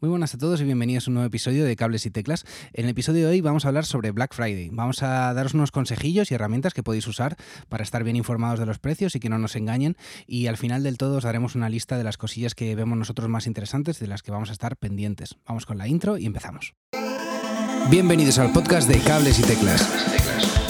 Muy 0.00 0.08
buenas 0.08 0.34
a 0.34 0.38
todos 0.38 0.62
y 0.62 0.64
bienvenidos 0.64 1.06
a 1.06 1.10
un 1.10 1.14
nuevo 1.14 1.26
episodio 1.26 1.62
de 1.66 1.76
Cables 1.76 2.06
y 2.06 2.10
Teclas. 2.10 2.46
En 2.72 2.86
el 2.86 2.92
episodio 2.92 3.26
de 3.26 3.32
hoy 3.32 3.42
vamos 3.42 3.66
a 3.66 3.68
hablar 3.68 3.84
sobre 3.84 4.12
Black 4.12 4.34
Friday. 4.34 4.70
Vamos 4.72 5.02
a 5.02 5.34
daros 5.34 5.52
unos 5.52 5.72
consejillos 5.72 6.30
y 6.30 6.34
herramientas 6.34 6.72
que 6.72 6.82
podéis 6.82 7.06
usar 7.06 7.36
para 7.68 7.82
estar 7.82 8.02
bien 8.02 8.16
informados 8.16 8.58
de 8.58 8.64
los 8.64 8.78
precios 8.78 9.14
y 9.14 9.20
que 9.20 9.28
no 9.28 9.36
nos 9.36 9.56
engañen. 9.56 9.98
Y 10.26 10.46
al 10.46 10.56
final 10.56 10.82
del 10.84 10.96
todo 10.96 11.18
os 11.18 11.24
daremos 11.24 11.54
una 11.54 11.68
lista 11.68 11.98
de 11.98 12.04
las 12.04 12.16
cosillas 12.16 12.54
que 12.54 12.74
vemos 12.74 12.96
nosotros 12.96 13.28
más 13.28 13.46
interesantes 13.46 13.98
de 13.98 14.06
las 14.06 14.22
que 14.22 14.30
vamos 14.30 14.48
a 14.48 14.52
estar 14.52 14.78
pendientes. 14.78 15.36
Vamos 15.46 15.66
con 15.66 15.76
la 15.76 15.86
intro 15.86 16.16
y 16.16 16.24
empezamos. 16.24 16.72
Bienvenidos 17.90 18.38
al 18.38 18.52
podcast 18.52 18.88
de 18.88 19.00
Cables 19.00 19.38
y 19.38 19.42
Teclas. 19.42 20.69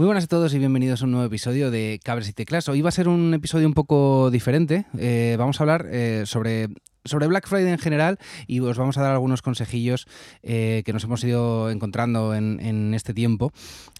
Muy 0.00 0.06
buenas 0.06 0.24
a 0.24 0.28
todos 0.28 0.54
y 0.54 0.58
bienvenidos 0.58 1.02
a 1.02 1.04
un 1.04 1.10
nuevo 1.10 1.26
episodio 1.26 1.70
de 1.70 2.00
Cables 2.02 2.26
y 2.30 2.32
Teclas. 2.32 2.70
Hoy 2.70 2.80
va 2.80 2.88
a 2.88 2.90
ser 2.90 3.06
un 3.06 3.34
episodio 3.34 3.66
un 3.66 3.74
poco 3.74 4.30
diferente. 4.30 4.86
Eh, 4.96 5.36
vamos 5.38 5.60
a 5.60 5.62
hablar 5.62 5.88
eh, 5.90 6.22
sobre 6.24 6.68
sobre 7.04 7.26
Black 7.26 7.48
Friday 7.48 7.72
en 7.72 7.78
general 7.78 8.18
y 8.46 8.60
os 8.60 8.76
vamos 8.78 8.98
a 8.98 9.02
dar 9.02 9.12
algunos 9.12 9.42
consejillos 9.42 10.06
eh, 10.42 10.82
que 10.84 10.92
nos 10.92 11.04
hemos 11.04 11.22
ido 11.24 11.70
encontrando 11.70 12.34
en, 12.34 12.94
este 12.94 13.14
tiempo 13.14 13.52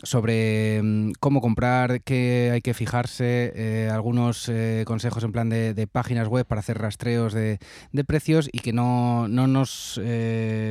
sobre 0.03 0.83
mm, 0.83 1.13
cómo 1.21 1.41
comprar, 1.41 2.03
qué 2.03 2.51
hay 2.53 2.61
que 2.61 2.75
fijarse, 2.75 3.53
eh, 3.55 3.91
algunos 3.91 4.49
eh, 4.49 4.85
consejos 4.87 5.25
en 5.25 5.33
plan 5.33 5.49
de, 5.49 5.89
páginas 5.91 6.29
web 6.29 6.47
para 6.47 6.61
hacer 6.61 6.79
rastreos 6.79 7.33
de, 7.33 7.59
precios 8.07 8.49
y 8.53 8.61
que 8.61 8.73
no, 8.73 9.29
nos 9.29 10.01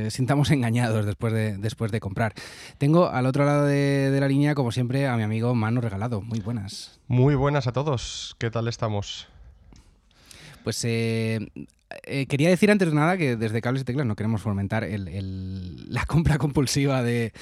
sintamos 0.09 0.51
engañados 0.51 1.05
después 1.05 1.33
de, 1.33 1.57
después 1.57 1.91
de 1.91 1.99
comprar. 1.99 2.33
Tengo 2.77 3.09
al 3.09 3.25
otro 3.25 3.45
lado 3.45 3.65
de, 3.65 4.11
de 4.11 4.19
la 4.19 4.27
línea, 4.27 4.55
como 4.55 4.71
siempre, 4.71 5.07
a 5.07 5.15
mi 5.15 5.23
amigo 5.23 5.55
Mano 5.55 5.81
Regalado. 5.81 6.21
Muy 6.21 6.39
buenas. 6.39 6.99
Muy 7.07 7.35
buenas 7.35 7.67
a 7.67 7.73
todos. 7.73 8.35
¿Qué 8.37 8.51
tal 8.51 8.67
estamos? 8.67 9.27
Pues 10.63 10.83
eh, 10.85 11.39
eh, 12.03 12.27
quería 12.27 12.49
decir 12.49 12.69
antes 12.69 12.89
de 12.89 12.95
nada 12.95 13.17
que 13.17 13.35
desde 13.35 13.61
Cables 13.61 13.81
y 13.81 13.85
Teclas 13.85 14.05
no 14.05 14.15
queremos 14.15 14.41
fomentar 14.41 14.87
la 14.87 16.05
compra 16.05 16.37
compulsiva 16.37 17.01
de, 17.03 17.33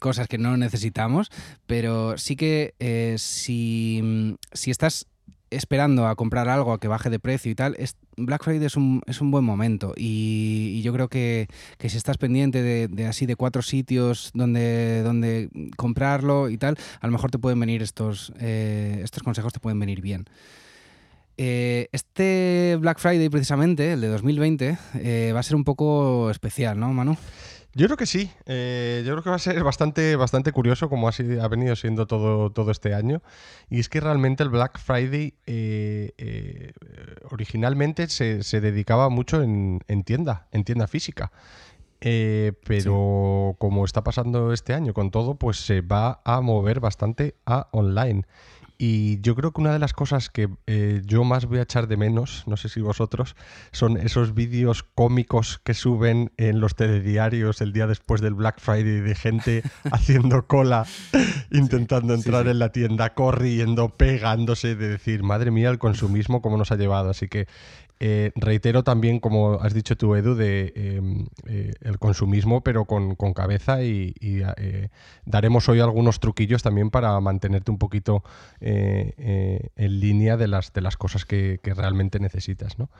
cosas 0.00 0.26
que 0.26 0.38
no 0.38 0.56
necesitamos, 0.56 1.30
pero 1.66 2.18
sí 2.18 2.34
que 2.36 2.74
eh, 2.80 3.16
si, 3.18 4.36
estás 4.66 5.06
esperando 5.50 6.06
a 6.06 6.16
comprar 6.16 6.48
algo 6.48 6.72
a 6.72 6.80
que 6.80 6.88
baje 6.88 7.10
de 7.10 7.20
precio 7.20 7.52
y 7.52 7.54
tal, 7.54 7.76
Black 8.16 8.42
Friday 8.42 8.66
es 8.66 8.76
un, 8.76 9.30
buen 9.30 9.44
momento 9.44 9.92
y, 9.96 10.80
yo 10.82 10.92
creo 10.92 11.08
que, 11.08 11.46
si 11.78 11.96
estás 11.96 12.18
pendiente 12.18 12.62
de, 12.62 13.06
así 13.06 13.26
de 13.26 13.36
cuatro 13.36 13.62
sitios 13.62 14.32
donde, 14.34 15.02
donde 15.02 15.50
comprarlo 15.76 16.50
y 16.50 16.58
tal, 16.58 16.76
a 17.00 17.06
lo 17.06 17.12
mejor 17.12 17.30
te 17.30 17.38
pueden 17.38 17.60
venir 17.60 17.82
estos, 17.82 18.32
estos 18.40 19.22
consejos, 19.22 19.52
te 19.52 19.60
pueden 19.60 19.78
venir 19.78 20.00
bien. 20.00 20.26
Eh, 21.36 21.88
este 21.92 22.76
Black 22.80 22.98
Friday, 22.98 23.28
precisamente, 23.28 23.92
el 23.92 24.00
de 24.00 24.08
2020, 24.08 24.78
eh, 24.94 25.32
va 25.34 25.40
a 25.40 25.42
ser 25.42 25.56
un 25.56 25.64
poco 25.64 26.30
especial, 26.30 26.78
¿no, 26.78 26.92
Manu? 26.92 27.16
Yo 27.74 27.86
creo 27.86 27.96
que 27.96 28.04
sí. 28.04 28.30
Eh, 28.44 29.02
yo 29.06 29.12
creo 29.12 29.22
que 29.22 29.30
va 29.30 29.36
a 29.36 29.38
ser 29.38 29.64
bastante, 29.64 30.14
bastante 30.16 30.52
curioso, 30.52 30.90
como 30.90 31.08
ha, 31.08 31.12
ha, 31.12 31.48
venido 31.48 31.74
siendo 31.74 32.06
todo, 32.06 32.50
todo 32.52 32.70
este 32.70 32.94
año. 32.94 33.22
Y 33.70 33.80
es 33.80 33.88
que 33.88 34.00
realmente 34.00 34.42
el 34.42 34.50
Black 34.50 34.78
Friday 34.78 35.34
originalmente 37.30 38.08
se, 38.08 38.60
dedicaba 38.60 39.08
mucho 39.08 39.42
en, 39.42 39.80
tienda, 40.04 40.48
en 40.52 40.64
tienda 40.64 40.86
física. 40.86 41.32
pero 41.98 43.56
como 43.58 43.86
está 43.86 44.04
pasando 44.04 44.52
este 44.52 44.74
año 44.74 44.92
con 44.92 45.10
todo, 45.10 45.36
pues 45.36 45.56
se 45.56 45.80
va 45.80 46.20
a 46.26 46.42
mover 46.42 46.78
bastante 46.80 47.36
a 47.46 47.68
online. 47.72 48.24
Y 48.84 49.20
yo 49.20 49.36
creo 49.36 49.52
que 49.52 49.60
una 49.60 49.72
de 49.72 49.78
las 49.78 49.92
cosas 49.92 50.28
que 50.28 50.48
eh, 50.66 51.02
yo 51.04 51.22
más 51.22 51.46
voy 51.46 51.60
a 51.60 51.62
echar 51.62 51.86
de 51.86 51.96
menos, 51.96 52.42
no 52.48 52.56
sé 52.56 52.68
si 52.68 52.80
vosotros, 52.80 53.36
son 53.70 53.96
esos 53.96 54.34
vídeos 54.34 54.82
cómicos 54.82 55.60
que 55.62 55.72
suben 55.72 56.32
en 56.36 56.58
los 56.58 56.74
telediarios 56.74 57.60
el 57.60 57.72
día 57.72 57.86
después 57.86 58.20
del 58.20 58.34
Black 58.34 58.58
Friday 58.58 58.98
de 58.98 59.14
gente 59.14 59.62
haciendo 59.92 60.48
cola, 60.48 60.84
intentando 61.52 62.12
entrar 62.12 62.48
en 62.48 62.58
la 62.58 62.72
tienda, 62.72 63.14
corriendo, 63.14 63.90
pegándose, 63.90 64.74
de 64.74 64.88
decir, 64.88 65.22
madre 65.22 65.52
mía, 65.52 65.70
el 65.70 65.78
consumismo 65.78 66.42
cómo 66.42 66.56
nos 66.56 66.72
ha 66.72 66.76
llevado. 66.76 67.08
Así 67.08 67.28
que 67.28 67.46
eh, 68.04 68.32
reitero 68.34 68.82
también, 68.82 69.20
como 69.20 69.60
has 69.60 69.74
dicho 69.74 69.96
tú, 69.96 70.16
Edu, 70.16 70.34
de 70.34 70.72
em, 70.74 71.26
eh, 71.46 71.72
el 71.82 72.00
consumismo, 72.00 72.60
pero 72.64 72.84
con, 72.84 73.14
cabeza 73.32 73.84
y, 73.84 74.12
eh, 74.20 74.88
daremos 75.24 75.68
hoy 75.68 75.78
algunos 75.78 76.18
truquillos 76.18 76.64
también 76.64 76.90
para 76.90 77.20
mantenerte 77.20 77.70
un 77.70 77.78
poquito 77.78 78.24
en 78.60 80.00
línea 80.00 80.36
de 80.36 80.48
las, 80.48 80.72
de 80.72 80.80
las 80.80 80.96
cosas 80.96 81.24
que, 81.24 81.60
realmente 81.62 82.18
necesitas. 82.18 82.76
¿no? 82.76 82.90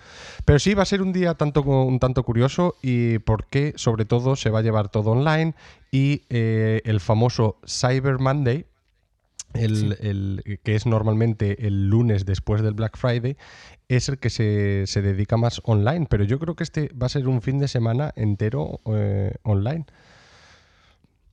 Pero 0.44 0.60
sí, 0.60 0.74
va 0.74 0.84
a 0.84 0.86
ser 0.86 1.02
un 1.02 1.12
día 1.12 1.34
tanto, 1.34 1.62
un 1.62 1.98
tanto 1.98 2.22
curioso 2.22 2.76
y 2.80 3.18
porque 3.18 3.72
sobre 3.74 4.04
todo 4.04 4.36
se 4.36 4.50
va 4.50 4.60
a 4.60 4.62
llevar 4.62 4.88
todo 4.88 5.10
online 5.10 5.54
y 5.90 6.22
el 6.30 7.00
famoso 7.00 7.58
Cyber 7.66 8.20
Monday, 8.20 8.66
el, 9.54 10.60
que 10.62 10.74
es 10.74 10.86
normalmente 10.86 11.66
el 11.66 11.88
lunes 11.88 12.24
después 12.24 12.62
del 12.62 12.74
Black 12.74 12.96
Friday, 12.96 13.36
es 13.88 14.08
el 14.08 14.18
que 14.18 14.30
se, 14.30 14.84
se, 14.86 15.02
dedica 15.02 15.36
más 15.36 15.60
online. 15.64 16.06
Pero 16.08 16.24
yo 16.24 16.38
creo 16.38 16.56
que 16.56 16.64
este 16.64 16.90
va 16.90 17.06
a 17.06 17.10
ser 17.10 17.28
un 17.28 17.42
fin 17.42 17.58
de 17.58 17.68
semana 17.68 18.12
entero 18.16 18.80
eh, 18.86 19.34
online. 19.42 19.86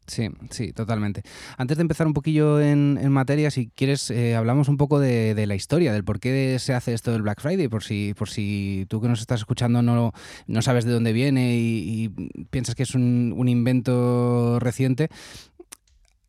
Sí, 0.09 0.29
sí, 0.49 0.73
totalmente. 0.73 1.21
Antes 1.57 1.77
de 1.77 1.81
empezar 1.81 2.07
un 2.07 2.13
poquillo 2.13 2.59
en, 2.59 3.11
materia, 3.11 3.51
si 3.51 3.67
quieres, 3.67 4.09
eh, 4.09 4.35
hablamos 4.35 4.67
un 4.67 4.77
poco 4.77 4.99
de, 4.99 5.45
la 5.45 5.55
historia, 5.55 5.93
del 5.93 6.03
por 6.03 6.19
qué 6.19 6.57
se 6.59 6.73
hace 6.73 6.93
esto 6.93 7.11
del 7.11 7.21
Black 7.21 7.41
Friday, 7.41 7.67
por 7.67 7.83
si, 7.83 8.13
por 8.15 8.29
si 8.29 8.87
tú 8.89 9.01
que 9.01 9.07
nos 9.07 9.21
estás 9.21 9.41
escuchando 9.41 9.81
no, 9.81 10.11
no 10.47 10.61
sabes 10.61 10.85
de 10.85 10.91
dónde 10.91 11.13
viene 11.13 11.57
y, 11.57 12.09
piensas 12.49 12.75
que 12.75 12.83
es 12.83 12.95
un, 12.95 13.33
un 13.37 13.47
invento 13.47 14.59
reciente. 14.59 15.09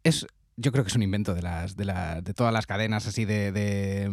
Es, 0.04 0.26
yo 0.60 0.72
creo 0.72 0.84
que 0.84 0.88
es 0.88 0.96
un 0.96 1.02
invento 1.02 1.34
de 1.34 1.42
las 1.42 1.76
de, 1.76 1.84
la, 1.84 2.20
de 2.20 2.34
todas 2.34 2.52
las 2.52 2.66
cadenas 2.66 3.06
así 3.06 3.24
de, 3.24 3.50
de, 3.52 4.10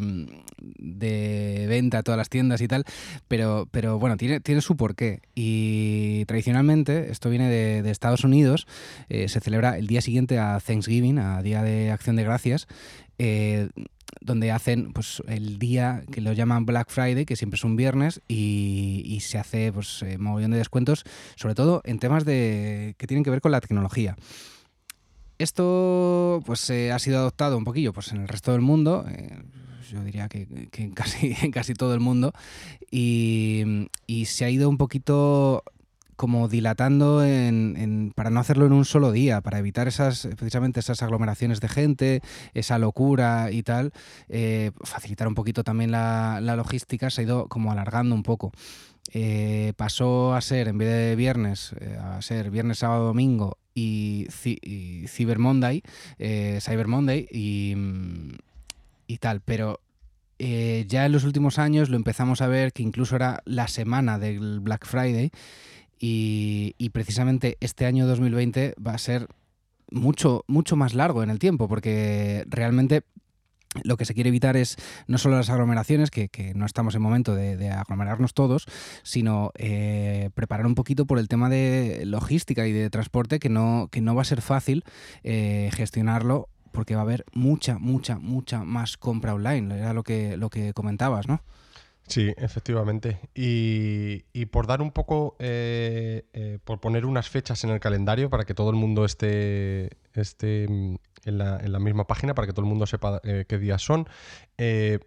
venta, 1.67 2.03
todas 2.03 2.17
las 2.17 2.29
tiendas 2.29 2.61
y 2.61 2.67
tal, 2.67 2.85
pero, 3.27 3.67
pero 3.71 3.99
bueno, 3.99 4.17
tiene, 4.17 4.39
tiene 4.39 4.61
su 4.61 4.77
porqué. 4.77 5.21
Y 5.35 6.25
tradicionalmente, 6.25 7.11
esto 7.11 7.29
viene 7.29 7.49
de, 7.49 7.87
Estados 7.91 8.23
Unidos, 8.23 8.67
eh, 9.09 9.27
se 9.27 9.39
celebra 9.39 9.77
el 9.77 9.87
día 9.87 10.01
siguiente 10.01 10.39
a 10.39 10.59
Thanksgiving, 10.59 11.19
a 11.19 11.41
Día 11.41 11.63
de 11.63 11.91
Acción 11.91 12.15
de 12.15 12.23
Gracias, 12.23 12.67
eh, 13.17 13.69
donde 14.21 14.51
hacen 14.51 14.93
pues 14.93 15.21
el 15.27 15.59
día 15.59 16.03
que 16.11 16.21
lo 16.21 16.33
llaman 16.33 16.65
Black 16.65 16.89
Friday, 16.89 17.25
que 17.25 17.35
siempre 17.35 17.55
es 17.55 17.63
un 17.63 17.75
viernes, 17.75 18.21
y, 18.27 19.19
se 19.21 19.37
hace 19.37 19.73
pues 19.73 20.03
eh, 20.03 20.17
montón 20.17 20.51
de 20.51 20.57
descuentos, 20.57 21.03
sobre 21.35 21.55
todo 21.55 21.81
en 21.83 21.99
temas 21.99 22.23
de 22.23 22.95
que 22.97 23.07
tienen 23.07 23.23
que 23.23 23.31
ver 23.31 23.41
con 23.41 23.51
la 23.51 23.59
tecnología. 23.59 24.15
Esto 25.37 26.41
pues 26.45 26.67
eh, 26.71 26.91
ha 26.91 26.99
sido 26.99 27.19
adoptado 27.19 27.57
un 27.57 27.63
poquillo 27.63 27.93
pues, 27.93 28.11
en 28.11 28.21
el 28.21 28.27
resto 28.27 28.51
del 28.53 28.61
mundo, 28.61 29.05
eh, 29.07 29.43
yo 29.91 30.03
diría 30.03 30.27
que, 30.27 30.47
en, 30.73 30.91
casi, 30.91 31.33
casi 31.51 31.73
todo 31.73 31.93
el 31.93 31.99
mundo, 31.99 32.33
y, 32.89 33.85
se 34.25 34.45
ha 34.45 34.49
ido 34.49 34.67
un 34.69 34.77
poquito 34.77 35.63
como 36.15 36.47
dilatando 36.47 37.23
en, 37.23 38.11
para 38.15 38.31
no 38.31 38.39
hacerlo 38.39 38.65
en 38.65 38.73
un 38.73 38.85
solo 38.85 39.11
día, 39.11 39.41
para 39.41 39.59
evitar 39.59 39.87
esas 39.87 40.27
precisamente 40.35 40.79
esas 40.79 41.03
aglomeraciones 41.03 41.59
de 41.59 41.67
gente, 41.67 42.21
esa 42.55 42.79
locura 42.79 43.51
y 43.51 43.61
tal, 43.61 43.91
eh, 44.27 44.71
facilitar 44.81 45.27
un 45.27 45.35
poquito 45.35 45.63
también 45.63 45.91
la, 45.91 46.39
la, 46.41 46.55
logística, 46.55 47.11
se 47.11 47.21
ha 47.21 47.23
ido 47.25 47.47
como 47.47 47.71
alargando 47.71 48.15
un 48.15 48.23
poco. 48.23 48.51
pasó 49.75 50.33
a 50.33 50.41
ser, 50.41 50.69
en 50.69 50.79
vez 50.79 50.89
de 50.89 51.15
viernes, 51.15 51.75
a 52.01 52.19
ser 52.23 52.49
viernes, 52.49 52.79
sábado, 52.79 53.05
domingo 53.05 53.59
y, 53.77 55.07
Cyber 55.07 55.39
Monday, 55.39 55.83
eh, 56.17 56.59
Cyber 56.61 56.87
Monday 56.87 57.27
y, 57.31 57.75
y 59.05 59.17
tal, 59.17 59.41
pero 59.41 59.79
eh, 60.39 60.85
ya 60.87 61.05
en 61.05 61.11
los 61.11 61.23
últimos 61.23 61.59
años 61.59 61.89
lo 61.89 61.95
empezamos 61.95 62.41
a 62.41 62.47
ver 62.47 62.73
que 62.73 62.83
incluso 62.83 63.15
era 63.15 63.41
la 63.45 63.67
semana 63.67 64.17
del 64.17 64.59
Black 64.61 64.85
Friday 64.85 65.31
y, 65.99 66.75
y, 66.77 66.89
precisamente 66.89 67.57
este 67.59 67.85
año 67.85 68.07
2020 68.07 68.75
va 68.85 68.93
a 68.93 68.97
ser 68.97 69.27
mucho, 69.91 70.43
mucho 70.47 70.75
más 70.75 70.93
largo 70.93 71.23
en 71.23 71.29
el 71.29 71.39
tiempo 71.39 71.67
porque 71.67 72.45
realmente 72.47 73.03
lo 73.83 73.97
que 73.97 74.05
se 74.05 74.13
quiere 74.13 74.29
evitar 74.29 74.57
es 74.57 74.77
no 75.07 75.17
solo 75.17 75.37
las 75.37 75.49
aglomeraciones, 75.49 76.11
que, 76.11 76.29
no 76.55 76.65
estamos 76.65 76.95
en 76.95 77.01
momento 77.01 77.35
de, 77.35 77.69
aglomerarnos 77.69 78.33
todos, 78.33 78.65
sino 79.03 79.51
eh, 79.55 80.29
preparar 80.33 80.65
un 80.65 80.75
poquito 80.75 81.05
por 81.05 81.19
el 81.19 81.27
tema 81.27 81.49
de 81.49 82.03
logística 82.05 82.67
y 82.67 82.71
de 82.71 82.89
transporte, 82.89 83.39
que 83.39 83.49
no, 83.49 83.89
que 83.91 84.01
no 84.01 84.15
va 84.15 84.21
a 84.21 84.25
ser 84.25 84.41
fácil 84.41 84.83
eh, 85.23 85.69
gestionarlo 85.73 86.49
porque 86.71 86.95
va 86.95 87.01
a 87.01 87.03
haber 87.03 87.25
mucha, 87.33 87.79
mucha, 87.79 88.19
mucha 88.19 88.63
más 88.63 88.97
compra 88.97 89.33
online. 89.33 89.79
Era 89.79 89.93
lo 89.93 90.03
que, 90.03 90.37
lo 90.37 90.49
que 90.49 90.73
comentabas, 90.73 91.27
¿no? 91.27 91.41
Sí, 92.07 92.33
efectivamente. 92.37 93.19
Y, 93.35 94.45
por 94.45 94.65
dar 94.65 94.81
un 94.81 94.91
poco, 94.91 95.35
eh, 95.39 96.25
eh, 96.33 96.57
por 96.63 96.79
poner 96.79 97.05
unas 97.05 97.29
fechas 97.29 97.63
en 97.65 97.69
el 97.69 97.81
calendario 97.81 98.29
para 98.29 98.45
que 98.45 98.53
todo 98.53 98.69
el 98.69 98.77
mundo 98.77 99.03
esté, 99.03 99.89
esté 100.13 100.67
mm, 100.69 100.95
en, 101.25 101.37
la, 101.37 101.79
misma 101.79 102.07
página, 102.07 102.33
para 102.33 102.47
que 102.47 102.53
todo 102.53 102.61
el 102.61 102.69
mundo 102.69 102.85
sepa 102.85 103.19
eh, 103.23 103.45
qué 103.47 103.57
días 103.57 103.81
son, 103.81 104.07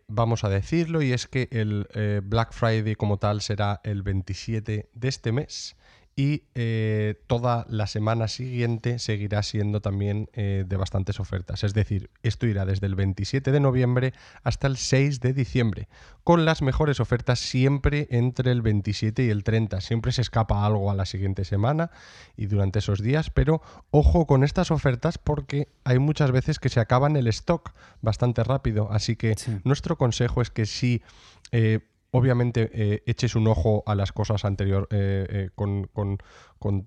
vamos 0.08 0.44
a 0.44 0.50
decirlo, 0.50 1.00
y 1.00 1.12
es 1.12 1.26
que 1.26 1.48
el 1.50 1.86
Black 2.22 2.52
Friday 2.52 2.94
como 2.94 3.16
tal 3.16 3.40
será 3.40 3.80
el 3.82 4.02
27 4.02 4.90
de 4.92 5.08
este 5.08 5.32
mes 5.32 5.76
y 6.16 6.42
eh, 6.54 7.22
toda 7.26 7.64
la 7.68 7.86
semana 7.86 8.28
siguiente 8.28 8.98
seguirá 8.98 9.42
siendo 9.42 9.80
también 9.80 10.28
eh, 10.32 10.64
de 10.66 10.76
bastantes 10.76 11.20
ofertas. 11.20 11.64
Es 11.64 11.72
decir, 11.72 12.10
esto 12.22 12.46
irá 12.46 12.66
desde 12.66 12.86
el 12.86 12.94
27 12.94 13.52
de 13.52 13.60
noviembre 13.60 14.12
hasta 14.42 14.66
el 14.66 14.76
6 14.76 15.20
de 15.20 15.32
diciembre, 15.32 15.88
con 16.24 16.44
las 16.44 16.62
mejores 16.62 17.00
ofertas 17.00 17.38
siempre 17.38 18.08
entre 18.10 18.50
el 18.52 18.60
27 18.60 19.24
y 19.24 19.30
el 19.30 19.44
30. 19.44 19.80
Siempre 19.80 20.12
se 20.12 20.22
escapa 20.22 20.66
algo 20.66 20.90
a 20.90 20.94
la 20.94 21.06
siguiente 21.06 21.44
semana 21.44 21.90
y 22.36 22.46
durante 22.46 22.80
esos 22.80 23.02
días, 23.02 23.30
pero 23.30 23.62
ojo 23.90 24.26
con 24.26 24.44
estas 24.44 24.70
ofertas 24.70 25.16
porque 25.16 25.68
hay 25.84 25.98
muchas 25.98 26.32
veces 26.32 26.58
que 26.58 26.68
se 26.68 26.80
acaban 26.80 27.16
el 27.16 27.28
stock 27.28 27.72
bastante 28.02 28.44
rápido. 28.44 28.90
Así 28.90 29.16
que 29.16 29.36
nuestro 29.64 29.96
consejo 29.96 30.42
es 30.42 30.50
que 30.50 30.66
si 30.66 31.02
eh, 31.52 31.80
obviamente 32.10 32.70
eh, 32.72 33.02
eches 33.06 33.34
un 33.34 33.46
ojo 33.46 33.82
a 33.86 33.94
las 33.94 34.12
cosas 34.12 34.44
anterior 34.44 34.88
eh, 34.90 35.26
eh, 35.28 35.50
con, 35.54 36.18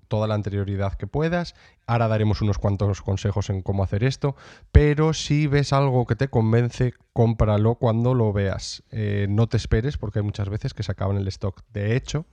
toda 0.08 0.26
la 0.26 0.34
anterioridad 0.34 0.94
que 0.94 1.06
puedas. 1.06 1.54
Ahora 1.86 2.08
daremos 2.08 2.42
unos 2.42 2.58
cuantos 2.58 3.02
consejos 3.02 3.50
en 3.50 3.62
cómo 3.62 3.82
hacer 3.82 4.04
esto, 4.04 4.36
pero 4.70 5.12
si 5.12 5.46
ves 5.46 5.72
algo 5.72 6.06
que 6.06 6.16
te 6.16 6.28
convence, 6.28 6.94
cómpralo 7.12 7.74
cuando 7.76 8.14
lo 8.14 8.32
veas. 8.32 8.84
no 9.28 9.48
te 9.48 9.56
esperes 9.56 9.98
porque 9.98 10.20
hay 10.20 10.24
muchas 10.24 10.48
veces 10.48 10.74
que 10.74 10.82
se 10.82 10.92
acaban 10.92 11.16
el 11.16 11.26
stock. 11.28 11.62
De 11.72 11.96
hecho, 11.96 12.26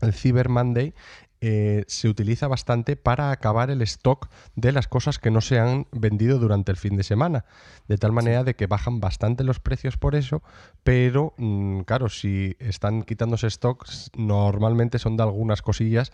el 0.00 0.12
Cyber 0.12 0.48
Monday 0.48 0.94
eh, 1.40 1.84
se 1.86 2.08
utiliza 2.08 2.48
bastante 2.48 2.96
para 2.96 3.30
acabar 3.30 3.70
el 3.70 3.82
stock 3.82 4.28
de 4.56 4.72
las 4.72 4.88
cosas 4.88 5.18
que 5.18 5.30
no 5.30 5.40
se 5.40 5.58
han 5.58 5.86
vendido 5.92 6.38
durante 6.38 6.72
el 6.72 6.76
fin 6.76 6.96
de 6.96 7.04
semana. 7.04 7.44
De 7.86 7.96
tal 7.96 8.12
manera 8.12 8.44
de 8.44 8.56
que 8.56 8.66
bajan 8.66 9.00
bastante 9.00 9.44
los 9.44 9.60
precios 9.60 9.96
por 9.96 10.14
eso, 10.14 10.42
pero 10.82 11.34
mm, 11.36 11.80
claro, 11.80 12.08
si 12.08 12.56
están 12.58 13.02
quitándose 13.02 13.48
stocks, 13.50 14.10
normalmente 14.16 14.98
son 14.98 15.16
de 15.16 15.22
algunas 15.22 15.62
cosillas 15.62 16.12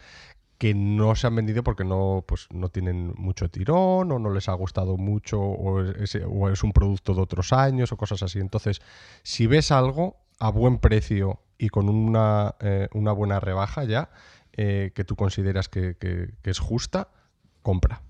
que 0.58 0.74
no 0.74 1.14
se 1.14 1.26
han 1.26 1.36
vendido 1.36 1.64
porque 1.64 1.84
no, 1.84 2.24
pues, 2.26 2.46
no 2.52 2.68
tienen 2.68 3.12
mucho 3.16 3.50
tirón 3.50 4.12
o 4.12 4.18
no 4.18 4.30
les 4.30 4.48
ha 4.48 4.52
gustado 4.52 4.96
mucho 4.96 5.40
o 5.40 5.82
es, 5.82 6.16
o 6.26 6.48
es 6.48 6.62
un 6.62 6.72
producto 6.72 7.14
de 7.14 7.22
otros 7.22 7.52
años 7.52 7.92
o 7.92 7.96
cosas 7.96 8.22
así. 8.22 8.38
Entonces, 8.38 8.80
si 9.22 9.46
ves 9.46 9.72
algo 9.72 10.16
a 10.38 10.50
buen 10.50 10.78
precio 10.78 11.40
y 11.58 11.68
con 11.68 11.88
una, 11.88 12.54
eh, 12.60 12.88
una 12.92 13.12
buena 13.12 13.40
rebaja 13.40 13.84
ya, 13.84 14.10
eh, 14.56 14.92
que 14.94 15.04
tú 15.04 15.16
consideras 15.16 15.68
que, 15.68 15.96
es 16.42 16.58
justa, 16.58 17.08
compra. 17.62 18.02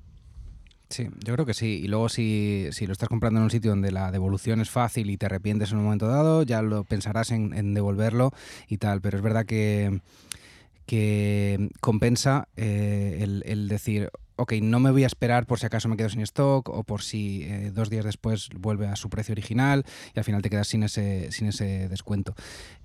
Sí, 0.91 1.09
yo 1.25 1.33
creo 1.35 1.47
que 1.47 1.55
sí. 1.55 1.81
Y 1.83 1.89
luego 1.89 2.09
si, 2.09 2.69
lo 2.87 2.93
estás 2.93 3.09
comprando 3.09 3.41
en 3.41 3.45
un 3.45 3.51
sitio 3.51 3.71
donde 3.71 3.91
la 3.91 4.11
devolución 4.13 4.61
es 4.61 4.71
fácil 4.71 5.11
y 5.11 5.17
te 5.17 5.27
arrepientes 5.27 5.73
en 5.73 5.79
un 5.79 5.85
momento 5.85 6.07
dado, 6.07 6.43
ya 6.43 6.61
lo 6.61 6.85
pensarás 6.85 7.31
en, 7.31 7.75
devolverlo 7.75 8.33
y 8.69 8.77
tal. 8.77 9.01
Pero 9.01 9.17
es 9.17 9.23
verdad 9.23 9.47
que, 9.47 10.01
que 10.87 11.71
compensa 11.81 12.49
eh, 12.57 13.41
el, 13.45 13.69
decir, 13.69 14.11
ok, 14.37 14.55
no 14.63 14.81
me 14.81 14.91
voy 14.91 15.05
a 15.05 15.07
esperar 15.07 15.47
por 15.47 15.59
si 15.59 15.67
acaso 15.67 15.89
me 15.89 15.97
quedo 15.97 16.09
sin 16.09 16.21
stock 16.21 16.69
o 16.69 16.85
por 16.85 17.03
si 17.03 17.45
eh, 17.45 17.71
dos 17.73 17.91
días 17.91 18.05
después 18.05 18.49
vuelve 18.57 18.87
a 18.87 18.97
su 18.97 19.11
precio 19.11 19.33
original 19.33 19.85
y 20.15 20.19
al 20.19 20.25
final 20.25 20.43
te 20.43 20.51
quedas 20.51 20.69
sin 20.69 20.83
ese, 20.83 21.31
sin 21.33 21.49
ese 21.49 21.89
descuento. 21.89 22.35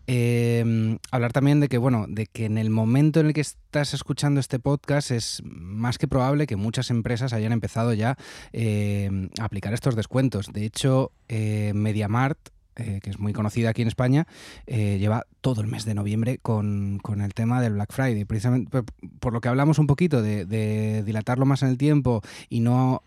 Em, 0.07 0.97
hablar 1.11 1.33
también 1.33 1.59
de 1.59 1.67
que, 1.67 1.77
bueno, 1.77 2.05
de 2.09 2.25
que 2.25 2.45
en 2.45 2.57
el 2.57 2.71
momento 2.71 3.19
en 3.19 3.27
el 3.27 3.33
que 3.33 3.41
estás 3.41 3.93
escuchando 3.93 4.39
este 4.39 4.57
podcast 4.57 5.11
es 5.11 5.43
más 5.45 5.99
que 5.99 6.07
probable 6.07 6.47
que 6.47 6.55
muchas 6.55 6.89
empresas 6.89 7.31
hayan 7.31 7.51
empezado 7.51 7.93
ya 7.93 8.17
em, 8.51 9.29
a 9.39 9.45
aplicar 9.45 9.73
estos 9.73 9.95
descuentos. 9.95 10.51
De 10.51 10.65
hecho, 10.65 11.11
eh, 11.27 11.73
MediaMart 11.75 12.39
eh, 12.75 12.99
que 13.03 13.09
es 13.09 13.19
muy 13.19 13.33
conocida 13.33 13.69
aquí 13.69 13.81
en 13.81 13.87
España, 13.87 14.27
eh, 14.67 14.97
lleva 14.99 15.25
todo 15.41 15.61
el 15.61 15.67
mes 15.67 15.85
de 15.85 15.93
noviembre 15.93 16.37
con, 16.37 17.01
el 17.21 17.33
tema 17.33 17.61
del 17.61 17.73
Black 17.73 17.91
Friday. 17.91 18.25
Precisamente 18.25 18.83
por, 19.19 19.33
lo 19.33 19.41
que 19.41 19.49
hablamos 19.49 19.79
un 19.79 19.87
poquito 19.87 20.21
de, 20.21 21.03
dilatarlo 21.05 21.45
más 21.45 21.63
en 21.63 21.69
el 21.69 21.77
tiempo 21.77 22.21
y 22.49 22.59
no 22.59 23.03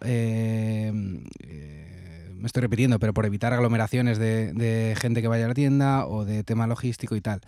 me 2.42 2.46
estoy 2.46 2.60
repitiendo, 2.62 2.98
pero 2.98 3.14
por 3.14 3.24
evitar 3.24 3.52
aglomeraciones 3.52 4.18
de, 4.18 4.96
gente 5.00 5.22
que 5.22 5.28
vaya 5.28 5.44
a 5.44 5.48
la 5.48 5.54
tienda 5.54 6.06
o 6.06 6.24
de 6.24 6.42
tema 6.42 6.66
logístico 6.66 7.14
y 7.14 7.20
tal. 7.20 7.40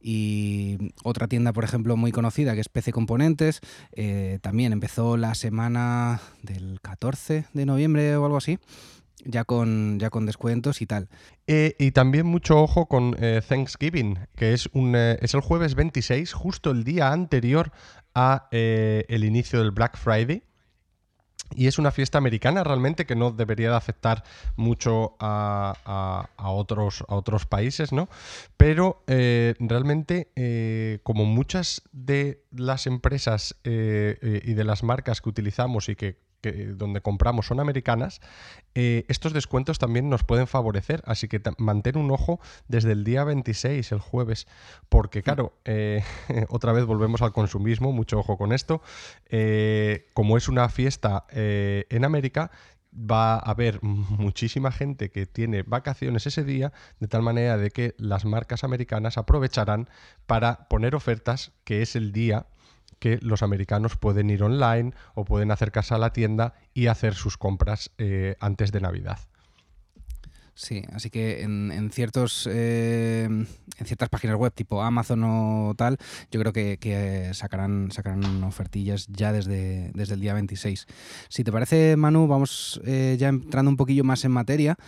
Y 0.00 0.92
otra 1.02 1.26
tienda, 1.26 1.52
por 1.52 1.64
ejemplo, 1.64 1.96
muy 1.96 2.12
conocida, 2.12 2.54
que 2.54 2.60
es 2.60 2.68
PC 2.68 2.92
Componentes, 2.92 3.60
eh, 3.92 4.38
también 4.42 4.72
empezó 4.72 5.16
la 5.16 5.34
semana 5.34 6.20
del 6.42 6.78
14 6.80 7.46
de 7.52 7.66
noviembre 7.66 8.16
o 8.16 8.24
algo 8.24 8.36
así 8.36 8.58
ya 9.26 9.44
con, 9.44 9.98
ya 9.98 10.10
con 10.10 10.26
descuentos 10.26 10.82
y 10.82 10.86
tal. 10.86 11.08
Eh, 11.46 11.74
y 11.78 11.92
también 11.92 12.26
mucho 12.26 12.60
ojo 12.60 12.86
con 12.86 13.16
eh, 13.18 13.42
Thanksgiving, 13.46 14.18
que 14.34 14.52
es, 14.52 14.68
un, 14.72 14.94
es 14.96 15.34
el 15.34 15.40
jueves 15.40 15.74
26, 15.74 16.32
justo 16.32 16.70
el 16.70 16.84
día 16.84 17.12
anterior 17.12 17.72
a 18.14 18.48
el 18.50 19.24
inicio 19.24 19.58
del 19.58 19.72
Black 19.72 19.98
Friday. 19.98 20.42
Y 21.54 21.68
es 21.68 21.78
una 21.78 21.90
fiesta 21.90 22.18
americana 22.18 22.64
realmente 22.64 23.06
que 23.06 23.14
no 23.14 23.30
debería 23.30 23.70
de 23.70 23.76
afectar 23.76 24.24
mucho 24.56 25.16
a, 25.20 26.28
otros, 26.36 27.04
a 27.08 27.14
otros 27.14 27.46
países, 27.46 27.92
¿no? 27.92 28.08
Pero 28.56 29.02
eh, 29.06 29.54
realmente, 29.60 30.32
eh, 30.34 30.98
como 31.02 31.24
muchas 31.24 31.82
de 31.92 32.44
las 32.50 32.86
empresas 32.86 33.56
eh, 33.64 34.40
y 34.44 34.54
de 34.54 34.64
las 34.64 34.82
marcas 34.82 35.20
que 35.20 35.28
utilizamos 35.28 35.88
y 35.88 35.94
que 35.94 36.25
donde 36.52 37.00
compramos 37.00 37.46
son 37.46 37.60
americanas, 37.60 38.20
eh, 38.74 39.04
estos 39.08 39.32
descuentos 39.32 39.78
también 39.78 40.08
nos 40.10 40.24
pueden 40.24 40.46
favorecer. 40.46 41.02
Así 41.06 41.28
que 41.28 41.40
mantén 41.58 41.96
un 41.96 42.10
ojo 42.10 42.40
desde 42.68 42.92
el 42.92 43.04
día 43.04 43.24
26, 43.24 43.92
el 43.92 44.00
jueves, 44.00 44.46
porque 44.88 45.22
claro, 45.22 45.54
eh, 45.64 46.02
otra 46.48 46.72
vez 46.72 46.84
volvemos 46.84 47.22
al 47.22 47.32
consumismo, 47.32 47.92
mucho 47.92 48.18
ojo 48.18 48.36
con 48.36 48.52
esto. 48.52 48.82
Eh, 49.30 50.08
como 50.14 50.36
es 50.36 50.48
una 50.48 50.68
fiesta 50.68 51.24
en 51.30 52.04
América, 52.04 52.50
va 52.92 53.34
a 53.34 53.50
haber 53.50 53.82
muchísima 53.82 54.72
gente 54.72 55.10
que 55.10 55.26
tiene 55.26 55.62
vacaciones 55.62 56.26
ese 56.26 56.44
día, 56.44 56.72
de 56.98 57.08
tal 57.08 57.22
manera 57.22 57.56
de 57.58 57.70
que 57.70 57.94
las 57.98 58.24
marcas 58.24 58.64
americanas 58.64 59.18
aprovecharán 59.18 59.88
para 60.26 60.68
poner 60.68 60.94
ofertas, 60.94 61.52
que 61.64 61.82
es 61.82 61.96
el 61.96 62.12
día 62.12 62.46
que 62.98 63.18
los 63.22 63.42
americanos 63.42 63.96
pueden 63.96 64.30
ir 64.30 64.42
online 64.42 64.92
o 65.14 65.24
pueden 65.24 65.50
acercarse 65.50 65.94
a 65.94 65.98
la 65.98 66.12
tienda 66.12 66.54
y 66.74 66.86
hacer 66.86 67.14
sus 67.14 67.36
compras 67.36 67.90
eh, 67.98 68.36
antes 68.40 68.72
de 68.72 68.80
Navidad. 68.80 69.18
Sí, 70.58 70.82
así 70.94 71.10
que 71.10 71.42
en, 71.42 71.90
ciertos 71.92 72.48
eh, 72.50 73.24
en 73.24 73.46
ciertas 73.84 74.08
páginas 74.08 74.36
web 74.36 74.54
tipo 74.54 74.82
Amazon 74.82 75.22
o 75.22 75.74
tal, 75.76 75.98
yo 76.30 76.40
creo 76.40 76.54
que, 76.54 77.30
sacarán, 77.34 77.90
sacarán 77.92 78.42
ofertillas 78.42 79.06
ya 79.08 79.32
desde, 79.32 79.90
desde 79.92 80.14
el 80.14 80.20
día 80.20 80.32
26. 80.32 80.86
Si 81.28 81.44
te 81.44 81.52
parece, 81.52 81.96
Manu, 81.96 82.26
vamos 82.26 82.80
eh, 82.86 83.16
ya 83.18 83.28
entrando 83.28 83.70
un 83.70 83.76
poquillo 83.76 84.02
más 84.02 84.24
en 84.24 84.32
materia, 84.32 84.78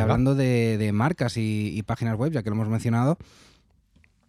hablando 0.00 0.34
de, 0.34 0.90
marcas 0.92 1.34
y, 1.36 1.80
páginas 1.86 2.16
web, 2.16 2.32
ya 2.32 2.42
que 2.42 2.50
lo 2.50 2.56
hemos 2.56 2.68
mencionado. 2.68 3.16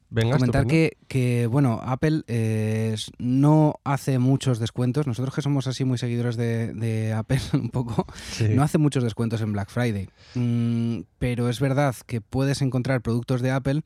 Venga, 0.10 0.38
comentar 0.38 0.66
que, 0.68 1.48
bueno, 1.50 1.82
Apple 1.84 2.24
eh, 2.28 2.96
no 3.18 3.76
hace 3.84 4.20
muchos 4.20 4.60
descuentos. 4.60 5.08
Nosotros 5.08 5.34
que 5.34 5.42
somos 5.42 5.68
así 5.68 5.84
muy 5.84 5.98
seguidores 5.98 6.38
de, 6.38 7.14
Apple 7.14 7.42
un 7.54 7.70
poco, 7.70 8.06
no 8.50 8.64
hace 8.64 8.78
muchos 8.78 9.04
descuentos 9.04 9.42
en 9.42 9.52
Black 9.52 9.70
Friday. 9.70 10.10
Mm, 10.36 11.02
pero 11.20 11.50
es 11.50 11.60
verdad 11.60 11.96
que 12.06 12.22
puedes 12.22 12.62
encontrar 12.62 13.02
productos 13.02 13.42
de 13.42 13.52
Apple 13.52 13.84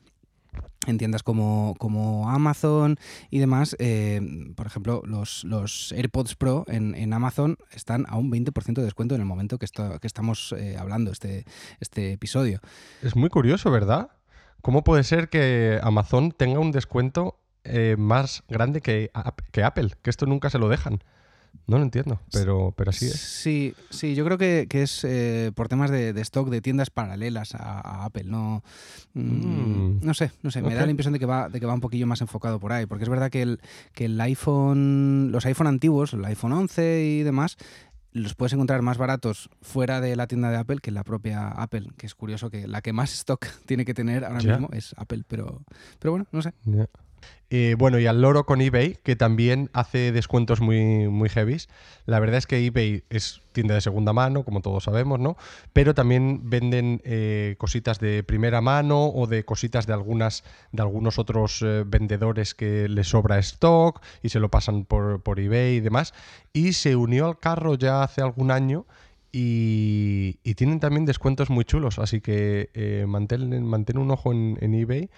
en 0.86 0.98
tiendas 0.98 1.22
como, 1.22 1.74
como 1.78 2.30
Amazon 2.30 2.96
y 3.30 3.38
demás. 3.38 3.76
Eh, 3.78 4.20
por 4.56 4.66
ejemplo, 4.66 5.02
los, 5.04 5.44
los 5.44 5.92
AirPods 5.92 6.36
Pro 6.36 6.64
en, 6.68 7.12
Amazon 7.12 7.56
están 7.72 8.06
a 8.08 8.16
un 8.16 8.30
20% 8.30 8.74
de 8.74 8.82
descuento 8.82 9.14
en 9.14 9.20
el 9.20 9.26
momento 9.26 9.58
que, 9.58 9.66
que 9.66 10.06
estamos 10.06 10.54
eh, 10.56 10.76
hablando 10.78 11.10
este, 11.12 11.44
este 11.80 12.12
episodio. 12.12 12.60
Es 13.02 13.16
muy 13.16 13.28
curioso, 13.28 13.70
¿verdad? 13.70 14.10
¿Cómo 14.62 14.84
puede 14.84 15.04
ser 15.04 15.28
que 15.28 15.80
Amazon 15.82 16.32
tenga 16.32 16.58
un 16.58 16.72
descuento 16.72 17.38
eh, 17.64 17.96
más 17.98 18.42
grande 18.48 18.80
que, 18.80 19.10
que, 19.52 19.62
Apple? 19.62 19.90
Que 20.02 20.10
esto 20.10 20.26
nunca 20.26 20.50
se 20.50 20.58
lo 20.58 20.68
dejan. 20.68 21.02
No 21.66 21.78
lo 21.78 21.84
entiendo, 21.84 22.20
pero, 22.32 22.72
pero 22.76 22.90
así 22.90 23.06
es. 23.06 23.20
Sí, 23.20 23.74
sí, 23.90 24.14
yo 24.14 24.24
creo 24.24 24.38
que, 24.38 24.66
es 24.70 25.04
eh, 25.04 25.52
por 25.54 25.68
temas 25.68 25.90
de, 25.90 26.10
stock 26.20 26.48
de 26.48 26.60
tiendas 26.60 26.90
paralelas 26.90 27.54
a, 27.54 28.04
Apple. 28.04 28.24
No, 28.24 28.64
mm, 29.14 29.20
mm. 29.20 30.00
no 30.02 30.14
sé, 30.14 30.32
no 30.42 30.50
sé. 30.50 30.62
Me 30.62 30.74
da 30.74 30.84
la 30.84 30.90
impresión 30.90 31.12
de 31.12 31.18
que, 31.18 31.26
va, 31.26 31.48
de 31.48 31.60
que 31.60 31.66
va 31.66 31.74
un 31.74 31.80
poquillo 31.80 32.06
más 32.06 32.20
enfocado 32.20 32.58
por 32.58 32.72
ahí. 32.72 32.86
Porque 32.86 33.04
es 33.04 33.10
verdad 33.10 33.30
que 33.30 33.42
el, 33.42 33.60
que 33.94 34.06
el 34.06 34.20
iPhone, 34.20 35.30
los 35.30 35.46
iPhone 35.46 35.68
antiguos, 35.68 36.12
el 36.12 36.24
iPhone 36.24 36.52
11 36.52 37.04
y 37.04 37.22
demás, 37.22 37.56
los 38.12 38.34
puedes 38.34 38.52
encontrar 38.52 38.82
más 38.82 38.98
baratos 38.98 39.50
fuera 39.62 40.00
de 40.00 40.16
la 40.16 40.26
tienda 40.26 40.50
de 40.50 40.56
Apple 40.56 40.78
que 40.82 40.90
en 40.90 40.94
la 40.94 41.04
propia 41.04 41.48
Apple, 41.48 41.88
que 41.96 42.06
es 42.06 42.14
curioso 42.14 42.50
que 42.50 42.66
la 42.66 42.82
que 42.82 42.92
más 42.92 43.12
stock 43.12 43.46
tiene 43.66 43.84
que 43.84 43.94
tener 43.94 44.24
ahora 44.24 44.40
mismo 44.40 44.68
es 44.72 44.94
Apple, 44.96 45.24
pero, 45.26 45.62
pero 45.98 46.12
bueno, 46.12 46.26
no 46.32 46.42
sé. 46.42 46.52
Eh, 47.52 47.74
bueno, 47.76 47.98
y 47.98 48.06
al 48.06 48.22
loro 48.22 48.46
con 48.46 48.60
eBay, 48.60 48.98
que 49.02 49.16
también 49.16 49.70
hace 49.72 50.12
descuentos 50.12 50.60
muy, 50.60 51.08
muy 51.08 51.28
heavies. 51.28 51.68
La 52.06 52.20
verdad 52.20 52.38
es 52.38 52.46
que 52.46 52.64
eBay 52.64 53.02
es 53.10 53.42
tienda 53.50 53.74
de 53.74 53.80
segunda 53.80 54.12
mano, 54.12 54.44
como 54.44 54.60
todos 54.60 54.84
sabemos, 54.84 55.18
¿no? 55.18 55.36
Pero 55.72 55.92
también 55.92 56.48
venden 56.48 57.02
eh, 57.04 57.56
cositas 57.58 57.98
de 57.98 58.22
primera 58.22 58.60
mano 58.60 59.08
o 59.08 59.26
de 59.26 59.44
cositas 59.44 59.88
de 59.88 59.92
algunas 59.92 60.44
de 60.70 60.82
algunos 60.82 61.18
otros 61.18 61.60
eh, 61.62 61.82
vendedores 61.84 62.54
que 62.54 62.88
les 62.88 63.08
sobra 63.08 63.40
stock 63.40 64.00
y 64.22 64.28
se 64.28 64.38
lo 64.38 64.48
pasan 64.48 64.84
por, 64.84 65.20
por 65.20 65.40
eBay 65.40 65.76
y 65.76 65.80
demás. 65.80 66.14
Y 66.52 66.74
se 66.74 66.94
unió 66.94 67.26
al 67.26 67.40
carro 67.40 67.74
ya 67.74 68.04
hace 68.04 68.22
algún 68.22 68.52
año 68.52 68.86
y, 69.32 70.34
tienen 70.54 70.78
también 70.78 71.06
descuentos 71.06 71.48
muy 71.48 71.64
chulos, 71.64 71.98
así 71.98 72.20
que 72.20 72.68
mantén, 73.08 73.64
mantén, 73.64 73.96
un 73.96 74.10
ojo 74.10 74.30
en, 74.30 74.58
en 74.60 74.74
eBay 74.74 75.08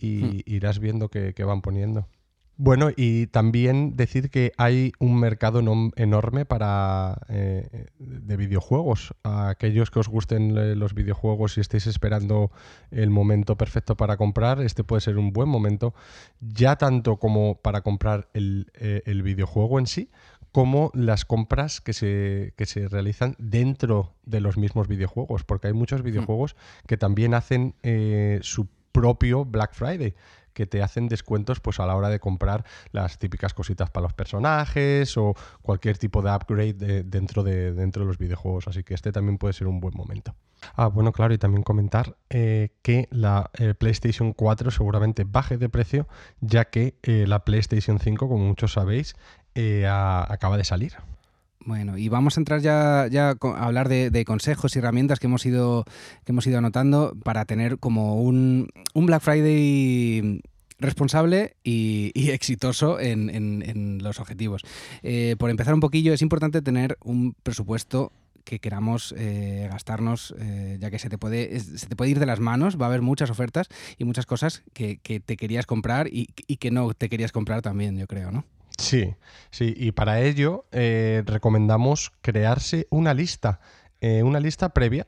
y 0.00 0.22
hmm. 0.22 0.40
irás 0.46 0.78
viendo 0.78 1.08
que, 1.08 1.44
van 1.44 1.60
poniendo. 1.60 2.08
Bueno, 2.56 2.90
y 2.94 3.26
también 3.28 3.96
decir 3.96 4.28
que 4.28 4.52
hay 4.58 4.92
un 4.98 5.18
mercado 5.18 5.62
enorme 5.96 6.44
para 6.44 7.18
eh, 7.30 7.86
de 7.98 8.36
videojuegos. 8.36 9.14
A 9.22 9.48
aquellos 9.48 9.90
que 9.90 9.98
os 9.98 10.08
gusten 10.08 10.58
eh, 10.58 10.74
los 10.74 10.92
videojuegos 10.92 11.56
y 11.56 11.62
estéis 11.62 11.86
esperando 11.86 12.50
el 12.90 13.08
momento 13.08 13.56
perfecto 13.56 13.96
para 13.96 14.18
comprar, 14.18 14.60
este 14.60 14.84
puede 14.84 15.00
ser 15.00 15.16
un 15.16 15.32
buen 15.32 15.48
momento, 15.48 15.94
ya 16.40 16.76
tanto 16.76 17.16
como 17.16 17.54
para 17.54 17.80
comprar 17.80 18.28
el, 18.34 18.70
eh, 18.74 19.02
videojuego 19.24 19.78
en 19.78 19.86
sí, 19.86 20.10
como 20.52 20.90
las 20.92 21.24
compras 21.24 21.80
que 21.80 21.94
se, 21.94 22.52
que 22.58 22.66
se, 22.66 22.88
realizan 22.88 23.36
dentro 23.38 24.12
de 24.26 24.40
los 24.40 24.58
mismos 24.58 24.86
videojuegos, 24.86 25.44
porque 25.44 25.68
hay 25.68 25.72
muchos 25.72 26.02
hmm. 26.02 26.04
videojuegos 26.04 26.56
que 26.86 26.98
también 26.98 27.32
hacen 27.32 27.74
su 28.42 28.68
propio 28.92 29.44
Black 29.44 29.74
Friday 29.74 30.14
que 30.52 30.66
te 30.66 30.82
hacen 30.82 31.08
descuentos 31.08 31.60
pues 31.60 31.80
a 31.80 31.86
la 31.86 31.96
hora 31.96 32.08
de 32.08 32.20
comprar 32.20 32.64
las 32.92 33.18
típicas 33.18 33.54
cositas 33.54 33.90
para 33.90 34.02
los 34.02 34.12
personajes 34.12 35.16
o 35.16 35.34
cualquier 35.62 35.98
tipo 35.98 36.22
de 36.22 36.34
upgrade 36.34 37.04
dentro, 37.04 37.42
de, 37.42 37.72
dentro 37.72 38.02
de 38.02 38.08
los 38.08 38.18
videojuegos. 38.18 38.68
Así 38.68 38.82
que 38.82 38.94
este 38.94 39.12
también 39.12 39.38
puede 39.38 39.54
ser 39.54 39.66
un 39.66 39.80
buen 39.80 39.96
momento. 39.96 40.34
Ah, 40.74 40.88
bueno, 40.88 41.12
claro, 41.12 41.32
y 41.32 41.38
también 41.38 41.62
comentar 41.62 42.16
eh, 42.28 42.70
que 42.82 43.08
la 43.10 43.50
eh, 43.54 43.74
PlayStation 43.74 44.32
4 44.32 44.70
seguramente 44.70 45.24
baje 45.24 45.56
de 45.56 45.68
precio, 45.68 46.06
ya 46.40 46.66
que 46.66 46.94
eh, 47.02 47.24
la 47.26 47.44
PlayStation 47.44 47.98
5, 47.98 48.28
como 48.28 48.44
muchos 48.44 48.72
sabéis, 48.72 49.16
acaba 49.54 50.56
de 50.56 50.64
salir. 50.64 50.94
Bueno, 51.64 51.98
y 51.98 52.08
vamos 52.08 52.36
a 52.36 52.40
entrar 52.40 52.60
ya, 52.60 53.02
a 53.02 53.36
hablar 53.58 53.88
de, 53.88 54.24
consejos 54.24 54.74
y 54.74 54.78
herramientas 54.78 55.20
que 55.20 55.26
hemos 55.26 55.44
ido, 55.44 55.84
que 56.24 56.32
hemos 56.32 56.46
ido 56.46 56.58
anotando 56.58 57.14
para 57.22 57.44
tener 57.44 57.78
como 57.78 58.22
un, 58.22 58.68
Black 58.94 59.22
Friday 59.22 60.40
responsable 60.78 61.56
y, 61.62 62.12
exitoso 62.30 62.98
en, 62.98 63.98
los 64.02 64.20
objetivos. 64.20 64.62
Eh, 65.02 65.36
por 65.38 65.50
empezar 65.50 65.74
un 65.74 65.80
poquillo, 65.80 66.14
es 66.14 66.22
importante 66.22 66.62
tener 66.62 66.96
un 67.04 67.34
presupuesto 67.42 68.10
que 68.44 68.58
queramos 68.58 69.14
eh, 69.18 69.68
gastarnos, 69.70 70.34
eh, 70.38 70.78
ya 70.80 70.90
que 70.90 70.98
se 70.98 71.10
te, 71.10 71.18
puede, 71.18 71.60
se 71.60 71.86
te 71.86 71.94
puede 71.94 72.10
ir 72.10 72.18
de 72.18 72.26
las 72.26 72.40
manos, 72.40 72.80
va 72.80 72.86
a 72.86 72.88
haber 72.88 73.02
muchas 73.02 73.28
ofertas 73.28 73.68
y 73.98 74.04
muchas 74.04 74.24
cosas 74.24 74.62
que, 74.72 74.96
te 74.96 75.36
querías 75.36 75.66
comprar 75.66 76.08
y, 76.08 76.30
y 76.46 76.56
que 76.56 76.70
no 76.70 76.94
te 76.94 77.10
querías 77.10 77.32
comprar 77.32 77.60
también, 77.60 77.98
yo 77.98 78.06
creo, 78.06 78.32
¿no? 78.32 78.44
Sí, 78.80 79.14
sí, 79.50 79.74
y 79.76 79.92
para 79.92 80.22
ello 80.22 80.64
eh, 80.72 81.22
recomendamos 81.26 82.12
crearse 82.22 82.86
una 82.90 83.12
lista, 83.12 83.60
eh, 84.00 84.22
una 84.22 84.40
lista 84.40 84.70
previa 84.70 85.06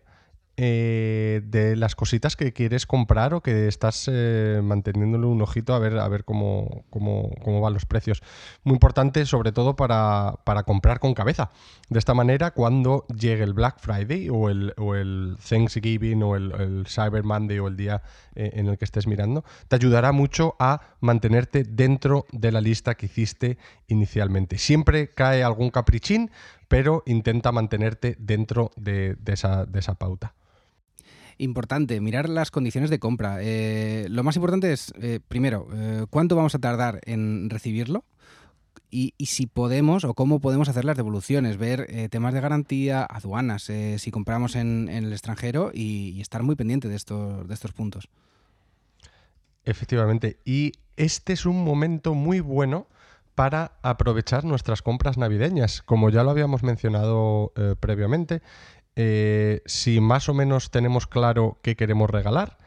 eh, 0.64 1.40
de 1.44 1.74
las 1.74 1.96
cositas 1.96 2.36
que 2.36 2.52
quieres 2.52 2.86
comprar 2.86 3.34
o 3.34 3.40
que 3.40 3.66
estás 3.66 4.08
eh, 4.08 4.60
manteniéndole 4.62 5.26
un 5.26 5.42
ojito 5.42 5.74
a 5.74 5.80
ver, 5.80 5.98
a 5.98 6.06
ver 6.06 6.24
cómo, 6.24 6.84
cómo, 6.88 7.60
van 7.60 7.74
los 7.74 7.84
precios. 7.84 8.22
Muy 8.62 8.74
importante, 8.74 9.26
sobre 9.26 9.50
todo 9.50 9.74
para, 9.74 10.38
comprar 10.64 11.00
con 11.00 11.14
cabeza. 11.14 11.50
De 11.88 11.98
esta 11.98 12.14
manera, 12.14 12.52
cuando 12.52 13.06
llegue 13.08 13.42
el 13.42 13.54
Black 13.54 13.80
Friday 13.80 14.28
o 14.30 14.50
el, 14.50 14.72
o 14.76 14.94
el 14.94 15.36
Thanksgiving 15.48 16.22
o 16.22 16.36
el, 16.36 16.84
Cyber 16.86 17.24
Monday 17.24 17.58
o 17.58 17.66
el 17.66 17.76
día 17.76 18.00
eh, 18.36 18.52
en 18.54 18.68
el 18.68 18.78
que 18.78 18.84
estés 18.84 19.08
mirando, 19.08 19.44
te 19.66 19.74
ayudará 19.74 20.12
mucho 20.12 20.54
a 20.60 20.80
mantenerte 21.00 21.64
dentro 21.64 22.24
de 22.30 22.52
la 22.52 22.60
lista 22.60 22.94
que 22.94 23.06
hiciste 23.06 23.58
inicialmente. 23.88 24.58
Siempre 24.58 25.12
cae 25.12 25.42
algún 25.42 25.70
caprichín, 25.70 26.30
pero 26.68 27.02
intenta 27.04 27.50
mantenerte 27.50 28.14
dentro 28.20 28.70
de, 28.76 29.16
esa, 29.26 29.66
de 29.66 29.80
esa 29.80 29.94
pauta 29.94 30.34
importante, 31.38 32.00
mirar 32.00 32.28
las 32.28 32.50
condiciones 32.50 32.90
de 32.90 32.98
compra. 32.98 33.38
Eh, 33.40 34.06
lo 34.08 34.22
más 34.24 34.36
importante 34.36 34.72
es, 34.72 34.92
eh, 35.00 35.20
primero, 35.26 35.68
eh, 35.72 36.06
cuánto 36.10 36.36
vamos 36.36 36.54
a 36.54 36.58
tardar 36.58 37.00
en 37.04 37.50
recibirlo. 37.50 38.04
Y, 38.94 39.14
si 39.24 39.46
podemos 39.46 40.04
o 40.04 40.12
cómo 40.12 40.38
podemos 40.40 40.68
hacer 40.68 40.84
las 40.84 40.98
devoluciones, 40.98 41.56
ver 41.56 42.10
temas 42.10 42.34
de 42.34 42.42
garantía, 42.42 43.02
aduanas, 43.02 43.72
si 43.96 44.10
compramos 44.10 44.54
en, 44.54 44.90
el 44.90 45.10
extranjero 45.12 45.70
y, 45.72 46.20
estar 46.20 46.42
muy 46.42 46.56
pendiente 46.56 46.88
de 46.88 46.96
estos, 46.96 47.48
de 47.48 47.54
estos 47.54 47.72
puntos. 47.72 48.10
Efectivamente, 49.64 50.40
y 50.44 50.72
este 50.98 51.32
es 51.32 51.46
un 51.46 51.64
momento 51.64 52.12
muy 52.12 52.40
bueno 52.40 52.86
para 53.34 53.78
aprovechar 53.80 54.44
nuestras 54.44 54.82
compras 54.82 55.16
navideñas. 55.16 55.80
Como 55.80 56.10
ya 56.10 56.22
lo 56.22 56.30
habíamos 56.30 56.62
mencionado 56.62 57.54
previamente, 57.80 58.42
eh, 58.96 59.62
si 59.66 60.00
más 60.00 60.28
o 60.28 60.34
menos 60.34 60.70
tenemos 60.70 61.06
claro 61.06 61.58
qué 61.62 61.76
queremos 61.76 62.10
regalar, 62.10 62.58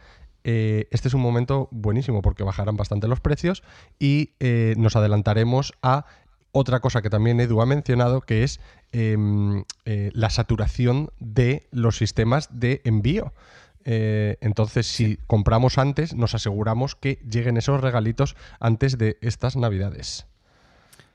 eh, 0.44 0.88
este 0.92 1.08
es 1.08 1.14
un 1.14 1.22
momento 1.22 1.68
buenísimo 1.72 2.22
porque 2.22 2.44
bajarán 2.44 2.78
bastante 2.78 3.08
los 3.08 3.20
precios 3.20 3.64
y 4.00 4.34
eh, 4.40 4.76
nos 4.78 4.96
adelantaremos 4.96 5.74
a 5.82 6.06
otra 6.52 6.80
cosa 6.80 7.02
que 7.02 7.10
también 7.10 7.40
Edu 7.40 7.62
ha 7.62 7.66
mencionado, 7.66 8.22
que 8.22 8.44
es 8.44 8.62
em, 8.94 9.66
la 9.84 10.30
saturación 10.30 11.10
de 11.20 11.68
los 11.72 11.98
sistemas 11.98 12.48
de 12.50 12.82
envío. 12.86 13.34
entonces, 13.84 14.88
si 14.88 15.18
compramos 15.28 15.78
antes, 15.78 16.16
nos 16.16 16.34
aseguramos 16.34 16.96
que 16.96 17.20
lleguen 17.30 17.58
esos 17.58 17.82
regalitos 17.82 18.38
antes 18.62 18.98
de 18.98 19.18
estas 19.20 19.58
navidades. 19.58 20.28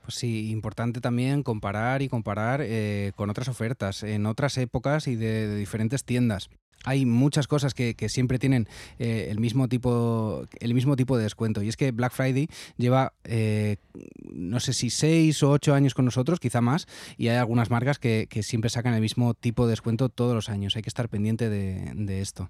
Pues 0.01 0.15
sí, 0.15 0.49
importante 0.49 0.99
también 0.99 1.43
comparar 1.43 2.01
y 2.01 2.09
comparar 2.09 2.61
eh, 2.63 3.11
con 3.15 3.29
otras 3.29 3.47
ofertas 3.47 4.03
en 4.03 4.25
otras 4.25 4.57
épocas 4.57 5.07
y 5.07 5.15
de, 5.15 5.55
diferentes 5.55 6.03
tiendas 6.03 6.49
hay 6.83 7.05
muchas 7.05 7.47
cosas 7.47 7.75
que, 7.75 7.95
siempre 8.09 8.39
tienen 8.39 8.67
eh, 8.97 9.27
el, 9.29 9.39
mismo 9.39 9.67
tipo, 9.67 10.47
el 10.59 10.73
mismo 10.73 10.95
tipo 10.95 11.15
de 11.15 11.23
descuento. 11.25 11.61
Y 11.61 11.69
es 11.69 11.77
que 11.77 11.91
Black 11.91 12.11
Friday 12.11 12.47
lleva, 12.75 13.13
eh, 13.23 13.77
no 14.23 14.59
sé 14.59 14.73
si 14.73 14.89
seis 14.89 15.43
o 15.43 15.51
ocho 15.51 15.75
años 15.75 15.93
con 15.93 16.05
nosotros, 16.05 16.39
quizá 16.39 16.59
más, 16.59 16.87
y 17.17 17.27
hay 17.27 17.37
algunas 17.37 17.69
marcas 17.69 17.99
que, 17.99 18.27
siempre 18.41 18.71
sacan 18.71 18.95
el 18.95 19.01
mismo 19.01 19.35
tipo 19.35 19.67
de 19.67 19.71
descuento 19.71 20.09
todos 20.09 20.33
los 20.33 20.49
años. 20.49 20.75
Hay 20.75 20.81
que 20.81 20.89
estar 20.89 21.07
pendiente 21.07 21.49
de 21.49 22.21
esto. 22.21 22.49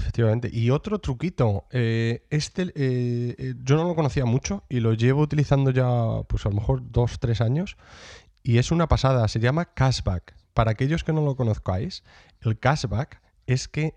Efectivamente. 0.00 0.48
Y 0.52 0.70
otro 0.70 0.98
truquito, 0.98 1.66
eh, 1.70 2.24
este 2.30 2.62
eh, 2.74 3.34
eh, 3.38 3.54
yo 3.62 3.76
no 3.76 3.84
lo 3.84 3.94
conocía 3.94 4.24
mucho 4.24 4.64
y 4.68 4.80
lo 4.80 4.94
llevo 4.94 5.20
utilizando 5.20 5.70
ya 5.70 6.22
pues 6.26 6.46
a 6.46 6.48
lo 6.48 6.54
mejor 6.54 6.82
dos, 6.90 7.18
tres 7.20 7.40
años 7.40 7.76
y 8.42 8.56
es 8.58 8.72
una 8.72 8.88
pasada, 8.88 9.28
se 9.28 9.40
llama 9.40 9.74
cashback. 9.74 10.34
Para 10.54 10.72
aquellos 10.72 11.04
que 11.04 11.12
no 11.12 11.22
lo 11.22 11.36
conozcáis, 11.36 12.02
el 12.40 12.58
cashback 12.58 13.20
es 13.46 13.68
que 13.68 13.94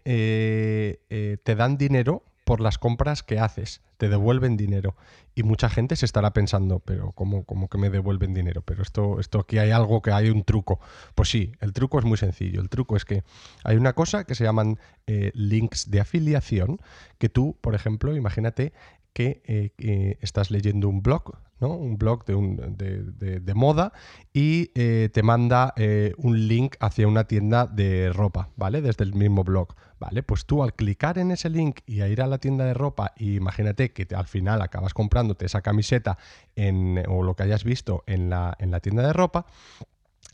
te 1.44 1.56
dan 1.56 1.78
dinero 1.78 2.24
por 2.44 2.60
las 2.60 2.78
compras 2.78 3.24
que 3.24 3.40
haces, 3.40 3.82
te 3.98 4.10
devuelven 4.10 4.58
dinero. 4.58 4.96
Y 5.36 5.44
mucha 5.44 5.70
gente 5.70 5.96
se 5.96 6.06
estará 6.06 6.34
pensando, 6.34 6.80
pero 6.80 7.12
¿cómo, 7.12 7.44
cómo 7.46 7.70
que 7.70 7.78
me 7.78 7.90
devuelven 7.90 8.34
dinero? 8.34 8.62
Pero 8.62 8.84
esto, 8.84 9.20
esto 9.20 9.40
aquí 9.40 9.58
hay 9.58 9.72
algo 9.72 10.02
que 10.02 10.12
hay 10.12 10.30
un 10.30 10.44
truco. 10.44 10.80
Pues 11.16 11.30
sí, 11.30 11.54
el 11.62 11.74
truco 11.74 12.00
es 12.00 12.06
muy 12.06 12.18
sencillo. 12.18 12.62
El 12.62 12.70
truco 12.70 12.96
es 12.96 13.06
que 13.06 13.24
hay 13.64 13.78
una 13.78 13.94
cosa 13.94 14.26
que 14.26 14.36
se 14.36 14.44
llaman 14.44 14.80
eh, 15.08 15.32
links 15.34 15.90
de 15.90 16.02
afiliación, 16.02 16.80
que 17.18 17.30
tú, 17.30 17.58
por 17.62 17.76
ejemplo, 17.76 18.16
imagínate 18.16 18.74
que 19.14 19.42
eh, 19.46 20.18
estás 20.22 20.52
leyendo 20.52 20.90
un 20.90 21.02
blog 21.02 21.36
¿no? 21.60 21.70
Un 21.76 21.98
blog 21.98 22.26
de, 22.26 23.54
moda 23.56 23.94
y 24.34 24.72
eh, 24.76 25.10
te 25.14 25.24
manda 25.24 25.74
eh, 25.78 26.14
un 26.18 26.48
link 26.48 26.76
hacia 26.80 27.08
una 27.08 27.26
tienda 27.26 27.66
de 27.66 28.12
ropa, 28.12 28.50
¿vale? 28.56 28.82
Desde 28.82 29.04
el 29.04 29.14
mismo 29.14 29.44
blog, 29.44 29.76
¿vale? 30.00 30.24
Pues 30.24 30.46
tú 30.46 30.64
al 30.64 30.74
clicar 30.74 31.18
en 31.18 31.32
ese 31.32 31.50
link 31.50 31.80
y 31.86 32.02
a 32.02 32.08
ir 32.08 32.22
a 32.22 32.28
la 32.28 32.38
tienda 32.38 32.66
de 32.66 32.74
ropa 32.74 33.14
y 33.18 33.36
imagínate 33.36 33.92
que 33.92 34.08
al 34.16 34.28
final 34.28 34.62
acabas 34.62 34.94
comprándote 34.94 35.46
esa 35.46 35.62
camiseta 35.62 36.18
en, 36.56 37.04
o 37.08 37.24
lo 37.24 37.36
que 37.36 37.44
hayas 37.44 37.64
visto 37.64 38.04
en 38.08 38.30
la, 38.30 38.56
en 38.60 38.72
la 38.72 38.80
tienda 38.80 39.04
de 39.04 39.14
ropa, 39.14 39.46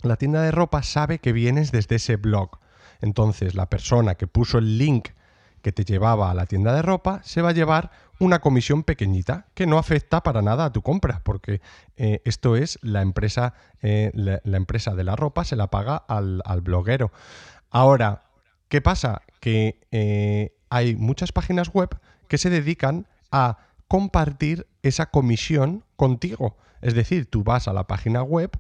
la 0.02 0.16
tienda 0.16 0.42
de 0.42 0.52
ropa 0.52 0.82
sabe 0.82 1.20
que 1.20 1.34
vienes 1.34 1.72
desde 1.72 1.98
ese 1.98 2.16
blog. 2.16 2.60
Entonces 3.02 3.56
la 3.56 3.70
persona 3.70 4.16
que 4.16 4.28
puso 4.28 4.58
el 4.58 4.78
link 4.78 5.10
que 5.62 5.72
te 5.72 5.84
llevaba 5.84 6.32
a 6.32 6.34
la 6.34 6.46
tienda 6.46 6.74
de 6.74 6.82
ropa 6.82 7.22
se 7.24 7.42
va 7.42 7.50
a 7.50 7.54
llevar 7.54 7.92
una 8.20 8.40
comisión 8.40 8.84
pequeñita 8.84 9.48
que 9.54 9.66
no 9.66 9.78
afecta 9.78 10.22
para 10.22 10.42
nada 10.42 10.66
a 10.66 10.72
tu 10.74 10.82
compra, 10.82 11.22
porque 11.24 11.62
eh, 11.96 12.22
esto 12.26 12.56
es 12.56 12.78
la 12.82 13.02
empresa, 13.02 13.54
eh, 13.82 14.12
la, 14.14 14.58
empresa 14.58 14.94
de 14.94 15.06
la 15.06 15.16
ropa 15.16 15.46
se 15.46 15.56
la 15.56 15.70
paga 15.70 15.96
al, 15.96 16.62
bloguero. 16.62 17.12
Ahora, 17.70 18.24
¿qué 18.68 18.82
pasa? 18.82 19.22
Que 19.40 19.80
eh, 19.92 20.54
hay 20.70 20.96
muchas 20.96 21.32
páginas 21.32 21.74
web 21.74 21.90
que 22.28 22.38
se 22.38 22.50
dedican 22.50 23.08
a 23.32 23.58
compartir 23.88 24.68
esa 24.84 25.08
comisión 25.08 25.84
contigo. 25.96 26.58
Es 26.82 26.94
decir, 26.94 27.26
tú 27.26 27.44
vas 27.44 27.68
a 27.68 27.74
la 27.74 27.88
página 27.88 28.22
web, 28.22 28.52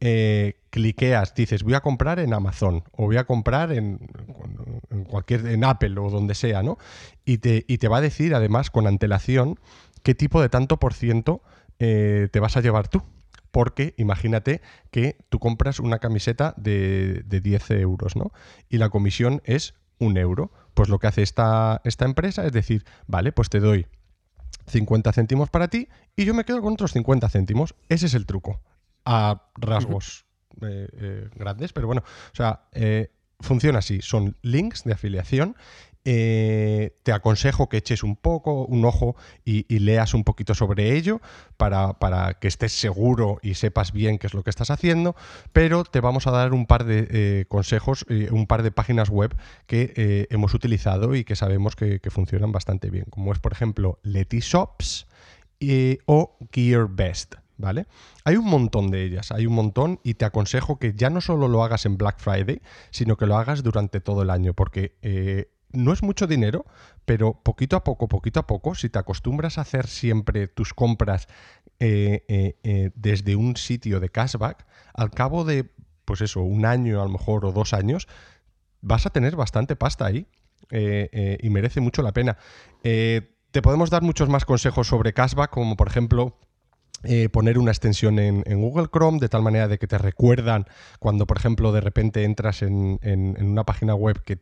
eh, 0.00 0.60
cliqueas, 0.70 1.34
dices 1.34 1.62
voy 1.62 1.72
a 1.72 1.80
comprar 1.80 2.18
en 2.18 2.34
Amazon 2.34 2.84
o 2.92 3.06
voy 3.06 3.16
a 3.16 3.24
comprar 3.24 3.72
en, 3.72 3.98
cualquier 5.08 5.46
en 5.46 5.64
Apple 5.64 5.98
o 5.98 6.10
donde 6.10 6.34
sea, 6.34 6.62
¿no? 6.62 6.76
Y 7.24 7.38
te, 7.38 7.62
te, 7.62 7.88
va 7.88 7.98
a 7.98 8.00
decir 8.02 8.34
además 8.34 8.70
con 8.70 8.86
antelación 8.86 9.58
qué 10.02 10.14
tipo 10.14 10.42
de 10.42 10.50
tanto 10.50 10.78
por 10.78 10.92
ciento 10.92 11.42
eh, 11.78 12.28
te 12.30 12.40
vas 12.40 12.56
a 12.56 12.60
llevar 12.60 12.88
tú. 12.88 13.02
Porque 13.50 13.94
imagínate 13.96 14.60
que 14.90 15.16
tú 15.30 15.38
compras 15.38 15.80
una 15.80 15.98
camiseta 15.98 16.52
de, 16.58 17.22
de 17.24 17.40
10 17.40 17.70
euros, 17.70 18.14
¿no? 18.14 18.30
Y 18.68 18.76
la 18.76 18.90
comisión 18.90 19.40
es 19.46 19.74
un 19.98 20.18
euro. 20.18 20.52
Pues 20.74 20.90
lo 20.90 20.98
que 20.98 21.06
hace 21.06 21.22
esta, 21.22 21.80
esta 21.84 22.04
empresa 22.04 22.44
es 22.44 22.52
decir, 22.52 22.84
vale, 23.06 23.32
pues 23.32 23.48
te 23.48 23.60
doy 23.60 23.86
50 24.66 25.10
céntimos 25.14 25.48
para 25.48 25.68
ti 25.68 25.88
y 26.16 26.26
yo 26.26 26.34
me 26.34 26.44
quedo 26.44 26.60
con 26.60 26.74
otros 26.74 26.92
50 26.92 27.30
céntimos. 27.30 27.74
Ese 27.88 28.06
es 28.06 28.14
el 28.14 28.26
truco 28.26 28.60
a 29.06 29.40
rasgos 29.54 30.26
eh, 30.62 30.88
eh, 30.92 31.28
grandes, 31.34 31.72
pero 31.72 31.86
bueno, 31.86 32.02
o 32.02 32.36
sea, 32.36 32.62
eh, 32.72 33.10
funciona 33.40 33.78
así, 33.78 34.02
son 34.02 34.36
links 34.42 34.84
de 34.84 34.92
afiliación. 34.92 35.56
te 36.02 37.12
aconsejo 37.12 37.68
que 37.68 37.78
eches 37.78 38.04
un 38.04 38.14
poco, 38.14 38.64
un 38.64 38.84
ojo 38.84 39.16
y, 39.44 39.64
leas 39.80 40.14
un 40.14 40.22
poquito 40.22 40.54
sobre 40.54 40.96
ello 40.96 41.20
para, 41.56 41.94
para, 41.94 42.34
que 42.34 42.46
estés 42.46 42.72
seguro 42.72 43.38
y 43.42 43.54
sepas 43.54 43.92
bien 43.92 44.18
qué 44.18 44.28
es 44.28 44.34
lo 44.34 44.44
que 44.44 44.50
estás 44.50 44.70
haciendo, 44.70 45.16
pero 45.52 45.82
te 45.82 46.00
vamos 46.00 46.26
a 46.28 46.30
dar 46.30 46.52
un 46.52 46.66
par 46.66 46.84
de 46.84 47.44
consejos, 47.48 48.06
un 48.30 48.46
par 48.46 48.62
de 48.62 48.70
páginas 48.70 49.08
web 49.10 49.36
que 49.66 50.26
hemos 50.30 50.54
utilizado 50.54 51.16
y 51.16 51.24
que 51.24 51.34
sabemos 51.34 51.74
que, 51.74 52.00
funcionan 52.08 52.52
bastante 52.52 52.88
bien, 52.88 53.06
como 53.10 53.32
es 53.32 53.40
por 53.40 53.52
ejemplo 53.52 53.98
Letyshops 54.04 55.06
o 56.06 56.38
GearBest. 56.52 57.45
¿Vale? 57.58 57.86
Hay 58.24 58.36
un 58.36 58.46
montón 58.46 58.90
de 58.90 59.04
ellas, 59.04 59.32
hay 59.32 59.46
un 59.46 59.54
montón 59.54 60.00
y 60.02 60.14
te 60.14 60.24
aconsejo 60.24 60.78
que 60.78 60.94
ya 60.94 61.10
no 61.10 61.20
solo 61.20 61.48
lo 61.48 61.62
hagas 61.62 61.86
en 61.86 61.96
Black 61.96 62.18
Friday, 62.18 62.60
sino 62.90 63.16
que 63.16 63.26
lo 63.26 63.36
hagas 63.36 63.62
durante 63.62 64.00
todo 64.00 64.22
el 64.22 64.30
año, 64.30 64.54
porque 64.54 64.96
eh, 65.02 65.50
no 65.72 65.92
es 65.92 66.02
mucho 66.02 66.26
dinero, 66.26 66.64
pero 67.04 67.40
poquito 67.42 67.76
a 67.76 67.84
poco, 67.84 68.08
poquito 68.08 68.40
a 68.40 68.46
poco, 68.46 68.74
si 68.74 68.88
te 68.88 68.98
acostumbras 68.98 69.58
a 69.58 69.62
hacer 69.62 69.86
siempre 69.86 70.48
tus 70.48 70.74
compras 70.74 71.28
eh, 71.80 72.24
eh, 72.28 72.90
desde 72.94 73.36
un 73.36 73.56
sitio 73.56 74.00
de 74.00 74.10
cashback, 74.10 74.66
al 74.94 75.10
cabo 75.10 75.44
de, 75.44 75.70
pues 76.04 76.20
eso, 76.20 76.42
un 76.42 76.66
año 76.66 77.00
a 77.00 77.04
lo 77.04 77.10
mejor 77.10 77.44
o 77.44 77.52
dos 77.52 77.74
años, 77.74 78.06
vas 78.80 79.06
a 79.06 79.10
tener 79.10 79.36
bastante 79.36 79.76
pasta 79.76 80.06
ahí 80.06 80.26
y 80.70 81.50
merece 81.50 81.80
mucho 81.80 82.02
la 82.02 82.12
pena. 82.12 82.38
te 82.82 83.62
podemos 83.62 83.90
dar 83.90 84.02
muchos 84.02 84.28
más 84.28 84.44
consejos 84.44 84.88
sobre 84.88 85.12
cashback, 85.12 85.50
como 85.50 85.76
por 85.76 85.88
ejemplo 85.88 86.38
eh, 87.04 87.28
poner 87.28 87.58
una 87.58 87.70
extensión 87.70 88.18
en, 88.18 88.42
Google 88.60 88.88
Chrome 88.92 89.18
de 89.18 89.28
tal 89.28 89.42
manera 89.42 89.68
de 89.68 89.78
que 89.78 89.86
te 89.86 89.98
recuerdan 89.98 90.66
cuando, 90.98 91.26
por 91.26 91.36
ejemplo, 91.36 91.70
de 91.72 91.80
repente 91.80 92.24
entras 92.24 92.62
en, 92.62 92.98
una 93.40 93.64
página 93.64 93.94
web 93.94 94.22
que, 94.24 94.38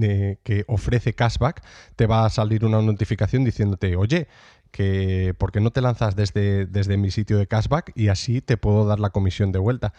eh, 0.00 0.38
que, 0.42 0.64
ofrece 0.68 1.14
cashback, 1.14 1.62
te 1.96 2.06
va 2.06 2.26
a 2.26 2.30
salir 2.30 2.64
una 2.64 2.82
notificación 2.82 3.44
diciéndote, 3.44 3.96
oye, 3.96 4.28
que 4.74 5.34
porque 5.38 5.60
no 5.60 5.70
te 5.70 5.80
lanzas 5.80 6.16
desde, 6.16 6.66
desde 6.66 6.96
mi 6.96 7.12
sitio 7.12 7.38
de 7.38 7.46
cashback 7.46 7.92
y 7.94 8.08
así 8.08 8.40
te 8.40 8.56
puedo 8.56 8.84
dar 8.84 8.98
la 8.98 9.10
comisión 9.10 9.52
de 9.52 9.60
vuelta. 9.60 9.92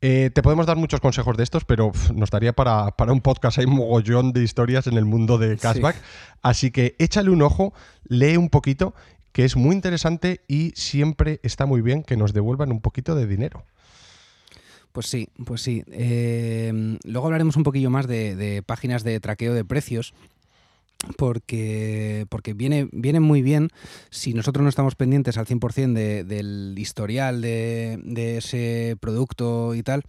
Eh, 0.00 0.30
te 0.32 0.40
podemos 0.40 0.66
dar 0.66 0.76
muchos 0.76 1.00
consejos 1.00 1.36
de 1.36 1.42
estos, 1.42 1.64
pero 1.64 1.90
nos 2.14 2.30
daría 2.30 2.52
para, 2.52 2.94
un 3.08 3.20
podcast, 3.20 3.58
hay 3.58 3.64
un 3.64 3.74
mogollón 3.74 4.32
de 4.32 4.44
historias 4.44 4.86
en 4.86 4.96
el 4.96 5.04
mundo 5.04 5.36
de 5.36 5.56
cashback, 5.58 5.96
así 6.42 6.70
que 6.70 6.94
échale 7.00 7.30
un 7.30 7.42
ojo, 7.42 7.74
lee 8.04 8.36
un 8.36 8.50
poquito 8.50 8.94
que 9.32 9.44
es 9.44 9.56
muy 9.56 9.74
interesante 9.74 10.40
y 10.48 10.72
siempre 10.74 11.40
está 11.42 11.66
muy 11.66 11.82
bien 11.82 12.02
que 12.02 12.16
nos 12.16 12.32
devuelvan 12.32 12.72
un 12.72 12.80
poquito 12.80 13.14
de 13.14 13.26
dinero. 13.26 13.64
Pues 14.92 15.06
sí, 15.06 15.28
pues 15.44 15.62
sí. 15.62 15.84
Eh, 15.90 16.98
luego 17.04 17.26
hablaremos 17.26 17.56
un 17.56 17.62
poquillo 17.62 17.90
más 17.90 18.06
de, 18.06 18.62
páginas 18.66 19.04
de 19.04 19.20
traqueo 19.20 19.54
de 19.54 19.64
precios. 19.64 20.14
Porque, 21.16 22.26
porque 22.28 22.52
viene, 22.52 22.86
viene 22.92 23.20
muy 23.20 23.40
bien 23.40 23.70
si 24.10 24.34
nosotros 24.34 24.62
no 24.62 24.68
estamos 24.68 24.96
pendientes 24.96 25.38
al 25.38 25.46
100% 25.46 26.24
del 26.24 26.74
historial 26.76 27.40
de 27.40 28.36
ese 28.36 28.98
producto 29.00 29.74
y 29.74 29.82
tal, 29.82 30.04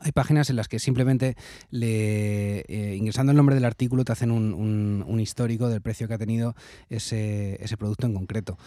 hay 0.00 0.12
páginas 0.12 0.50
en 0.50 0.56
las 0.56 0.68
que 0.68 0.78
simplemente 0.78 1.36
le, 1.70 2.60
eh, 2.60 2.96
ingresando 2.96 3.30
el 3.30 3.36
nombre 3.36 3.54
del 3.54 3.64
artículo 3.64 4.04
te 4.04 4.12
hacen 4.12 4.30
un, 4.30 5.20
histórico 5.20 5.68
del 5.68 5.82
precio 5.82 6.08
que 6.08 6.14
ha 6.14 6.18
tenido 6.18 6.56
ese, 6.88 7.58
producto 7.78 8.06
en 8.06 8.14
concreto. 8.14 8.58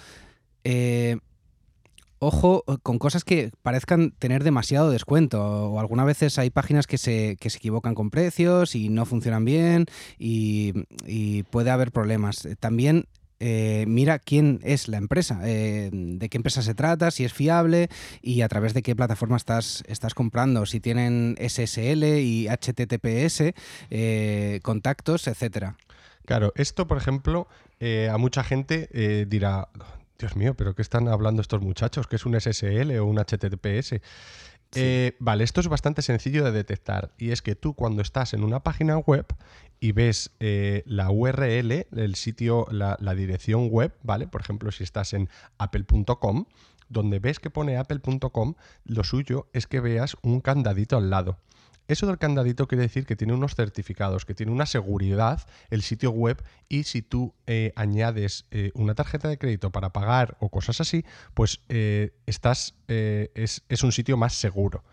Eh, 0.64 1.18
ojo 2.20 2.64
con 2.82 2.98
cosas 2.98 3.24
que 3.26 3.52
parezcan 3.62 4.12
tener 4.12 4.44
demasiado 4.44 4.90
descuento. 4.90 5.44
O 5.44 5.80
algunas 5.80 6.06
veces 6.06 6.40
hay 6.40 6.50
páginas 6.50 6.88
que 6.88 6.98
se, 6.98 7.36
que 7.40 7.50
se 7.50 7.58
equivocan 7.58 7.96
con 7.96 8.10
precios 8.10 8.76
y 8.76 8.90
no 8.90 9.06
funcionan 9.06 9.44
bien 9.44 9.86
y 10.18 11.44
puede 11.50 11.72
haber 11.72 11.92
problemas. 11.92 12.48
También 12.60 13.08
eh, 13.39 13.86
mira 13.88 14.19
quién 14.19 14.60
es 14.63 14.88
la 14.88 14.98
empresa, 14.98 15.39
eh, 15.43 15.89
de 15.91 16.30
qué 16.30 16.38
empresa 16.38 16.62
se 16.62 16.74
trata, 16.74 17.12
si 17.12 17.26
es 17.26 17.34
fiable 17.34 17.89
y 18.21 18.41
a 18.41 18.48
través 18.48 18.74
de 18.74 18.82
qué 18.82 18.95
plataforma 18.95 19.38
estás, 19.38 19.84
estás 19.88 20.13
comprando, 20.13 20.65
si 20.65 20.80
tienen 20.80 21.36
SSL 21.39 22.04
y 22.19 22.48
HTTPS, 22.48 23.54
eh, 23.89 24.60
contactos, 24.63 25.28
etcétera. 25.28 25.78
Claro, 26.26 26.54
esto, 26.56 26.88
por 26.88 26.98
ejemplo, 26.98 27.48
a 28.12 28.17
mucha 28.17 28.43
gente 28.43 28.89
dirá, 29.28 29.69
Dios 30.17 30.36
mío, 30.36 30.56
pero 30.56 30.74
¿qué 30.74 30.82
están 30.82 31.08
hablando 31.08 31.43
estos 31.43 31.62
muchachos? 31.62 32.08
¿Qué 32.08 32.15
es 32.15 32.26
un 32.26 32.39
SSL 32.39 32.98
o 32.98 33.06
un 33.06 33.19
HTTPS? 33.19 34.02
Eh, 34.76 35.15
vale, 35.19 35.43
esto 35.43 35.62
es 35.62 35.67
bastante 35.67 36.02
sencillo 36.02 36.43
de 36.43 36.52
detectar 36.52 37.12
y 37.17 37.32
es 37.32 37.41
que 37.41 37.56
tú 37.56 37.74
cuando 37.74 38.02
estás 38.02 38.34
en 38.34 38.43
una 38.43 38.62
página 38.62 38.98
web 38.98 39.26
y 39.86 39.91
ves 39.91 40.32
eh, 40.39 40.82
la 40.88 41.12
URL, 41.12 41.86
el 41.95 42.15
sitio, 42.15 42.65
la, 42.71 42.98
la, 43.00 43.13
dirección 43.13 43.69
web, 43.69 43.93
¿vale? 44.02 44.26
Por 44.26 44.41
ejemplo, 44.41 44.71
si 44.71 44.84
estás 44.84 45.13
en 45.13 45.30
apple.com, 45.60 46.45
donde 46.89 47.19
ves 47.19 47.39
que 47.39 47.52
pone 47.52 47.78
apple.com, 47.78 48.56
lo 48.86 49.04
suyo 49.04 49.48
es 49.54 49.67
que 49.67 49.82
veas 49.82 50.17
un 50.24 50.41
candadito 50.41 50.98
al 50.98 51.12
lado. 51.12 51.38
Eso 51.88 52.08
del 52.08 52.17
candadito 52.17 52.67
quiere 52.67 52.84
decir 52.84 53.06
que 53.06 53.15
tiene 53.15 53.34
unos 53.34 53.56
certificados, 53.56 54.26
que 54.26 54.34
tiene 54.34 54.52
una 54.52 54.65
seguridad 54.65 55.45
el 55.69 55.84
sitio 55.84 56.10
web 56.10 56.41
y 56.67 56.84
si 56.84 57.04
tú 57.04 57.34
eh, 57.45 57.74
añades 57.76 58.45
eh, 58.50 58.71
una 58.74 58.95
tarjeta 58.95 59.28
de 59.28 59.38
crédito 59.38 59.71
para 59.71 59.93
pagar 59.93 60.36
o 60.39 60.50
cosas 60.50 60.82
así, 60.82 61.06
pues 61.36 61.62
eh, 61.69 62.12
estás, 62.26 62.74
es, 62.88 63.63
es, 63.69 63.84
un 63.84 63.91
sitio 63.91 64.17
más 64.17 64.34
seguro. 64.34 64.84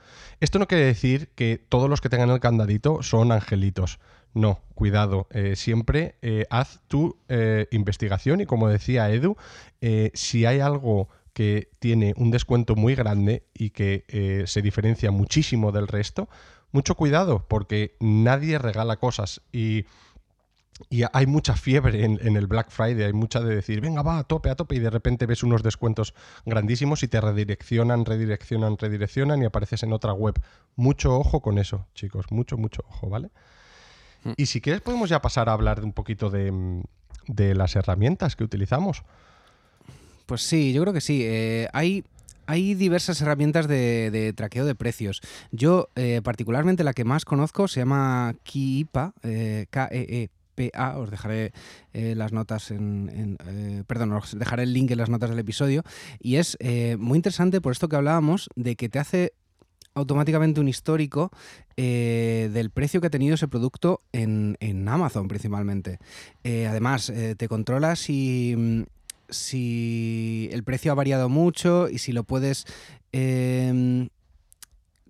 Esto 0.41 0.59
no 0.59 0.69
quiere 0.69 0.85
decir 0.85 1.31
que 1.35 1.65
todos 1.69 1.89
los 1.89 2.01
que 2.01 2.11
tengan 2.11 2.31
el 2.31 2.41
candadito 2.41 3.03
son 3.03 3.33
angelitos. 3.33 3.99
No, 4.35 4.61
cuidado. 4.75 5.29
siempre 5.55 6.17
haz 6.49 6.81
tu 6.89 7.19
investigación 7.71 8.41
y 8.41 8.47
como 8.47 8.69
decía 8.69 9.11
Edu, 9.11 9.37
si 10.15 10.47
hay 10.47 10.61
algo 10.61 11.11
que 11.35 11.69
tiene 11.81 12.15
un 12.17 12.31
descuento 12.31 12.75
muy 12.75 12.95
grande 12.95 13.45
y 13.53 13.71
que 13.71 14.45
se 14.47 14.63
diferencia 14.63 15.11
muchísimo 15.11 15.71
del 15.71 15.87
resto, 15.87 16.31
mucho 16.73 16.95
cuidado 16.97 17.47
porque 17.49 17.97
nadie 18.01 18.59
regala 18.59 18.97
cosas 18.97 19.41
y, 19.53 19.85
hay 21.13 21.27
mucha 21.27 21.55
fiebre 21.55 22.05
en, 22.05 22.37
el 22.37 22.49
Black 22.49 22.71
Friday, 22.71 23.05
hay 23.05 23.13
mucha 23.13 23.41
de 23.41 23.55
decir, 23.55 23.81
venga, 23.81 24.03
va, 24.03 24.19
a 24.19 24.25
tope, 24.25 24.51
a 24.51 24.57
tope, 24.57 24.75
y 24.75 24.79
de 24.81 24.91
repente 24.91 25.27
ves 25.27 25.45
unos 25.45 25.63
descuentos 25.63 26.13
grandísimos 26.45 27.05
y 27.05 27.09
te 27.09 27.21
redireccionan, 27.21 28.05
redireccionan, 28.05 28.77
redireccionan 28.77 29.43
y 29.43 29.45
apareces 29.45 29.85
en 29.85 29.93
otra 29.93 30.13
web. 30.13 30.35
Mucho 30.75 31.17
ojo 31.17 31.41
con 31.41 31.59
eso, 31.59 31.87
chicos, 31.95 32.27
mucho, 32.31 32.57
mucho 32.57 32.83
ojo, 32.89 33.09
¿vale? 33.09 33.31
Mm. 34.25 34.33
Y 34.37 34.47
si 34.47 34.61
quieres 34.61 34.83
podemos 34.83 35.09
ya 35.09 35.23
pasar 35.23 35.49
a 35.49 35.53
hablar 35.53 35.85
un 35.85 35.93
poquito 35.93 36.31
de, 36.31 36.83
las 37.55 37.77
herramientas 37.77 38.35
que 38.35 38.43
utilizamos. 38.43 39.05
Pues 40.27 40.43
sí, 40.43 40.73
yo 40.73 40.83
creo 40.83 40.95
que 40.95 41.01
sí. 41.01 41.23
Eh, 41.25 41.69
hay 41.73 42.05
hay 42.47 42.75
diversas 42.75 43.21
herramientas 43.21 43.69
de, 43.69 44.33
traqueo 44.37 44.65
de 44.65 44.75
precios. 44.75 45.21
Yo, 45.51 45.89
eh, 45.97 46.21
particularmente, 46.23 46.85
la 46.85 46.95
que 46.95 47.05
más 47.05 47.25
conozco 47.25 47.69
se 47.69 47.81
llama 47.81 48.35
Kiipa, 48.43 49.15
eh, 49.23 49.67
K-E-E-P-A. 49.71 50.99
Os 50.99 51.11
dejaré 51.11 51.53
eh, 51.93 52.15
las 52.15 52.33
notas 52.33 52.71
en. 52.71 53.39
perdón, 53.87 54.13
os 54.13 54.39
dejaré 54.39 54.65
el 54.65 54.73
link 54.73 54.91
en 54.91 54.99
las 54.99 55.09
notas 55.09 55.31
del 55.31 55.39
episodio. 55.39 55.83
Y 56.21 56.37
es 56.37 56.59
muy 56.99 57.17
interesante 57.17 57.61
por 57.61 57.73
esto 57.73 57.89
que 57.89 57.97
hablábamos 57.97 58.49
de 58.57 58.77
que 58.77 58.89
te 58.89 58.99
hace 58.99 59.33
automáticamente 59.95 60.61
un 60.61 60.69
histórico 60.69 61.31
del 61.77 62.71
precio 62.71 63.01
que 63.01 63.09
ha 63.09 63.11
tenido 63.11 63.35
ese 63.35 63.49
producto 63.49 64.01
en, 64.13 64.57
en 64.61 64.89
Amazon 64.89 65.29
principalmente. 65.29 65.99
además, 66.45 67.13
te 67.37 67.49
controla 67.49 67.97
si 67.97 68.55
mm, 68.57 68.83
si 69.33 70.49
el 70.53 70.63
precio 70.63 70.93
ha 70.93 70.95
variado 70.95 71.29
mucho 71.29 71.89
y 71.89 71.99
si 71.99 72.13
lo 72.13 72.25
puedes... 72.25 72.67
Eh, 73.13 74.09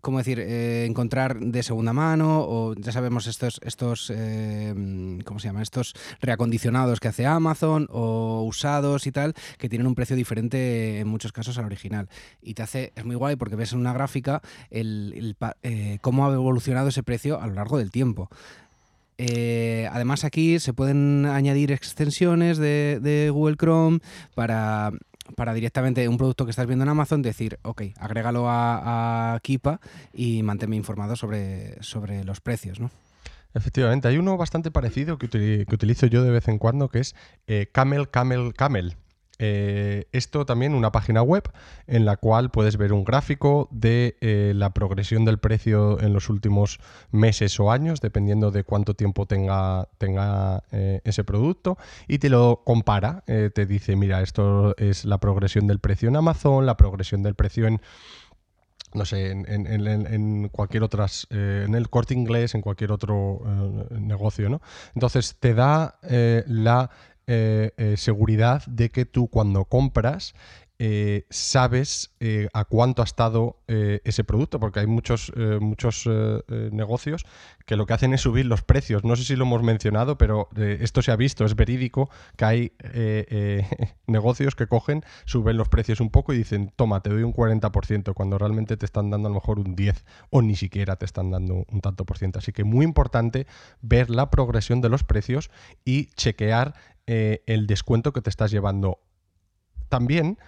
¿cómo 0.03 0.19
decir? 0.19 0.41
Eh, 0.41 0.85
encontrar 0.85 1.39
de 1.39 1.63
segunda 1.63 1.93
mano 1.93 2.41
o 2.41 2.75
ya 2.75 2.93
sabemos 2.93 3.27
estos, 3.29 3.61
estos 3.63 4.11
em, 4.11 5.21
¿cómo 5.21 5.39
se 5.39 5.49
llama? 5.49 5.63
Estos 5.63 5.95
reacondicionados 6.21 6.99
que 7.01 7.09
hace 7.09 7.25
Amazon 7.25 7.87
o 7.91 8.43
usados 8.43 9.07
y 9.07 9.13
tal, 9.13 9.35
que 9.59 9.69
tienen 9.69 9.87
un 9.87 9.95
precio 9.95 10.17
diferente 10.17 10.99
en 10.99 11.09
muchos 11.09 11.33
casos 11.33 11.57
al 11.57 11.67
original. 11.67 12.09
Y 12.43 12.55
te 12.55 12.63
hace, 12.63 12.93
es 12.97 13.05
muy 13.05 13.15
guay 13.15 13.37
porque 13.37 13.57
ves 13.57 13.73
en 13.73 13.79
una 13.79 13.93
gráfica 13.93 14.43
el, 14.71 15.37
eh, 15.63 15.99
cómo 16.03 16.27
ha 16.27 16.35
evolucionado 16.35 16.89
ese 16.89 17.05
precio 17.05 17.41
a 17.41 17.47
lo 17.47 17.55
largo 17.55 17.79
del 17.79 17.93
tiempo. 17.93 18.29
Eh, 19.25 19.89
además 19.93 20.25
aquí 20.25 20.59
se 20.59 20.73
pueden 20.73 21.27
añadir 21.27 21.71
extensiones 21.71 22.59
de, 22.59 23.31
Google 23.33 23.55
Chrome 23.57 24.01
para, 24.35 24.91
para 25.37 25.55
directamente 25.55 26.09
un 26.09 26.17
producto 26.17 26.45
que 26.45 26.51
estás 26.51 26.67
viendo 26.67 26.83
en 26.83 26.89
Amazon 26.89 27.23
decir, 27.23 27.61
ok, 27.63 27.83
agrégalo 28.01 28.49
a, 28.49 29.35
a 29.35 29.41
Kipa 29.41 29.79
y 30.13 30.43
manténme 30.43 30.75
informado 30.75 31.15
sobre, 31.15 31.81
sobre 31.83 32.25
los 32.25 32.41
precios, 32.41 32.81
¿no? 32.81 32.91
Efectivamente, 33.55 34.09
hay 34.09 34.19
uno 34.19 34.37
bastante 34.37 34.73
parecido 34.73 35.19
que, 35.19 35.67
utilizo 35.71 36.07
yo 36.07 36.25
de 36.25 36.31
vez 36.31 36.49
en 36.49 36.59
cuando 36.59 36.89
que 36.89 37.01
es 37.01 37.15
eh, 37.47 37.69
Camel, 37.71 38.11
Camel, 38.11 38.55
Camel. 38.55 38.97
Eh, 39.45 40.07
esto 40.13 40.47
también 40.47 40.73
una 40.73 40.93
página 40.93 41.21
web 41.21 41.51
en 41.89 42.05
la 42.05 42.17
cual 42.17 42.53
puedes 42.53 42.77
ver 42.77 42.93
un 42.93 43.03
gráfico 43.03 43.69
de 43.73 44.17
eh, 44.21 44.53
la 44.55 44.71
progresión 44.71 45.25
del 45.25 45.39
precio 45.39 46.01
en 46.01 46.13
los 46.13 46.31
últimos 46.31 46.79
meses 47.11 47.59
o 47.59 47.73
años, 47.73 48.01
dependiendo 48.01 48.53
de 48.53 48.63
cuánto 48.63 48.95
tiempo 48.95 49.27
tenga, 49.27 49.89
tenga 49.99 50.63
eh, 50.71 51.01
ese 51.03 51.25
producto, 51.25 51.77
y 52.07 52.19
te 52.19 52.29
lo 52.29 52.63
compara. 52.65 53.25
te 53.27 53.67
dice, 53.67 53.97
mira, 53.97 54.23
esto 54.23 54.77
es 54.77 55.05
la 55.05 55.19
progresión 55.19 55.67
del 55.67 55.81
precio 55.81 56.09
en 56.09 56.15
Amazon, 56.15 56.65
la 56.65 56.77
progresión 56.77 57.25
del 57.25 57.35
precio 57.35 57.67
en 57.67 57.81
no 58.95 59.07
sé, 59.07 59.31
en, 59.31 59.47
en, 59.47 60.49
cualquier 60.51 60.83
otras, 60.83 61.27
en 61.31 61.75
el 61.75 61.89
corte 61.89 62.13
inglés, 62.13 62.55
en 62.55 62.61
cualquier 62.61 62.93
otro 62.93 63.41
negocio, 63.91 64.51
¿no? 64.51 64.61
Entonces 64.95 65.37
te 65.41 65.55
da 65.55 65.99
la 66.47 66.91
eh, 67.27 67.71
eh, 67.77 67.97
seguridad 67.97 68.65
de 68.67 68.91
que 68.91 69.05
tú 69.05 69.29
cuando 69.29 69.65
compras 69.65 70.35
eh, 70.79 71.27
sabes 71.31 72.11
a 72.53 72.65
cuánto 72.65 73.03
ha 73.03 73.05
estado 73.05 73.63
ese 73.69 74.25
producto, 74.25 74.59
porque 74.59 74.81
hay 74.81 74.87
muchos, 74.87 75.33
muchos 75.61 76.09
negocios 76.49 77.25
que 77.67 77.77
lo 77.77 77.87
que 77.87 77.93
hacen 77.95 78.15
es 78.15 78.23
subir 78.23 78.47
los 78.47 78.63
precios. 78.63 79.05
No 79.05 79.15
sé 79.15 79.23
si 79.23 79.37
lo 79.37 79.45
hemos 79.45 79.63
mencionado, 79.63 80.19
pero 80.19 80.49
esto 80.57 81.03
se 81.03 81.13
ha 81.13 81.17
visto, 81.17 81.45
es 81.45 81.55
verídico, 81.55 82.11
que 82.37 82.45
hay 82.45 82.73
negocios 84.09 84.57
que 84.57 84.67
cogen, 84.67 85.05
suben 85.25 85.57
los 85.57 85.69
precios 85.69 86.01
un 86.01 86.11
poco 86.11 86.33
y 86.33 86.39
dicen, 86.39 86.73
toma, 86.75 87.01
te 87.01 87.11
doy 87.11 87.23
un 87.23 87.35
40%, 87.35 88.13
cuando 88.15 88.39
realmente 88.39 88.77
te 88.77 88.87
están 88.87 89.11
dando 89.11 89.29
a 89.29 89.31
lo 89.31 89.37
mejor 89.37 89.61
un 89.61 89.77
10% 89.77 90.03
o 90.31 90.43
ni 90.43 90.57
siquiera 90.57 90.97
te 90.97 91.05
están 91.05 91.31
dando 91.31 91.65
un 91.69 91.81
tanto 91.81 92.05
por 92.05 92.19
ciento. 92.19 92.41
Así 92.41 92.53
que 92.53 92.65
muy 92.65 92.85
importante 92.85 93.47
ver 93.83 94.11
la 94.11 94.31
progresión 94.31 94.81
de 94.81 94.89
los 94.89 95.05
precios 95.05 95.51
y 95.85 96.07
chequear 96.17 96.75
eh, 97.07 97.43
el 97.47 97.67
descuento 97.67 98.13
que 98.13 98.23
te 98.23 98.31
estás 98.31 98.51
llevando. 98.51 99.01
También 99.89 100.39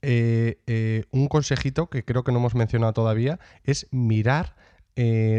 eh, 0.00 0.58
eh, 0.66 1.04
un 1.10 1.28
consejito 1.28 1.90
que 1.90 2.04
creo 2.04 2.24
que 2.24 2.32
no 2.32 2.38
hemos 2.38 2.54
mencionado 2.54 2.92
todavía 2.92 3.38
es 3.64 3.86
mirar 3.90 4.56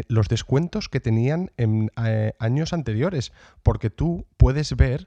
los 0.08 0.28
descuentos 0.28 0.88
que 0.88 1.00
tenían 1.00 1.52
en 1.58 1.90
años 2.38 2.72
anteriores, 2.72 3.30
porque 3.62 3.90
tú 3.90 4.24
puedes 4.38 4.74
ver 4.74 5.06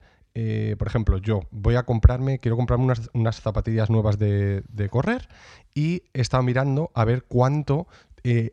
por 0.78 0.88
ejemplo, 0.88 1.18
yo 1.18 1.40
voy 1.50 1.74
a 1.74 1.88
comprarme, 1.88 2.38
quiero 2.38 2.56
comprarme 2.56 2.94
unas, 3.14 3.42
zapatillas 3.42 3.90
nuevas 3.90 4.20
de, 4.20 4.88
correr 4.92 5.28
y 5.74 6.04
he 6.14 6.22
estado 6.22 6.44
mirando 6.44 6.92
a 6.94 7.04
ver 7.04 7.24
cuánto 7.24 7.88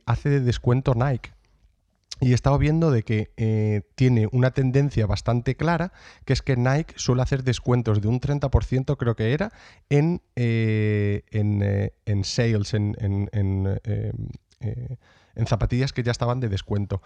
hace 0.07 0.31
de 0.31 0.41
descuento 0.41 0.95
Nike. 0.95 1.33
Y 2.21 2.33
he 2.33 2.35
estado 2.35 2.59
viendo 2.59 2.91
de 2.91 3.03
que 3.03 3.33
eh, 3.37 3.83
tiene 3.95 4.29
una 4.31 4.51
tendencia 4.51 5.07
bastante 5.07 5.57
clara, 5.57 5.93
que 6.27 6.35
es 6.35 6.43
que 6.43 6.57
Nike 6.57 6.95
suele 6.97 7.23
hacer 7.23 7.43
descuentos 7.45 8.03
de 8.03 8.09
un 8.09 8.21
30%, 8.21 8.97
creo 8.99 9.17
que 9.17 9.33
era, 9.33 9.53
en, 9.89 10.23
eh, 10.37 11.23
eh, 11.31 11.95
en, 12.05 12.25
sales, 12.25 12.75
en, 12.75 12.97
en, 13.01 13.79
zapatillas 15.47 15.93
que 15.95 16.03
ya 16.03 16.13
estaban 16.13 16.41
de 16.41 16.49
descuento. 16.49 17.03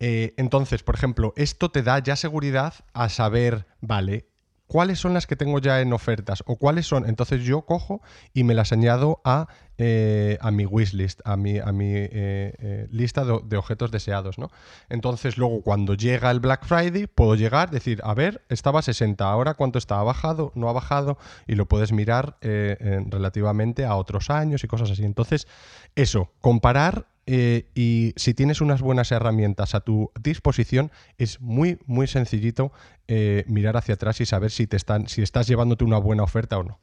entonces, 0.00 0.82
por 0.82 0.96
ejemplo, 0.96 1.32
esto 1.36 1.70
te 1.70 1.82
da 1.82 2.00
ya 2.00 2.16
seguridad 2.16 2.74
a 2.92 3.08
saber, 3.08 3.66
vale, 3.80 4.26
cuáles 4.68 5.00
son 5.00 5.14
las 5.14 5.26
que 5.26 5.34
tengo 5.34 5.58
ya 5.58 5.80
en 5.80 5.92
ofertas 5.92 6.44
o 6.46 6.56
cuáles 6.56 6.86
son. 6.86 7.08
Entonces 7.08 7.42
yo 7.42 7.62
cojo 7.62 8.00
y 8.32 8.44
me 8.44 8.54
las 8.54 8.70
añado 8.70 9.20
a, 9.24 9.48
eh, 9.78 10.38
a 10.40 10.50
mi 10.50 10.66
wishlist, 10.66 11.20
a 11.24 11.36
mi, 11.36 11.58
a 11.58 11.72
mi 11.72 11.90
eh, 11.94 12.08
eh, 12.12 12.88
lista 12.92 13.24
de, 13.24 13.56
objetos 13.56 13.90
deseados. 13.90 14.38
¿no? 14.38 14.50
Entonces 14.88 15.38
luego 15.38 15.62
cuando 15.62 15.94
llega 15.94 16.30
el 16.30 16.38
Black 16.38 16.66
Friday 16.66 17.06
puedo 17.06 17.34
llegar, 17.34 17.70
decir, 17.70 18.00
a 18.04 18.14
ver, 18.14 18.44
estaba 18.50 18.82
60, 18.82 19.28
ahora 19.28 19.54
cuánto 19.54 19.78
está, 19.78 19.98
ha 19.98 20.04
bajado, 20.04 20.52
no 20.54 20.68
ha 20.68 20.72
bajado 20.72 21.18
y 21.46 21.54
lo 21.54 21.66
puedes 21.66 21.90
mirar 21.92 22.36
relativamente 22.40 23.84
a 23.86 23.96
otros 23.96 24.30
años 24.30 24.62
y 24.62 24.68
cosas 24.68 24.90
así. 24.90 25.04
Entonces 25.04 25.48
eso, 25.96 26.30
comparar 26.40 27.06
eh, 27.30 27.66
y 27.74 28.14
si 28.16 28.32
tienes 28.32 28.62
unas 28.62 28.80
buenas 28.80 29.12
herramientas 29.12 29.74
a 29.74 29.80
tu 29.80 30.10
disposición, 30.18 30.90
es 31.18 31.42
muy, 31.42 31.78
muy 31.84 32.06
sencillito 32.06 32.72
eh, 33.06 33.44
mirar 33.46 33.76
hacia 33.76 33.96
atrás 33.96 34.22
y 34.22 34.24
saber 34.24 34.50
si, 34.50 34.66
te 34.66 34.78
están, 34.78 35.08
si 35.08 35.20
estás 35.20 35.46
llevándote 35.46 35.84
una 35.84 35.98
buena 35.98 36.22
oferta 36.22 36.56
o 36.56 36.62
no. 36.62 36.80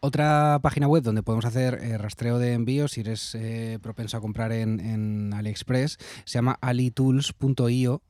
Otra 0.00 0.58
página 0.60 0.88
web 0.88 1.04
donde 1.04 1.22
podemos 1.22 1.44
hacer 1.44 1.74
eh, 1.74 1.96
rastreo 1.98 2.40
de 2.40 2.54
envíos 2.54 2.92
si 2.92 3.02
eres 3.02 3.38
propenso 3.80 4.16
a 4.16 4.20
comprar 4.20 4.50
en, 4.50 5.32
AliExpress 5.32 5.98
se 6.24 6.34
llama 6.34 6.58
alitools.io 6.60 8.02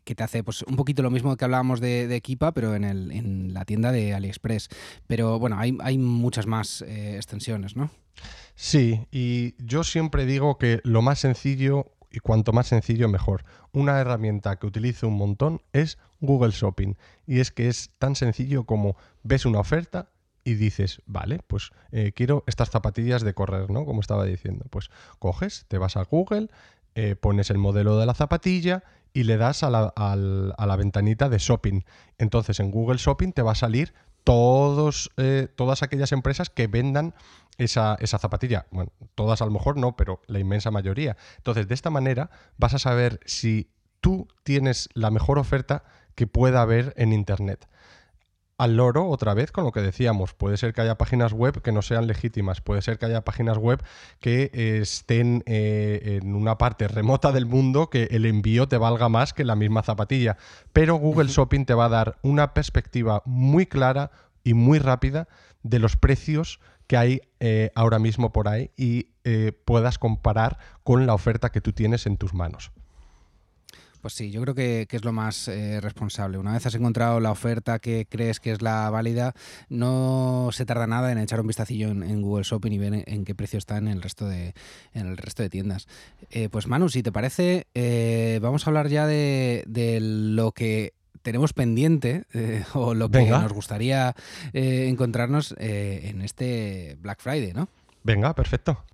que 0.00 0.14
te 0.14 0.22
hace 0.22 0.42
pues, 0.42 0.62
un 0.62 0.76
poquito 0.76 1.02
lo 1.02 1.10
mismo 1.10 1.36
que 1.36 1.44
hablábamos 1.44 1.80
de, 1.80 2.08
de 2.08 2.20
Kipa, 2.20 2.52
pero 2.52 2.74
en, 2.74 2.84
el, 2.84 3.10
en, 3.12 3.54
la 3.54 3.64
tienda 3.64 3.92
de 3.92 4.14
AliExpress. 4.14 4.68
Pero 5.06 5.38
bueno, 5.38 5.58
hay, 5.58 5.76
hay 5.80 5.98
muchas 5.98 6.46
más 6.46 6.82
extensiones, 6.82 7.76
¿no? 7.76 7.90
Sí, 8.54 9.06
y 9.10 9.54
yo 9.58 9.84
siempre 9.84 10.26
digo 10.26 10.58
que 10.58 10.80
lo 10.84 11.02
más 11.02 11.18
sencillo 11.18 11.94
y 12.14 12.20
cuanto 12.20 12.52
más 12.52 12.68
sencillo 12.68 13.08
mejor. 13.08 13.44
Una 13.72 13.98
herramienta 14.00 14.56
que 14.56 14.66
utilizo 14.66 15.08
un 15.08 15.16
montón 15.16 15.62
es 15.72 15.98
Google 16.20 16.52
Shopping. 16.52 16.94
Y 17.26 17.40
es 17.40 17.50
que 17.50 17.68
es 17.68 17.90
tan 17.98 18.14
sencillo 18.14 18.64
como 18.64 18.96
ves 19.24 19.46
una 19.46 19.58
oferta 19.58 20.10
y 20.44 20.54
dices, 20.54 21.02
vale, 21.06 21.40
pues 21.46 21.70
eh, 21.90 22.12
quiero 22.14 22.44
estas 22.46 22.70
zapatillas 22.70 23.22
de 23.22 23.34
correr, 23.34 23.70
¿no? 23.70 23.84
Como 23.84 24.00
estaba 24.00 24.24
diciendo. 24.24 24.66
Pues 24.70 24.90
coges, 25.18 25.64
te 25.68 25.78
vas 25.78 25.96
a 25.96 26.04
Google, 26.04 26.48
eh, 26.94 27.16
pones 27.16 27.50
el 27.50 27.58
modelo 27.58 27.98
de 27.98 28.06
la 28.06 28.14
zapatilla 28.14 28.84
y 29.14 29.22
le 29.22 29.38
das 29.38 29.62
a 29.62 29.70
la, 29.70 29.94
a 29.96 30.66
la 30.66 30.76
ventanita 30.76 31.30
de 31.30 31.38
shopping. 31.38 31.84
Entonces 32.18 32.60
en 32.60 32.70
Google 32.70 32.98
Shopping 32.98 33.32
te 33.32 33.40
va 33.40 33.52
a 33.52 33.54
salir 33.54 33.94
todos, 34.24 35.10
eh, 35.18 35.48
todas 35.54 35.82
aquellas 35.82 36.12
empresas 36.12 36.50
que 36.50 36.66
vendan 36.66 37.14
esa, 37.58 37.96
esa, 38.00 38.18
zapatilla. 38.18 38.66
Bueno, 38.70 38.90
todas 39.14 39.40
a 39.42 39.44
lo 39.44 39.52
mejor 39.52 39.76
no, 39.76 39.96
pero 39.96 40.20
la 40.26 40.40
inmensa 40.40 40.70
mayoría. 40.70 41.16
Entonces, 41.36 41.68
de 41.68 41.74
esta 41.74 41.90
manera 41.90 42.30
vas 42.56 42.74
a 42.74 42.78
saber 42.78 43.20
si 43.26 43.70
tú 44.00 44.26
tienes 44.42 44.88
la 44.94 45.10
mejor 45.10 45.38
oferta 45.38 45.84
que 46.14 46.26
pueda 46.26 46.62
haber 46.62 46.94
en 46.96 47.12
Internet 47.12 47.68
al 48.56 48.76
loro 48.76 49.08
otra 49.08 49.34
vez 49.34 49.52
con 49.52 49.64
lo 49.64 49.72
que 49.72 49.80
decíamos. 49.80 50.34
Puede 50.34 50.56
ser 50.56 50.72
que 50.72 50.80
haya 50.80 50.96
páginas 50.96 51.32
web 51.32 51.60
que 51.62 51.72
no 51.72 51.82
sean 51.82 52.06
legítimas, 52.06 52.60
puede 52.60 52.82
ser 52.82 52.98
que 52.98 53.06
haya 53.06 53.24
páginas 53.24 53.58
web 53.58 53.82
que 54.20 54.50
estén 54.80 55.42
eh, 55.46 56.20
en 56.22 56.34
una 56.34 56.58
parte 56.58 56.88
remota 56.88 57.32
del 57.32 57.46
mundo 57.46 57.90
que 57.90 58.04
el 58.10 58.26
envío 58.26 58.68
te 58.68 58.78
valga 58.78 59.08
más 59.08 59.32
que 59.32 59.44
la 59.44 59.56
misma 59.56 59.82
zapatilla. 59.82 60.36
Pero 60.72 60.96
Google 60.96 61.28
Shopping 61.28 61.64
te 61.64 61.74
va 61.74 61.86
a 61.86 61.90
dar 61.90 62.18
una 62.22 62.54
perspectiva 62.54 63.22
muy 63.24 63.66
clara 63.66 64.10
y 64.44 64.54
muy 64.54 64.78
rápida 64.78 65.28
de 65.62 65.78
los 65.78 65.96
precios 65.96 66.60
que 66.86 66.96
hay 66.96 67.20
eh, 67.40 67.70
ahora 67.74 67.98
mismo 67.98 68.32
por 68.32 68.48
ahí 68.48 68.70
y 68.76 69.08
eh, 69.24 69.52
puedas 69.64 69.98
comparar 69.98 70.58
con 70.82 71.06
la 71.06 71.14
oferta 71.14 71.50
que 71.50 71.60
tú 71.60 71.72
tienes 71.72 72.06
en 72.06 72.18
tus 72.18 72.34
manos. 72.34 72.72
Pues 74.04 74.12
sí, 74.12 74.30
yo 74.30 74.42
creo 74.42 74.54
que, 74.54 74.86
es 74.90 75.02
lo 75.02 75.14
más 75.14 75.48
eh, 75.48 75.80
responsable. 75.80 76.36
Una 76.36 76.52
vez 76.52 76.66
has 76.66 76.74
encontrado 76.74 77.20
la 77.20 77.30
oferta 77.30 77.78
que 77.78 78.06
crees 78.06 78.38
que 78.38 78.52
es 78.52 78.60
la 78.60 78.90
válida, 78.90 79.32
no 79.70 80.50
se 80.52 80.66
tarda 80.66 80.86
nada 80.86 81.10
en 81.10 81.16
echar 81.16 81.40
un 81.40 81.46
vistacillo 81.46 81.88
en, 81.88 82.20
Google 82.20 82.44
Shopping 82.44 82.70
y 82.70 82.76
ver 82.76 83.04
en, 83.06 83.24
qué 83.24 83.34
precio 83.34 83.58
está 83.58 83.78
en 83.78 83.88
el 83.88 84.02
resto 84.02 84.28
de, 84.28 84.52
en 84.92 85.06
el 85.06 85.16
resto 85.16 85.42
de 85.42 85.48
tiendas. 85.48 85.88
Eh, 86.30 86.50
pues 86.50 86.66
Manu, 86.66 86.90
si 86.90 87.02
te 87.02 87.12
parece, 87.12 87.66
eh, 87.72 88.40
vamos 88.42 88.66
a 88.66 88.70
hablar 88.70 88.88
ya 88.88 89.06
de, 89.06 89.64
lo 90.02 90.52
que 90.52 90.92
tenemos 91.22 91.54
pendiente 91.54 92.24
o 92.74 92.92
lo 92.92 93.08
que 93.08 93.24
nos 93.24 93.54
gustaría 93.54 94.14
encontrarnos 94.52 95.54
en 95.56 96.20
este 96.20 96.98
Black 97.00 97.22
Friday, 97.22 97.54
¿no? 97.54 97.70
Venga, 98.02 98.34
perfecto. 98.34 98.84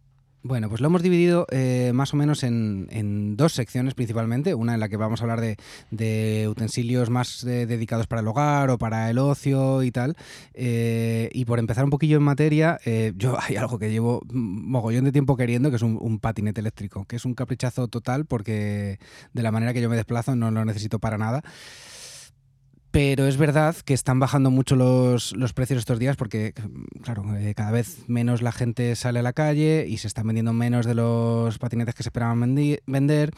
Bueno, 0.43 0.71
pues 0.71 0.81
lo 0.81 0.87
hemos 0.87 1.03
dividido 1.03 1.47
eh, 1.51 1.93
más 1.93 2.15
o 2.15 2.17
menos 2.17 2.45
en, 2.45 3.37
dos 3.37 3.53
secciones 3.53 3.93
principalmente. 3.93 4.55
Una 4.55 4.73
en 4.73 4.81
la 4.81 4.89
que 4.89 4.97
vamos 4.97 5.21
a 5.21 5.25
hablar 5.25 5.41
de, 5.91 6.49
utensilios 6.49 7.11
más 7.11 7.45
eh, 7.45 7.67
dedicados 7.67 8.07
para 8.07 8.23
el 8.23 8.29
hogar 8.29 8.71
o 8.71 8.79
para 8.79 9.11
el 9.11 9.19
ocio 9.19 9.83
y 9.83 9.91
tal. 9.91 10.17
Eh, 10.55 11.29
y 11.35 11.45
por 11.45 11.59
empezar 11.59 11.85
un 11.85 11.91
poquillo 11.91 12.17
en 12.17 12.23
materia, 12.23 12.81
yo 13.17 13.37
hay 13.41 13.57
algo 13.57 13.79
que 13.79 13.91
llevo 13.91 14.23
mogollón 14.31 15.05
de 15.05 15.13
tiempo 15.13 15.37
queriendo, 15.37 15.69
que 15.69 15.77
es 15.77 15.83
un, 15.83 15.99
un, 16.01 16.19
patinete 16.19 16.61
eléctrico, 16.61 17.05
que 17.05 17.17
es 17.17 17.25
un 17.27 17.35
caprichazo 17.35 17.89
total 17.89 18.25
porque 18.25 18.99
de 19.35 19.43
la 19.43 19.53
manera 19.53 19.75
que 19.75 19.83
yo 19.83 19.91
me 19.91 19.97
desplazo 19.97 20.37
no 20.37 20.51
lo 20.51 20.65
necesito 20.65 20.99
para 20.99 21.19
nada. 21.19 21.43
Pero 22.91 23.27
es 23.27 23.37
verdad 23.37 23.77
que 23.85 23.95
están 23.95 24.19
bajando 24.19 24.51
mucho 24.51 24.75
los, 24.75 25.33
precios 25.55 25.79
estos 25.79 26.01
días 26.01 26.17
porque, 26.17 26.55
claro, 27.03 27.25
eh, 27.37 27.55
cada 27.55 27.71
vez 27.71 28.09
menos 28.09 28.43
la 28.43 28.51
gente 28.51 28.97
sale 28.97 29.21
a 29.21 29.23
la 29.23 29.33
calle 29.33 29.87
y 29.89 29.99
se 29.99 30.09
están 30.09 30.27
vendiendo 30.27 30.53
menos 30.53 30.87
de 30.87 30.95
los 30.95 31.59
patinetes 31.59 31.95
que 31.95 32.03
se 32.03 32.09
esperaban 32.09 32.57
vender. 32.87 33.31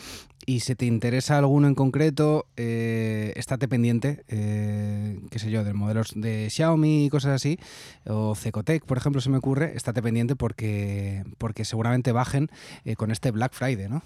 Y 0.47 0.61
si 0.61 0.75
te 0.75 0.87
interesa 0.87 1.37
alguno 1.37 1.69
en 1.69 1.75
concreto, 1.75 2.47
eh, 2.57 3.35
estate 3.37 3.69
pendiente, 3.69 4.25
eh, 4.29 5.21
qué 5.31 5.39
sé 5.39 5.51
yo, 5.51 5.65
de 5.65 5.75
modelos 5.75 6.13
de 6.17 6.49
Xiaomi 6.51 7.05
y 7.05 7.11
cosas 7.11 7.33
así, 7.33 7.59
o 8.07 8.35
Cecotec, 8.35 8.87
por 8.87 8.97
ejemplo, 8.97 9.21
se 9.21 9.29
me 9.29 9.37
ocurre, 9.37 9.77
estate 9.77 10.03
pendiente 10.03 10.35
porque, 10.35 11.25
porque 11.37 11.67
seguramente 11.67 12.11
bajen 12.11 12.49
con 12.97 13.11
este 13.11 13.31
Black 13.31 13.53
Friday, 13.53 13.89
¿no? 13.89 14.03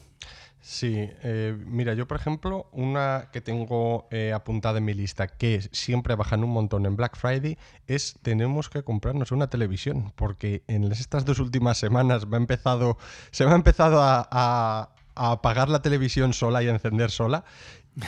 Sí, 0.68 1.08
eh, 1.22 1.56
mira, 1.64 1.94
yo 1.94 2.08
por 2.08 2.16
ejemplo, 2.16 2.68
una 2.72 3.28
que 3.32 3.40
tengo 3.40 4.08
eh, 4.10 4.32
apuntada 4.32 4.78
en 4.78 4.84
mi 4.84 4.94
lista 4.94 5.28
que 5.28 5.60
siempre 5.70 6.16
bajan 6.16 6.42
un 6.42 6.50
montón 6.50 6.86
en 6.86 6.96
Black 6.96 7.16
Friday 7.16 7.56
es 7.86 8.18
tenemos 8.22 8.68
que 8.68 8.82
comprarnos 8.82 9.30
una 9.30 9.48
televisión, 9.48 10.12
porque 10.16 10.64
en 10.66 10.90
estas 10.90 11.24
dos 11.24 11.38
últimas 11.38 11.78
semanas 11.78 12.26
me 12.26 12.36
ha 12.36 12.40
empezado, 12.40 12.98
se 13.30 13.46
me 13.46 13.52
ha 13.52 13.54
empezado 13.54 14.02
a, 14.02 14.26
a 14.28 14.90
apagar 15.14 15.68
la 15.68 15.82
televisión 15.82 16.32
sola 16.32 16.64
y 16.64 16.68
encender 16.68 17.12
sola 17.12 17.44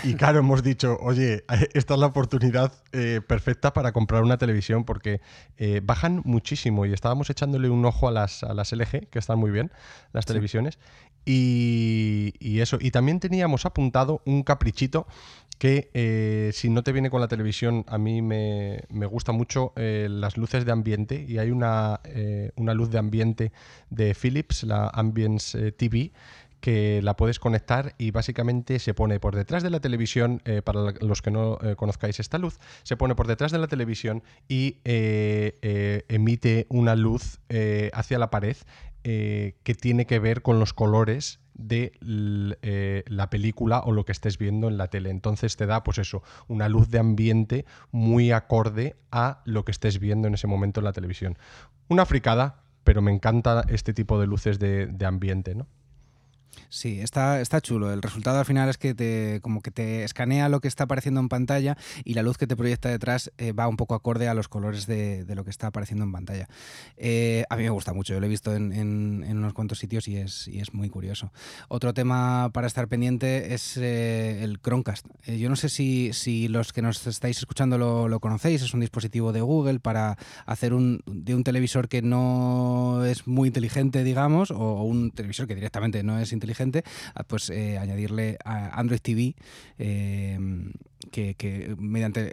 y 0.05 0.15
claro, 0.15 0.41
hemos 0.41 0.63
dicho, 0.63 0.99
oye, 1.01 1.45
esta 1.73 1.95
es 1.95 2.01
la 2.01 2.07
oportunidad 2.07 2.73
eh, 2.93 3.23
perfecta 3.27 3.73
para 3.73 3.93
comprar 3.93 4.23
una 4.23 4.37
televisión 4.37 4.85
porque 4.85 5.23
eh, 5.57 5.81
bajan 5.83 6.21
muchísimo 6.25 6.85
y 6.85 6.93
estábamos 6.93 7.31
echándole 7.31 7.71
un 7.71 7.83
ojo 7.87 8.07
a 8.07 8.13
las, 8.13 8.43
a 8.43 8.53
las 8.53 8.73
LG, 8.73 9.09
que 9.09 9.19
están 9.19 9.39
muy 9.39 9.51
bien, 9.51 9.73
las 10.13 10.27
televisiones. 10.27 10.79
Y, 11.31 12.61
eso, 12.61 12.79
y 12.81 12.91
también 12.91 13.21
teníamos 13.21 13.67
apuntado 13.67 14.23
un 14.25 14.43
caprichito 14.43 15.07
que 15.59 15.91
eh, 15.93 16.51
si 16.55 16.71
no 16.71 16.83
te 16.83 16.93
viene 16.93 17.11
con 17.11 17.21
la 17.21 17.29
televisión, 17.29 17.85
a 17.89 17.99
mí 17.99 18.23
me, 18.23 18.85
me 18.89 19.07
gusta 19.07 19.33
mucho 19.33 19.73
las 19.77 20.37
luces 20.39 20.65
de 20.65 20.73
ambiente. 20.73 21.27
Y 21.29 21.39
hay 21.39 21.51
una, 21.51 22.01
una 22.57 22.73
luz 22.73 22.91
de 22.91 22.99
ambiente 22.99 23.53
de 23.91 24.15
Philips, 24.15 24.63
la 24.63 24.89
Ambience 24.89 25.73
TV 25.73 26.13
que 26.61 27.01
la 27.03 27.15
puedes 27.15 27.39
conectar 27.39 27.95
y 27.99 28.11
básicamente 28.11 28.79
se 28.79 28.95
pone 28.95 29.21
por 29.21 29.35
detrás 29.35 29.63
de 29.63 29.71
la 29.71 29.81
televisión, 29.81 30.43
eh, 30.45 30.63
para 30.63 30.93
los 31.01 31.23
que 31.23 31.31
no 31.31 31.59
eh, 31.63 31.77
conozcáis 31.77 32.19
esta 32.21 32.39
luz, 32.39 32.59
se 32.83 32.97
pone 32.97 33.15
por 33.15 33.27
detrás 33.27 33.53
de 33.53 33.59
la 33.59 33.69
televisión 33.69 34.23
y 34.49 34.79
eh, 34.85 36.05
emite 36.09 36.67
una 36.69 36.97
luz 36.97 37.41
hacia 37.93 38.19
la 38.19 38.31
pared 38.31 38.57
que 39.03 39.77
tiene 39.81 40.07
que 40.07 40.19
ver 40.19 40.43
con 40.43 40.59
los 40.59 40.75
colores 40.75 41.41
de 41.55 41.93
la 43.09 43.31
película 43.31 43.81
o 43.81 43.93
lo 43.93 44.05
que 44.05 44.13
estés 44.13 44.39
viendo 44.39 44.69
en 44.69 44.77
la 44.77 44.89
tele. 44.89 45.11
Entonces 45.11 45.57
te 45.57 45.67
da, 45.67 45.83
pues 45.83 45.99
eso, 45.99 46.23
una 46.47 46.69
luz 46.69 46.91
de 46.91 46.99
ambiente 46.99 47.65
muy 47.91 48.33
acorde 48.33 48.97
a 49.11 49.43
lo 49.45 49.65
que 49.65 49.73
estés 49.73 49.99
viendo 49.99 50.29
en 50.29 50.35
ese 50.35 50.47
momento 50.47 50.81
en 50.81 50.85
la 50.85 50.93
televisión. 50.93 51.39
Una 51.89 52.07
fricada, 52.07 52.63
pero 52.85 53.03
me 53.03 53.13
encanta 53.13 53.65
este 53.69 53.93
tipo 53.95 54.21
de 54.21 54.27
luces 54.27 54.59
de, 54.59 54.87
de 54.87 55.07
ambiente, 55.07 55.55
¿no? 55.55 55.67
Sí, 56.71 57.01
está, 57.01 57.41
está 57.41 57.61
chulo. 57.61 57.93
El 57.93 58.03
resultado 58.03 58.39
al 58.39 58.45
final 58.45 58.69
es 58.69 58.79
que 58.79 58.95
te, 58.95 59.41
como 59.43 59.63
que 59.63 59.71
te 59.71 60.05
escanea 60.05 60.49
lo 60.49 60.61
que 60.61 60.69
está 60.69 60.85
apareciendo 60.85 61.21
en 61.21 61.29
pantalla 61.29 61.77
y 62.05 62.15
la 62.15 62.23
luz 62.23 62.37
que 62.37 62.47
te 62.47 62.57
proyecta 62.57 62.89
detrás 62.89 63.33
eh, 63.39 63.53
va 63.53 63.69
un 63.69 63.77
poco 63.77 63.95
acorde 63.95 64.29
a 64.29 64.35
los 64.35 64.49
colores 64.49 64.87
de, 64.87 65.25
lo 65.35 65.45
que 65.45 65.51
está 65.51 65.69
apareciendo 65.69 66.05
en 66.05 66.13
pantalla. 66.13 66.49
Eh, 66.97 67.45
a 67.49 67.57
mí 67.57 67.63
me 67.63 67.71
gusta 67.71 67.93
mucho, 67.93 68.13
yo 68.13 68.21
lo 68.21 68.27
he 68.27 68.29
visto 68.29 68.55
en, 68.55 69.25
unos 69.29 69.55
cuantos 69.55 69.79
sitios 69.79 70.09
y 70.09 70.17
es, 70.17 70.49
y 70.49 70.61
es 70.61 70.75
muy 70.75 70.91
curioso. 70.91 71.33
Otro 71.69 71.95
tema 71.95 72.51
para 72.53 72.67
estar 72.67 72.89
pendiente 72.89 73.55
es 73.55 73.77
eh, 73.77 74.43
el 74.43 74.61
Chromecast. 74.61 75.07
yo 75.27 75.49
no 75.49 75.57
sé 75.57 75.69
si, 75.69 76.13
si, 76.13 76.49
los 76.49 76.73
que 76.73 76.83
nos 76.83 77.07
estáis 77.07 77.39
escuchando 77.39 77.79
lo, 77.79 78.21
conocéis, 78.21 78.63
es 78.63 78.75
un 78.75 78.81
dispositivo 78.81 79.33
de 79.33 79.41
Google 79.41 79.81
para 79.81 80.19
hacer 80.45 80.75
un, 80.75 81.03
de 81.07 81.35
un 81.35 81.45
televisor 81.45 81.89
que 81.89 82.03
no 82.03 83.05
es 83.05 83.27
muy 83.27 83.49
inteligente, 83.49 84.03
digamos, 84.03 84.51
o 84.51 84.83
un 84.83 85.13
televisor 85.13 85.47
que 85.47 85.55
directamente 85.55 86.03
no 86.03 86.19
es 86.19 86.33
inteligente 86.33 86.48
inteligente, 86.49 86.83
ah, 87.15 87.25
pues 87.25 87.51
eh, 87.51 87.79
añadirle 87.79 88.39
a 88.45 88.79
Android 88.79 89.01
TV 89.01 89.35
em, 89.79 90.73
que, 91.11 91.75
mediante 91.79 92.33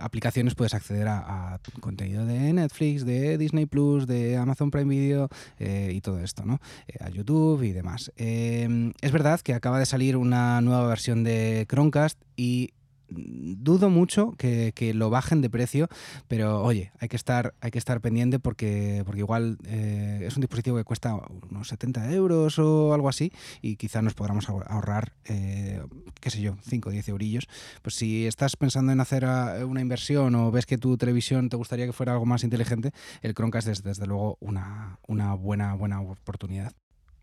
aplicaciones 0.00 0.54
puedes 0.54 0.74
acceder 0.74 1.08
a, 1.08 1.60
contenido 1.80 2.24
de 2.26 2.52
Netflix, 2.52 3.04
de 3.04 3.38
Disney 3.38 3.66
Plus, 3.66 4.06
de 4.06 4.36
Amazon 4.36 4.70
Prime 4.70 4.88
Video 4.88 5.28
eh, 5.58 5.92
y 5.94 6.00
todo 6.00 6.20
esto, 6.20 6.44
¿no? 6.44 6.60
Eh, 6.86 6.98
a 7.00 7.10
YouTube 7.10 7.62
y 7.62 7.72
demás. 7.72 8.12
Em, 8.16 8.92
es 9.00 9.12
verdad 9.12 9.40
que 9.40 9.54
acaba 9.54 9.78
de 9.78 9.86
salir 9.86 10.16
una 10.16 10.60
nueva 10.60 10.86
versión 10.86 11.24
de 11.24 11.66
Chromecast 11.68 12.20
y 12.36 12.70
dudo 13.10 13.90
mucho 13.90 14.32
que, 14.36 14.72
lo 14.94 15.10
bajen 15.10 15.42
de 15.42 15.50
precio, 15.50 15.88
pero 16.28 16.62
oye, 16.62 16.92
hay 16.98 17.08
que 17.08 17.16
estar, 17.16 17.54
hay 17.60 17.70
que 17.70 17.78
estar 17.78 18.00
pendiente 18.00 18.38
porque, 18.38 19.02
porque 19.04 19.20
igual 19.20 19.58
eh, 19.64 20.24
es 20.26 20.36
un 20.36 20.40
dispositivo 20.40 20.76
que 20.76 20.84
cuesta 20.84 21.14
unos 21.50 21.68
70 21.68 22.12
euros 22.12 22.58
o 22.58 22.94
algo 22.94 23.08
así 23.08 23.32
y 23.60 23.76
quizá 23.76 24.02
nos 24.02 24.14
podamos 24.14 24.48
ahorrar, 24.48 25.12
eh, 25.26 25.82
qué 26.20 26.30
sé 26.30 26.40
yo, 26.40 26.56
5 26.68 26.88
o 26.88 26.92
10 26.92 27.08
eurillos. 27.08 27.48
Pues 27.82 27.94
si 27.94 28.26
estás 28.26 28.56
pensando 28.56 28.92
en 28.92 29.00
hacer 29.00 29.24
ah, 29.24 29.64
una 29.66 29.80
inversión 29.80 30.34
o 30.34 30.50
ves 30.50 30.66
que 30.66 30.78
tu 30.78 30.96
televisión 30.96 31.48
te 31.48 31.56
gustaría 31.56 31.86
que 31.86 31.92
fuera 31.92 32.12
algo 32.12 32.26
más 32.26 32.44
inteligente, 32.44 32.92
el 33.22 33.34
Chromecast 33.34 33.68
es 33.68 33.82
desde 33.82 34.06
luego 34.06 34.38
una, 34.40 34.98
una 35.06 35.34
buena, 35.34 35.74
buena 35.74 36.00
oportunidad. 36.00 36.72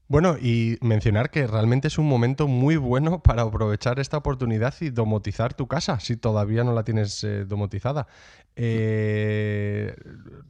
Bueno, 0.08 0.38
y 0.40 0.78
mencionar 0.82 1.32
que 1.32 1.48
realmente 1.48 1.88
es 1.88 1.98
un 1.98 2.08
momento 2.08 2.48
muy 2.48 2.78
bueno 2.78 3.20
para 3.24 3.42
aprovechar 3.42 4.00
esta 4.00 4.18
oportunidad 4.18 4.76
y 4.82 4.92
domotizar 4.92 5.54
tu 5.56 5.68
casa, 5.68 6.00
si 6.00 6.16
todavía 6.16 6.64
no 6.64 6.74
la 6.74 6.84
tienes 6.84 7.24
eh, 7.24 7.46
domotizada. 7.46 8.08
Eh, 8.56 9.96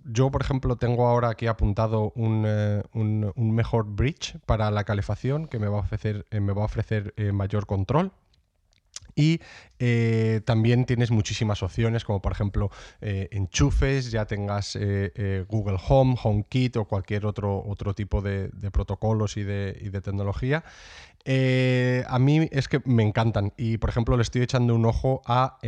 yo, 0.04 0.30
por 0.30 0.42
ejemplo, 0.42 0.76
tengo 0.76 1.08
ahora 1.08 1.30
aquí 1.30 1.48
apuntado 1.48 2.14
eh, 2.18 2.84
un, 2.94 3.32
un, 3.36 3.56
mejor 3.56 3.86
bridge 3.86 4.38
para 4.46 4.70
la 4.72 4.84
calefacción 4.84 5.48
que 5.48 5.58
me 5.58 5.68
va 5.68 5.78
a 5.78 5.82
ofrecer, 5.82 6.26
me 6.32 6.54
va 6.54 6.64
a 6.64 6.66
ofrecer 6.66 7.14
mayor 7.34 7.66
control 7.66 8.12
y 9.16 9.40
eh, 9.80 10.42
también 10.46 10.86
tienes 10.86 11.10
muchísimas 11.10 11.64
opciones, 11.64 12.04
como 12.04 12.22
por 12.22 12.34
ejemplo 12.34 12.70
eh, 13.02 13.30
enchufes, 13.32 14.12
ya 14.12 14.26
tengas 14.26 14.78
eh, 14.80 15.46
Google 15.48 15.78
Home, 15.88 16.16
HomeKit 16.22 16.76
o 16.78 16.86
cualquier 16.86 17.26
otro, 17.26 17.64
otro 17.66 17.94
tipo 17.94 18.22
de, 18.22 18.50
protocolos 18.72 19.38
y 19.38 19.44
de, 19.44 19.78
y 19.82 19.90
de 19.90 20.02
tecnología. 20.02 20.64
a 21.26 22.20
mí 22.20 22.50
es 22.52 22.68
que 22.68 22.82
me 22.86 23.04
encantan 23.04 23.54
y 23.58 23.78
por 23.78 23.90
ejemplo 23.90 24.18
le 24.18 24.24
estoy 24.24 24.42
echando 24.42 24.76
un 24.76 24.86
ojo 24.86 25.22
a 25.26 25.60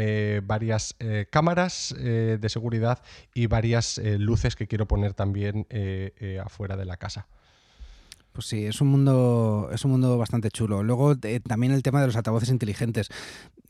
varias 0.44 0.96
cámaras 1.30 1.96
de 1.98 2.50
seguridad 2.50 3.02
y 3.34 3.48
varias 3.48 3.98
luces 3.98 4.56
que 4.56 4.68
quiero 4.68 4.88
poner 4.88 5.14
también 5.14 5.66
afuera 6.44 6.76
de 6.76 6.86
la 6.86 6.98
casa. 6.98 7.28
Pues 8.38 8.46
sí, 8.46 8.66
es 8.66 8.82
un 8.82 8.90
mundo, 8.90 9.72
es 9.74 9.84
un 9.84 9.90
mundo 9.90 10.16
bastante 10.16 10.52
chulo. 10.52 10.84
Luego 10.84 11.16
eh, 11.24 11.40
también 11.40 11.74
el 11.74 11.82
tema 11.82 12.02
de 12.02 12.06
los 12.06 12.16
altavoces 12.16 12.50
inteligentes. 12.50 13.10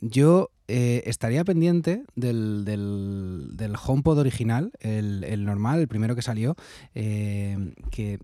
Yo 0.02 0.52
eh, 0.68 1.04
estaría 1.06 1.46
pendiente 1.46 2.04
del, 2.18 2.66
HomePod 3.82 4.18
original, 4.18 4.74
el, 4.82 5.46
normal, 5.46 5.80
el 5.80 5.88
primero 5.88 6.18
que 6.18 6.22
salió, 6.22 6.58
eh, 6.96 7.76
que 7.92 8.20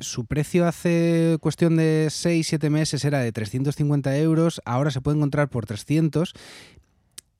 su 0.00 0.26
precio 0.26 0.66
hace 0.66 1.38
cuestión 1.40 1.76
de 1.76 2.08
6-7 2.10 2.68
meses 2.68 3.02
era 3.06 3.20
de 3.20 3.32
350 3.32 4.18
euros, 4.18 4.60
ahora 4.66 4.90
se 4.90 5.00
puede 5.00 5.16
encontrar 5.16 5.48
por 5.48 5.64
300 5.64 6.34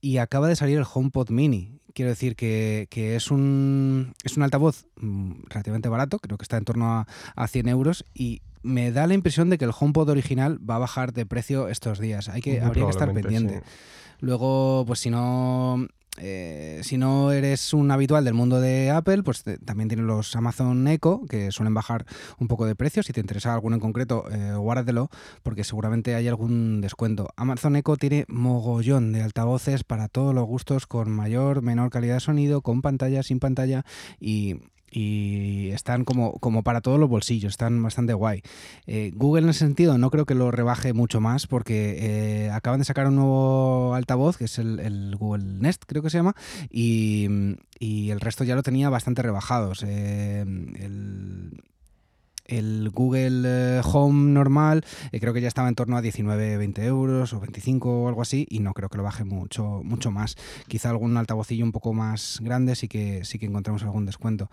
y 0.01 0.17
acaba 0.17 0.49
de 0.49 0.57
salir 0.57 0.79
el 0.79 0.87
HomePod 0.91 1.29
Mini 1.29 1.79
quiero 1.99 2.11
decir 2.11 2.37
que, 2.37 2.87
es, 3.17 3.29
un, 3.33 4.15
es 4.23 4.37
un 4.37 4.45
altavoz 4.45 4.87
mm, 5.01 5.33
relativamente 5.49 5.89
barato, 5.89 6.21
creo 6.21 6.39
que 6.39 6.45
está 6.45 6.57
en 6.57 6.65
torno 6.65 7.05
a, 7.35 7.49
100 7.49 7.69
euros 7.69 8.05
y 8.15 8.41
me 8.63 8.93
da 8.93 9.09
la 9.09 9.15
impresión 9.15 9.51
de 9.51 9.59
que 9.59 9.65
el 9.65 9.73
HomePod 9.77 10.09
original 10.09 10.59
va 10.59 10.77
a 10.77 10.79
bajar 10.79 11.13
de 11.13 11.27
precio 11.27 11.69
estos 11.69 11.99
días. 11.99 12.29
Hay 12.29 12.41
que, 12.41 12.61
habría 12.61 12.85
que 12.85 12.91
estar 12.91 13.13
pendiente. 13.13 13.63
Luego, 14.21 14.85
pues 14.87 15.01
si 15.01 15.11
no 15.11 15.89
eh, 16.21 16.81
si 16.83 16.97
no 16.97 17.33
eres 17.33 17.73
un 17.73 17.91
habitual 17.91 18.25
del 18.25 18.35
mundo 18.35 18.61
de 18.61 18.91
Apple, 18.91 19.23
pues 19.23 19.45
también 19.65 19.89
tienes 19.89 20.07
los 20.07 20.35
Amazon 20.37 20.87
Echo, 20.89 21.23
que 21.29 21.51
suelen 21.53 21.75
bajar 21.75 22.07
un 22.39 22.49
poco 22.49 22.67
de 22.67 22.75
precio. 22.75 23.03
Si 23.03 23.13
te 23.13 23.21
interesa 23.21 23.55
alguno 23.55 23.77
en 23.77 23.81
concreto, 23.81 24.25
eh, 24.31 24.55
guárdatelo, 24.57 25.11
porque 25.43 25.65
seguramente 25.65 26.15
hay 26.15 26.29
algún 26.29 26.81
descuento. 26.81 27.29
Amazon 27.37 27.77
Echo 27.77 27.97
tiene 27.97 28.25
mogollón 28.29 29.13
de 29.13 29.23
altavoces 29.23 29.85
para 29.85 30.09
todos 30.09 30.35
los 30.35 30.47
gustos, 30.47 30.87
con 30.87 31.11
mayor, 31.11 31.63
menor 31.63 31.91
calidad 31.91 32.15
de 32.15 32.21
sonido, 32.21 32.63
con 32.63 32.83
pantalla, 32.83 33.23
sin 33.23 33.41
pantalla 33.41 33.85
y 34.21 34.57
y 34.91 35.71
están 35.71 36.05
como, 36.05 36.35
como 36.39 36.63
para 36.63 36.81
todos 36.81 36.99
los 36.99 37.09
bolsillos, 37.09 37.53
están 37.53 37.83
bastante 37.83 38.15
guay. 38.15 38.43
Eh, 38.87 39.13
Google 39.15 39.45
en 39.45 39.51
ese 39.51 39.61
sentido 39.61 39.99
no 39.99 40.11
creo 40.11 40.27
que 40.27 40.35
lo 40.35 40.51
rebaje 40.51 40.93
mucho 40.93 41.21
más 41.21 41.47
porque 41.47 41.97
eh, 42.47 42.51
acaban 42.51 42.81
de 42.81 42.85
sacar 42.85 43.07
un 43.07 43.17
nuevo 43.17 43.95
altavoz 43.95 44.37
que 44.37 44.45
es 44.45 44.59
el, 44.59 45.17
Google 45.17 45.45
Nest, 45.45 45.85
creo 45.87 46.03
que 46.03 46.11
se 46.11 46.19
llama, 46.19 46.35
y, 46.71 47.29
el 47.81 48.21
resto 48.21 48.45
ya 48.45 48.57
lo 48.57 48.63
tenía 48.63 48.91
bastante 48.91 49.23
rebajados. 49.23 49.85
Eh, 49.87 50.41
el, 50.41 51.63
el 52.49 52.91
Google 52.91 53.43
eh, 53.47 53.81
Home 53.85 54.33
normal 54.33 54.85
eh, 55.13 55.21
creo 55.21 55.33
que 55.33 55.41
ya 55.41 55.49
estaba 55.49 55.69
en 55.69 55.75
torno 55.75 55.97
a 55.97 56.03
19, 56.03 56.57
20 56.57 56.85
euros 56.85 57.33
o 57.33 57.41
25 57.41 58.03
o 58.03 58.09
algo 58.09 58.23
así 58.23 58.47
y 58.51 58.61
no 58.61 58.75
creo 58.75 58.89
que 58.89 58.97
lo 58.97 59.05
baje 59.05 59.25
mucho, 59.25 59.81
mucho 59.85 60.11
más. 60.11 60.37
Quizá 60.67 60.91
algún 60.91 61.17
altavocillo 61.17 61.65
un 61.65 61.73
poco 61.73 61.93
más 61.93 62.41
grande 62.43 62.75
sí 62.75 62.89
que, 62.89 63.25
sí 63.25 63.39
que 63.39 63.47
encontramos 63.47 63.83
algún 63.83 64.07
descuento. 64.07 64.51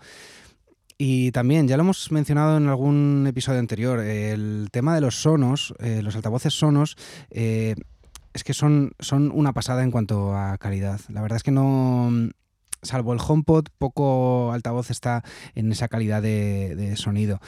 Y 0.98 1.30
también, 1.32 1.68
ya 1.68 1.76
lo 1.76 1.82
hemos 1.82 2.10
mencionado 2.10 2.56
en 2.56 2.68
algún 2.68 3.26
episodio 3.28 3.58
anterior, 3.58 4.00
el 4.00 4.68
tema 4.72 4.94
de 4.94 5.02
los 5.02 5.16
sonos, 5.20 5.74
eh, 5.78 6.00
los 6.02 6.16
altavoces 6.16 6.54
sonos, 6.54 6.96
es 7.28 8.44
que 8.44 8.54
son, 8.54 8.92
son 8.98 9.30
una 9.34 9.52
pasada 9.52 9.82
en 9.82 9.90
cuanto 9.90 10.34
a 10.34 10.56
calidad. 10.56 11.00
La 11.10 11.20
verdad 11.20 11.36
es 11.36 11.42
que 11.42 11.50
no, 11.50 12.10
salvo 12.86 13.12
el 13.12 13.20
HomePod, 13.20 13.66
poco 13.78 14.52
altavoz 14.52 14.90
está 14.90 15.22
en 15.54 15.70
esa 15.72 15.88
calidad 15.88 16.22
de, 16.22 16.94
sonido. 16.96 17.40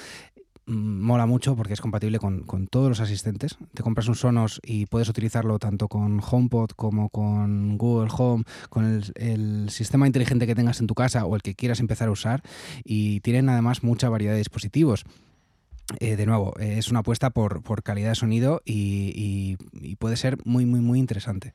Mm, 0.68 1.00
mola 1.00 1.24
mucho 1.24 1.56
porque 1.56 1.72
es 1.72 1.80
compatible 1.80 2.18
con, 2.18 2.44
todos 2.68 2.90
los 2.90 3.00
asistentes. 3.00 3.56
Te 3.72 3.82
compras 3.82 4.06
un 4.06 4.14
Sonos 4.14 4.60
y 4.62 4.84
puedes 4.84 5.08
utilizarlo 5.08 5.58
tanto 5.58 5.88
con 5.88 6.20
HomePod 6.20 6.72
como 6.76 7.08
con 7.08 7.78
Google 7.78 8.10
Home, 8.16 8.44
con 8.68 8.84
el, 8.84 9.70
sistema 9.70 10.06
inteligente 10.06 10.46
que 10.46 10.54
tengas 10.54 10.80
en 10.80 10.86
tu 10.86 10.94
casa 10.94 11.24
o 11.24 11.34
el 11.36 11.42
que 11.42 11.54
quieras 11.54 11.80
empezar 11.80 12.08
a 12.08 12.10
usar. 12.10 12.42
Y 12.84 13.20
tienen 13.20 13.48
además 13.48 13.82
mucha 13.82 14.10
variedad 14.10 14.32
de 14.32 14.38
dispositivos. 14.38 15.04
Eh, 16.00 16.16
de 16.16 16.26
nuevo, 16.26 16.54
eh, 16.60 16.76
es 16.76 16.90
una 16.90 17.00
apuesta 17.00 17.30
por, 17.30 17.62
calidad 17.82 18.10
de 18.10 18.14
sonido 18.14 18.60
y, 18.66 19.56
y 19.72 19.96
puede 19.96 20.16
ser 20.16 20.36
muy, 20.44 20.66
muy, 20.66 20.80
muy 20.80 20.98
interesante. 20.98 21.54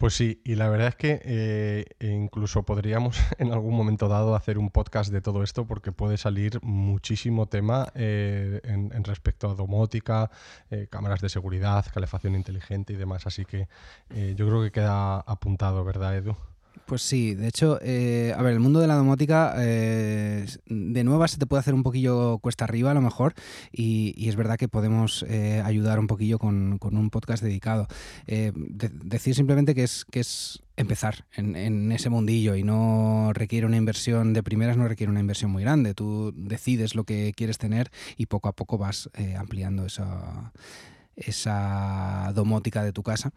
Pues 0.00 0.14
sí, 0.14 0.40
y 0.46 0.54
la 0.54 0.70
verdad 0.70 0.88
es 0.88 0.96
que 0.96 1.20
eh, 1.26 1.84
incluso 2.00 2.62
podríamos 2.62 3.18
en 3.38 3.52
algún 3.52 3.76
momento 3.76 4.08
dado 4.08 4.34
hacer 4.34 4.56
un 4.56 4.70
podcast 4.70 5.12
de 5.12 5.20
todo 5.20 5.42
esto 5.42 5.66
porque 5.66 5.92
puede 5.92 6.16
salir 6.16 6.58
muchísimo 6.62 7.48
tema 7.48 7.92
eh, 7.94 8.62
en, 8.64 9.04
respecto 9.04 9.50
a 9.50 9.54
domótica, 9.54 10.30
eh, 10.70 10.86
cámaras 10.88 11.20
de 11.20 11.28
seguridad, 11.28 11.84
calefacción 11.92 12.34
inteligente 12.34 12.94
y 12.94 12.96
demás. 12.96 13.26
Así 13.26 13.44
que 13.44 13.68
yo 14.08 14.46
creo 14.48 14.62
que 14.62 14.72
queda 14.72 15.20
apuntado, 15.20 15.84
¿verdad, 15.84 16.16
Edu? 16.16 16.34
Pues 16.90 17.02
sí, 17.02 17.36
de 17.36 17.46
hecho, 17.46 17.78
eh, 17.82 18.34
a 18.36 18.42
ver, 18.42 18.52
el 18.52 18.58
mundo 18.58 18.80
de 18.80 18.88
la 18.88 18.96
domótica 18.96 19.54
eh, 19.58 20.44
de 20.66 21.04
nueva 21.04 21.28
se 21.28 21.38
te 21.38 21.46
puede 21.46 21.60
hacer 21.60 21.72
un 21.72 21.84
poquillo 21.84 22.38
cuesta 22.38 22.64
arriba 22.64 22.90
a 22.90 22.94
lo 22.94 23.00
mejor 23.00 23.34
y, 23.70 24.28
es 24.28 24.34
verdad 24.34 24.58
que 24.58 24.66
podemos 24.66 25.24
eh, 25.28 25.62
ayudar 25.64 26.00
un 26.00 26.08
poquillo 26.08 26.40
con, 26.40 26.80
un 26.82 27.10
podcast 27.10 27.44
dedicado. 27.44 27.86
decir 28.26 29.36
simplemente 29.36 29.76
que 29.76 29.84
es, 29.84 30.04
que 30.10 30.18
es 30.18 30.64
empezar 30.76 31.26
en, 31.36 31.92
ese 31.92 32.10
mundillo 32.10 32.56
y 32.56 32.64
no 32.64 33.30
requiere 33.34 33.68
una 33.68 33.76
inversión 33.76 34.32
de 34.32 34.42
primeras, 34.42 34.76
no 34.76 34.88
requiere 34.88 35.12
una 35.12 35.20
inversión 35.20 35.52
muy 35.52 35.62
grande. 35.62 35.94
Tú 35.94 36.32
decides 36.34 36.96
lo 36.96 37.04
que 37.04 37.32
quieres 37.36 37.58
tener 37.58 37.92
y 38.16 38.26
poco 38.26 38.48
a 38.48 38.52
poco 38.52 38.78
vas 38.78 39.08
ampliando 39.38 39.86
esa 39.86 40.52
esa 41.14 42.32
domótica 42.34 42.82
de 42.82 42.92
tu 42.92 43.02
casa 43.02 43.32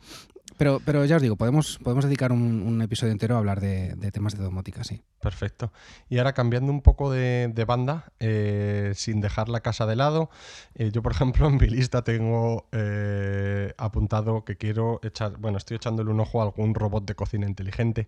pero, 0.57 0.79
pero 0.83 1.05
ya 1.05 1.17
os 1.17 1.21
digo, 1.21 1.35
podemos, 1.35 1.79
podemos 1.83 2.05
dedicar 2.05 2.31
un, 2.31 2.81
episodio 2.81 3.11
entero 3.11 3.35
a 3.35 3.39
hablar 3.39 3.61
de, 3.61 3.95
temas 4.11 4.37
de 4.37 4.43
domótica, 4.43 4.83
sí. 4.83 5.01
Perfecto. 5.21 5.71
Y 6.09 6.17
ahora 6.17 6.33
cambiando 6.33 6.71
un 6.71 6.81
poco 6.81 7.11
de, 7.11 7.65
banda, 7.67 8.11
eh, 8.19 8.91
sin 8.95 9.21
dejar 9.21 9.49
la 9.49 9.61
casa 9.61 9.85
de 9.85 9.95
lado, 9.95 10.29
eh, 10.75 10.91
yo 10.91 11.01
por 11.01 11.13
ejemplo 11.13 11.47
en 11.49 11.57
mi 11.57 11.67
lista 11.67 12.03
tengo 12.03 12.67
eh, 12.71 13.73
apuntado 13.77 14.43
que 14.43 14.57
quiero 14.57 14.99
echar, 15.03 15.37
bueno, 15.37 15.57
estoy 15.57 15.77
echándole 15.77 16.11
un 16.11 16.19
ojo 16.19 16.41
a 16.41 16.45
algún 16.45 16.75
robot 16.75 17.05
de 17.05 17.15
cocina 17.15 17.47
inteligente. 17.47 18.07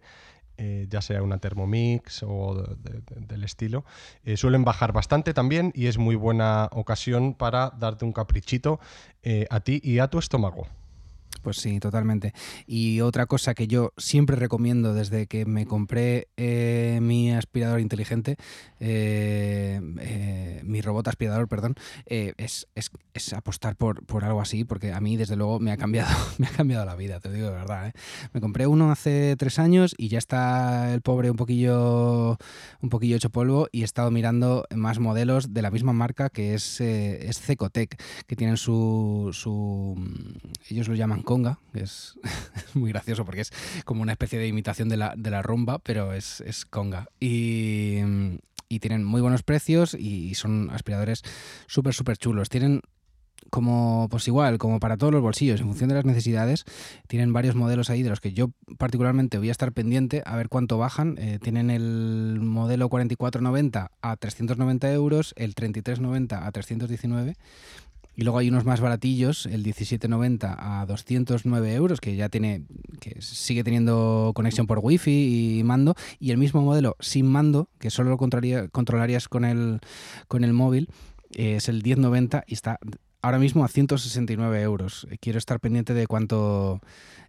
ya 0.57 1.01
sea 1.01 1.21
una 1.21 1.37
Thermomix 1.37 2.23
o 2.23 2.55
del 3.27 3.43
estilo, 3.43 3.83
suelen 4.37 4.63
bajar 4.63 4.93
bastante 4.93 5.33
también 5.33 5.73
y 5.75 5.87
es 5.87 5.97
muy 5.97 6.15
buena 6.15 6.69
ocasión 6.71 7.33
para 7.33 7.71
darte 7.77 8.05
un 8.05 8.13
caprichito 8.13 8.79
a 9.49 9.59
ti 9.59 9.81
y 9.83 9.99
a 9.99 10.07
tu 10.07 10.17
estómago. 10.17 10.65
Pues 11.41 11.57
sí, 11.57 11.79
totalmente. 11.79 12.33
Y 12.67 13.01
otra 13.01 13.25
cosa 13.25 13.53
que 13.53 13.67
yo 13.67 13.93
siempre 13.97 14.35
recomiendo 14.35 14.93
desde 14.93 15.27
que 15.27 15.45
me 15.45 15.65
compré 15.65 16.27
eh, 16.37 16.99
mi 17.01 17.33
aspirador 17.33 17.79
inteligente, 17.79 18.37
eh, 18.79 19.79
eh, 19.99 20.61
mi 20.63 20.81
robot 20.81 21.07
aspirador, 21.07 21.47
perdón, 21.47 21.75
es, 22.05 22.67
apostar 23.35 23.75
por, 23.75 24.05
por, 24.05 24.23
algo 24.25 24.41
así, 24.41 24.63
porque 24.63 24.93
a 24.93 24.99
mí 24.99 25.17
desde 25.17 25.35
luego 25.35 25.59
me 25.59 25.71
ha 25.71 25.77
cambiado, 25.77 26.15
me 26.37 26.47
ha 26.47 26.51
cambiado 26.51 26.85
la 26.85 26.95
vida, 26.95 27.19
te 27.19 27.31
digo 27.31 27.47
de 27.47 27.53
verdad. 27.53 27.93
Me 28.33 28.41
compré 28.41 28.67
uno 28.67 28.91
hace 28.91 29.35
tres 29.37 29.59
años 29.59 29.95
y 29.97 30.07
ya 30.09 30.17
está 30.17 30.93
el 30.93 31.01
pobre 31.01 31.29
un 31.31 31.37
poquillo, 31.37 32.37
un 32.81 32.89
poquillo 32.89 33.15
hecho 33.15 33.29
polvo 33.29 33.67
y 33.71 33.81
he 33.81 33.85
estado 33.85 34.11
mirando 34.11 34.65
más 34.75 34.99
modelos 34.99 35.53
de 35.53 35.61
la 35.61 35.71
misma 35.71 35.93
marca 35.93 36.29
que 36.29 36.53
es, 36.53 36.81
es 36.81 37.39
Cecotec, 37.39 38.01
que 38.27 38.35
tienen 38.35 38.57
su, 38.57 39.29
su 39.33 39.95
ellos 40.69 40.87
lo 40.87 40.95
llaman 40.95 41.21
que 41.25 41.79
es, 41.81 42.15
muy 42.73 42.91
gracioso 42.91 43.25
porque 43.25 43.41
es 43.41 43.51
como 43.83 44.01
una 44.01 44.13
especie 44.13 44.39
de 44.39 44.47
imitación 44.47 44.89
de 44.89 44.97
la, 44.97 45.13
de 45.17 45.29
la 45.29 45.41
rumba, 45.41 45.79
pero 45.79 46.13
es, 46.13 46.43
conga. 46.69 47.07
Y, 47.19 47.99
tienen 48.81 49.05
muy 49.05 49.21
buenos 49.21 49.41
precios 49.41 49.93
y 49.93 50.35
son 50.35 50.69
aspiradores 50.69 51.21
súper, 51.65 51.93
súper 51.93 52.17
chulos. 52.17 52.49
Tienen 52.49 52.81
como 53.49 54.07
pues 54.11 54.27
igual, 54.27 54.57
como 54.57 54.81
para 54.81 54.97
todos 54.97 55.13
los 55.13 55.21
bolsillos, 55.21 55.61
en 55.61 55.67
función 55.67 55.87
de 55.87 55.95
las 55.95 56.03
necesidades, 56.03 56.65
tienen 57.07 57.31
varios 57.31 57.55
modelos 57.55 57.89
ahí 57.89 58.03
de 58.03 58.09
los 58.09 58.19
que 58.19 58.33
yo 58.33 58.51
particularmente 58.77 59.37
voy 59.37 59.47
a 59.47 59.51
estar 59.51 59.71
pendiente 59.71 60.23
a 60.25 60.35
ver 60.35 60.49
cuánto 60.49 60.77
bajan. 60.77 61.15
Eh, 61.17 61.39
tienen 61.41 61.69
el 61.69 62.39
modelo 62.41 62.89
4490 62.89 63.91
a 64.01 64.17
390 64.17 64.91
euros, 64.91 65.33
el 65.37 65.55
3390 65.55 66.45
a 66.45 66.51
319 66.51 67.35
y 68.15 68.23
luego 68.23 68.37
hay 68.37 68.49
unos 68.49 68.65
más 68.65 68.81
baratillos, 68.81 69.45
el 69.45 69.63
1790 69.63 70.81
a 70.81 70.85
209 70.85 71.73
euros, 71.73 71.99
que 71.99 72.15
ya 72.15 72.29
tiene, 72.29 72.63
que 72.99 73.21
sigue 73.21 73.63
teniendo 73.63 74.31
conexión 74.35 74.67
por 74.67 74.79
wifi 74.79 75.59
y 75.59 75.63
mando, 75.63 75.95
y 76.19 76.31
el 76.31 76.37
mismo 76.37 76.61
modelo 76.61 76.95
sin 76.99 77.27
mando, 77.27 77.69
que 77.79 77.89
solo 77.89 78.09
lo 78.09 78.17
controlarías 78.17 79.27
con 79.27 79.45
el, 79.45 79.79
con 80.27 80.43
el 80.43 80.53
móvil, 80.53 80.89
es 81.31 81.67
el 81.67 81.83
1090 81.83 82.45
y 82.47 82.53
está 82.53 82.79
ahora 83.21 83.39
mismo 83.39 83.65
a 83.65 83.67
169 83.67 84.61
euros. 84.61 85.07
Quiero 85.19 85.37
estar 85.37 85.59
pendiente 85.59 85.93
de 85.93 86.07
cuánto 86.07 86.79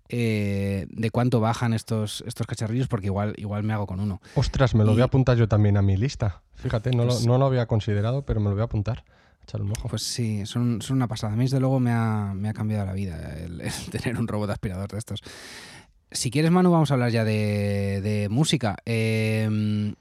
eh, 0.08 0.86
de 0.88 1.10
cuánto 1.10 1.40
bajan 1.40 1.72
estos, 1.72 2.22
estos 2.26 2.46
cacharrillos, 2.46 2.86
porque 2.86 3.06
igual, 3.06 3.34
igual 3.38 3.64
me 3.64 3.72
hago 3.72 3.86
con 3.86 3.98
uno. 3.98 4.20
Ostras, 4.36 4.74
me 4.74 4.84
lo 4.84 4.92
voy 4.92 5.02
a 5.02 5.06
apuntar 5.06 5.36
yo 5.36 5.48
también 5.48 5.76
a 5.76 5.82
mi 5.82 5.96
lista. 5.96 6.42
Fíjate, 6.54 6.90
no, 6.90 7.04
lo, 7.04 7.08
pues 7.10 7.26
no 7.26 7.38
lo 7.38 7.46
había 7.46 7.66
considerado, 7.66 8.24
pero 8.24 8.40
me 8.40 8.48
lo 8.48 8.52
voy 8.52 8.62
a 8.62 8.66
apuntar. 8.66 9.04
Pues 9.88 10.02
sí, 10.02 10.44
son, 10.44 10.80
una 10.90 11.08
pasada. 11.08 11.32
A 11.32 11.36
mí, 11.36 11.44
desde 11.44 11.60
luego, 11.60 11.80
me 11.80 11.92
ha, 11.92 12.52
cambiado 12.54 12.84
la 12.84 12.92
vida 12.92 13.36
el, 13.38 13.62
tener 13.90 14.18
un 14.18 14.28
robot 14.28 14.50
aspirador 14.50 14.90
de 14.90 14.98
estos. 14.98 15.20
Si 16.10 16.30
quieres, 16.30 16.50
Manu, 16.50 16.70
vamos 16.70 16.90
a 16.90 16.94
hablar 16.94 17.10
ya 17.10 17.24
de, 17.24 18.28
música. 18.30 18.76
Em, 18.84 19.94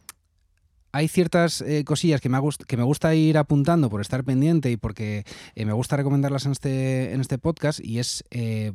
hay 0.92 1.08
ciertas 1.08 1.62
eh, 1.62 1.84
cosillas 1.84 2.22
que 2.22 2.30
me, 2.30 2.40
que 2.68 2.78
me 2.78 2.84
gusta 2.84 3.14
ir 3.16 3.38
apuntando 3.38 3.90
por 3.90 4.02
estar 4.02 4.24
pendiente 4.24 4.72
y 4.72 4.78
porque 4.78 5.26
eh, 5.56 5.66
me 5.66 5.74
gusta 5.74 5.98
recomendarlas 5.98 6.46
en 6.46 6.52
este, 6.52 7.14
en 7.14 7.22
este 7.22 7.38
podcast. 7.38 7.80
Y 7.84 8.00
es, 8.00 8.24
eh, 8.32 8.72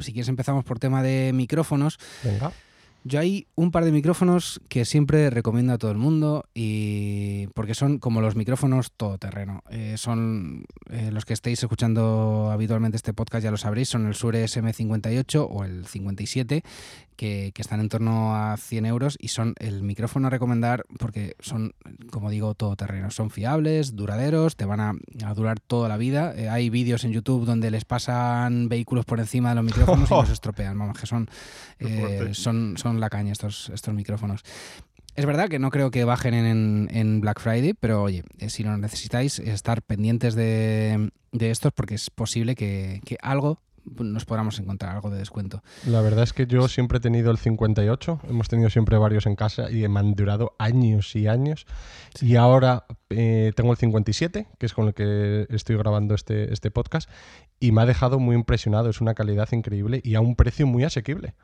si 0.00 0.12
quieres, 0.12 0.28
empezamos 0.28 0.64
por 0.64 0.78
tema 0.78 1.02
de 1.02 1.32
micrófonos. 1.34 1.98
Venga. 2.22 2.52
Yo 3.04 3.18
hay 3.18 3.48
un 3.56 3.72
par 3.72 3.84
de 3.84 3.90
micrófonos 3.90 4.60
que 4.68 4.84
siempre 4.84 5.28
recomiendo 5.28 5.72
a 5.72 5.78
todo 5.78 5.90
el 5.90 5.98
mundo 5.98 6.44
y 6.54 7.48
porque 7.48 7.74
son 7.74 7.98
como 7.98 8.20
los 8.20 8.36
micrófonos 8.36 8.92
todoterreno. 8.92 9.64
Eh, 9.70 9.94
son 9.96 10.66
eh, 10.88 11.10
los 11.10 11.24
que 11.24 11.32
estéis 11.32 11.60
escuchando 11.62 12.50
habitualmente 12.52 12.96
este 12.96 13.12
podcast 13.12 13.42
ya 13.42 13.50
lo 13.50 13.56
sabréis, 13.56 13.88
son 13.88 14.06
el 14.06 14.12
Shure 14.12 14.44
SM58 14.44 15.46
o 15.50 15.64
el 15.64 15.86
57 15.86 16.62
que, 17.22 17.52
están 17.62 17.80
en 17.80 17.88
torno 17.88 18.34
a 18.34 18.56
100 18.56 18.86
euros 18.86 19.16
y 19.20 19.28
son 19.28 19.54
el 19.58 19.82
micrófono 19.82 20.26
a 20.26 20.30
recomendar 20.30 20.84
porque 20.98 21.36
son, 21.38 21.74
como 22.10 22.30
digo, 22.30 22.54
todoterreno. 22.54 23.10
Son 23.12 23.30
fiables, 23.30 23.94
duraderos, 23.94 24.56
te 24.56 24.64
van 24.64 24.80
a, 24.80 24.92
durar 25.34 25.60
toda 25.60 25.88
la 25.88 25.96
vida. 25.96 26.34
Eh, 26.36 26.48
hay 26.48 26.68
vídeos 26.68 27.04
en 27.04 27.12
YouTube 27.12 27.46
donde 27.46 27.70
les 27.70 27.84
pasan 27.84 28.68
vehículos 28.68 29.04
por 29.04 29.20
encima 29.20 29.50
de 29.50 29.54
los 29.54 29.64
micrófonos 29.64 30.10
y 30.10 30.14
los 30.14 30.30
estropean. 30.32 30.76
Vamos, 30.76 30.98
que 30.98 31.06
son, 31.06 31.28
eh, 31.78 32.30
son, 32.32 32.76
son 32.76 32.98
la 32.98 33.08
caña 33.08 33.32
estos, 33.32 33.70
estos 33.70 33.94
micrófonos. 33.94 34.42
Es 35.14 35.26
verdad 35.26 35.48
que 35.48 35.58
no 35.58 35.70
creo 35.70 35.90
que 35.90 36.04
bajen 36.04 36.34
en, 36.34 37.20
Black 37.20 37.38
Friday, 37.40 37.74
pero 37.74 38.02
oye, 38.02 38.24
eh, 38.38 38.48
si 38.48 38.64
lo 38.64 38.76
necesitáis, 38.78 39.38
estar 39.38 39.82
pendientes 39.82 40.34
de, 40.34 41.10
estos 41.38 41.72
porque 41.72 41.94
es 41.94 42.08
posible 42.08 42.54
que, 42.54 43.00
algo 43.20 43.60
nos 43.84 44.24
podamos 44.24 44.58
encontrar 44.58 44.94
algo 44.94 45.10
de 45.10 45.18
descuento. 45.18 45.62
La 45.86 46.00
verdad 46.00 46.24
es 46.24 46.32
que 46.32 46.46
yo 46.46 46.68
siempre 46.68 46.98
he 46.98 47.00
tenido 47.00 47.30
el 47.30 47.38
58, 47.38 48.20
hemos 48.28 48.48
tenido 48.48 48.70
siempre 48.70 48.96
varios 48.96 49.26
en 49.26 49.36
casa 49.36 49.70
y 49.70 49.86
me 49.88 50.00
han 50.00 50.14
durado 50.14 50.54
años 50.58 51.14
y 51.16 51.26
años. 51.26 51.66
Y 52.20 52.36
ahora 52.36 52.86
eh, 53.10 53.52
tengo 53.56 53.72
el 53.72 53.78
57, 53.78 54.48
que 54.58 54.66
es 54.66 54.74
con 54.74 54.88
el 54.88 54.94
que 54.94 55.46
estoy 55.50 55.76
grabando 55.76 56.14
este, 56.14 56.52
este 56.52 56.70
podcast, 56.70 57.08
y 57.60 57.72
me 57.72 57.82
ha 57.82 57.86
dejado 57.86 58.18
muy 58.18 58.36
impresionado. 58.36 58.90
Es 58.90 59.00
una 59.00 59.14
calidad 59.14 59.48
increíble 59.52 60.00
y 60.04 60.14
a 60.14 60.20
un 60.20 60.36
precio 60.36 60.66
muy 60.66 60.84
asequible. 60.84 61.34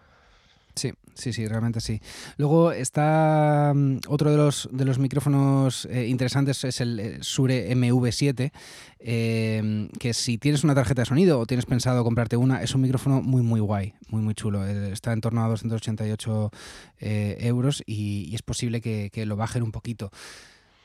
Sí, 0.78 0.92
sí, 1.14 1.32
sí, 1.32 1.48
realmente 1.48 1.80
sí. 1.80 2.00
Luego 2.36 2.70
está 2.70 3.72
mm, 3.74 3.98
otro 4.06 4.30
de 4.30 4.36
los, 4.36 4.68
de 4.70 4.84
los 4.84 5.00
micrófonos 5.00 5.86
eh, 5.86 6.06
interesantes, 6.06 6.62
es 6.62 6.80
el 6.80 7.00
eh, 7.00 7.18
Sure 7.20 7.74
MV7, 7.74 8.52
eh, 9.00 9.88
que 9.98 10.14
si 10.14 10.38
tienes 10.38 10.62
una 10.62 10.76
tarjeta 10.76 11.02
de 11.02 11.06
sonido 11.06 11.40
o 11.40 11.46
tienes 11.46 11.66
pensado 11.66 12.04
comprarte 12.04 12.36
una, 12.36 12.62
es 12.62 12.76
un 12.76 12.82
micrófono 12.82 13.22
muy, 13.22 13.42
muy 13.42 13.58
guay, 13.58 13.94
muy, 14.08 14.22
muy 14.22 14.34
chulo. 14.34 14.64
está 14.64 15.12
en 15.12 15.20
torno 15.20 15.44
a 15.44 15.48
288 15.48 16.52
euros 17.00 17.82
y, 17.84 18.32
es 18.32 18.42
posible 18.42 18.80
que, 18.80 19.10
que 19.12 19.26
lo 19.26 19.34
bajen 19.34 19.64
un 19.64 19.72
poquito 19.72 20.12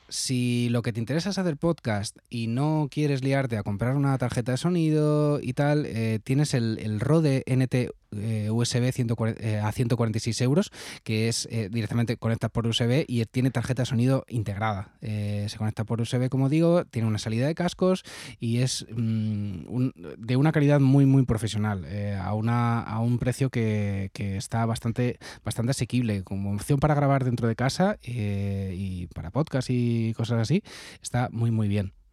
si 0.08 0.68
lo 0.70 0.82
que 0.82 0.92
te 0.92 1.00
interesa 1.00 1.30
es 1.30 1.38
hacer 1.38 1.56
podcast 1.56 2.18
y 2.28 2.46
no 2.46 2.88
quieres 2.90 3.24
liarte 3.24 3.56
a 3.56 3.62
comprar 3.62 3.96
una 3.96 4.16
tarjeta 4.18 4.52
de 4.52 4.58
sonido 4.58 5.40
y 5.40 5.54
tal, 5.54 5.88
tienes 6.24 6.52
el, 6.54 6.78
el 6.78 7.00
Rode 7.00 7.42
NT 7.46 7.90
eh, 8.18 8.50
USB 8.50 8.92
eh, 9.40 9.58
a 9.58 9.72
146 9.72 10.40
euros, 10.42 10.70
que 11.02 11.28
es 11.28 11.48
eh, 11.50 11.68
directamente 11.70 12.16
conecta 12.16 12.48
por 12.48 12.66
USB 12.66 13.04
y 13.06 13.24
tiene 13.26 13.50
tarjeta 13.50 13.82
de 13.82 13.86
sonido 13.86 14.24
integrada. 14.28 14.92
se 15.00 15.56
conecta 15.58 15.84
por 15.84 16.00
USB, 16.00 16.28
como 16.28 16.48
digo, 16.48 16.84
tiene 16.84 17.08
una 17.08 17.18
salida 17.18 17.46
de 17.46 17.54
cascos 17.54 18.04
y 18.40 18.58
es 18.58 18.86
mm, 18.94 19.88
de 20.18 20.36
una 20.36 20.52
calidad 20.52 20.80
muy, 20.80 21.06
muy 21.06 21.24
profesional, 21.24 21.86
a 22.20 22.98
un 23.00 23.18
precio 23.18 23.50
que, 23.50 24.10
que, 24.12 24.36
está 24.36 24.66
bastante, 24.66 25.18
bastante 25.44 25.70
asequible, 25.70 26.22
como 26.22 26.52
opción 26.52 26.80
para 26.80 26.94
grabar 26.94 27.24
dentro 27.24 27.48
de 27.48 27.56
casa 27.56 27.98
y 28.02 29.06
para 29.08 29.30
podcast 29.30 29.68
y 29.70 30.12
cosas 30.14 30.40
así, 30.40 30.62
está 31.02 31.28
muy, 31.30 31.50
muy 31.50 31.68
bien. 31.68 32.03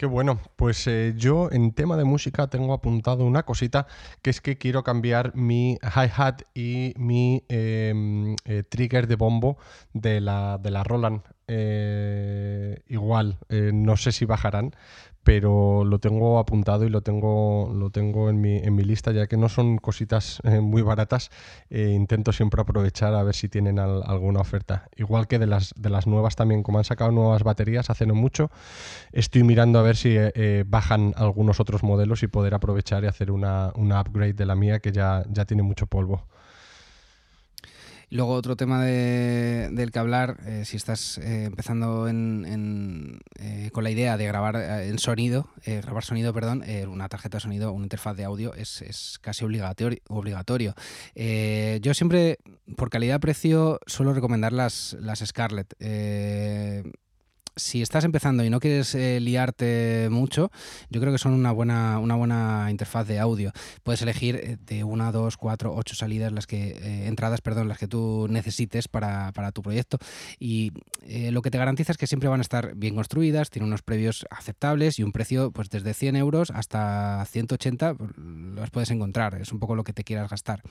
Qué 0.00 0.06
bueno, 0.06 0.40
pues 0.56 0.86
eh, 0.86 1.12
yo 1.14 1.50
en 1.52 1.72
tema 1.72 1.94
de 1.98 2.04
música 2.04 2.46
tengo 2.46 2.72
apuntado 2.72 3.26
una 3.26 3.42
cosita, 3.42 3.86
que 4.22 4.30
es 4.30 4.40
que 4.40 4.56
quiero 4.56 4.82
cambiar 4.82 5.36
mi 5.36 5.72
hi-hat 5.82 6.40
y 6.54 6.94
mi 6.96 7.44
em, 7.50 8.34
eh, 8.46 8.62
trigger 8.66 9.06
de 9.06 9.16
bombo 9.16 9.58
de 9.92 10.22
la, 10.22 10.56
de 10.56 10.70
la 10.70 10.84
Roland. 10.84 11.20
Eh, 11.48 12.80
igual, 12.86 13.40
no 13.50 13.98
sé 13.98 14.12
si 14.12 14.24
bajarán, 14.24 14.74
pero 15.22 15.84
lo 15.84 15.98
tengo 15.98 16.38
apuntado 16.38 16.84
y 16.84 16.88
lo 16.88 17.02
tengo, 17.02 17.72
lo 17.74 17.90
tengo 17.90 18.30
en, 18.30 18.40
mi, 18.40 18.56
en 18.56 18.74
mi 18.74 18.84
lista, 18.84 19.12
ya 19.12 19.26
que 19.26 19.36
no 19.36 19.48
son 19.48 19.78
cositas 19.78 20.40
eh, 20.44 20.60
muy 20.60 20.82
baratas. 20.82 21.30
Eh, 21.68 21.90
intento 21.90 22.32
siempre 22.32 22.60
aprovechar 22.62 23.14
a 23.14 23.22
ver 23.22 23.34
si 23.34 23.48
tienen 23.48 23.78
alguna 23.78 24.40
oferta. 24.40 24.88
Igual 24.96 25.28
que 25.28 25.38
de 25.38 25.46
las, 25.46 25.74
de 25.76 25.90
las 25.90 26.06
nuevas 26.06 26.36
también, 26.36 26.62
como 26.62 26.78
han 26.78 26.84
sacado 26.84 27.10
nuevas 27.12 27.42
baterías 27.42 27.90
hace 27.90 28.06
no 28.06 28.14
mucho, 28.14 28.50
estoy 29.12 29.42
mirando 29.42 29.78
a 29.78 29.82
ver 29.82 29.96
si 29.96 30.14
eh, 30.16 30.64
bajan 30.66 31.12
algunos 31.16 31.60
otros 31.60 31.82
modelos 31.82 32.22
y 32.22 32.26
poder 32.26 32.54
aprovechar 32.54 33.04
y 33.04 33.06
hacer 33.06 33.30
una, 33.30 33.72
una 33.76 34.00
upgrade 34.00 34.34
de 34.34 34.46
la 34.46 34.54
mía 34.54 34.80
que 34.80 34.92
ya, 34.92 35.24
ya 35.28 35.44
tiene 35.44 35.62
mucho 35.62 35.86
polvo. 35.86 36.26
Luego 38.12 38.34
otro 38.34 38.56
tema 38.56 38.82
del 38.84 39.92
que 39.92 39.98
hablar, 40.00 40.38
eh, 40.44 40.64
si 40.64 40.76
estás 40.76 41.18
eh, 41.18 41.44
empezando 41.44 42.08
eh, 42.08 43.70
con 43.72 43.84
la 43.84 43.90
idea 43.90 44.16
de 44.16 44.26
grabar 44.26 44.56
en 44.82 44.98
sonido, 44.98 45.48
grabar 45.64 46.02
sonido, 46.02 46.34
perdón, 46.34 46.64
una 46.88 47.08
tarjeta 47.08 47.36
de 47.36 47.42
sonido, 47.42 47.72
una 47.72 47.84
interfaz 47.84 48.16
de 48.16 48.24
audio 48.24 48.52
es, 48.54 49.18
casi 49.20 49.44
obligatorio. 49.44 50.00
obligatorio. 50.08 50.74
yo 51.14 51.94
siempre, 51.94 52.38
por 52.76 52.90
calidad-precio, 52.90 53.78
suelo 53.86 54.12
recomendar 54.12 54.52
las, 54.52 54.96
las 54.98 55.20
Scarlett 55.20 55.74
si 57.56 57.82
estás 57.82 58.04
empezando 58.04 58.44
y 58.44 58.50
no 58.50 58.60
quieres 58.60 58.94
eh, 58.94 59.20
liarte 59.20 60.08
mucho, 60.10 60.50
yo 60.88 61.00
creo 61.00 61.12
que 61.12 61.18
son 61.18 61.32
una 61.32 61.52
buena, 61.52 61.98
una 61.98 62.14
buena 62.14 62.68
interfaz 62.70 63.06
de 63.06 63.18
audio. 63.18 63.52
Puedes 63.82 64.02
elegir 64.02 64.36
eh, 64.36 64.56
de 64.66 64.84
una, 64.84 65.12
dos, 65.12 65.36
cuatro, 65.36 65.74
ocho 65.74 65.94
salidas, 65.94 66.32
las 66.32 66.46
que, 66.46 66.70
eh, 66.70 67.06
entradas, 67.06 67.40
perdón, 67.40 67.68
las 67.68 67.78
que 67.78 67.88
tú 67.88 68.26
necesites 68.30 68.88
para, 68.88 69.32
tu 69.52 69.62
proyecto. 69.62 69.98
Y 70.38 70.72
lo 71.30 71.42
que 71.42 71.50
te 71.50 71.58
garantiza 71.58 71.92
es 71.92 71.98
que 71.98 72.06
siempre 72.06 72.28
van 72.28 72.40
a 72.40 72.42
estar 72.42 72.74
bien 72.76 72.94
construidas, 72.94 73.50
tienen 73.50 73.68
unos 73.68 73.82
previos 73.82 74.26
aceptables 74.30 74.98
y 74.98 75.02
un 75.02 75.12
precio, 75.12 75.50
pues 75.50 75.70
desde 75.70 75.94
100 75.94 76.16
euros 76.16 76.50
hasta 76.50 77.24
180, 77.24 77.94
pues, 77.94 78.10
las 78.54 78.70
puedes 78.70 78.90
encontrar. 78.90 79.40
Es 79.40 79.52
un 79.52 79.58
poco 79.58 79.74
lo 79.74 79.82
que 79.82 79.92
te 79.92 80.04
quieras 80.04 80.30
gastar. 80.30 80.62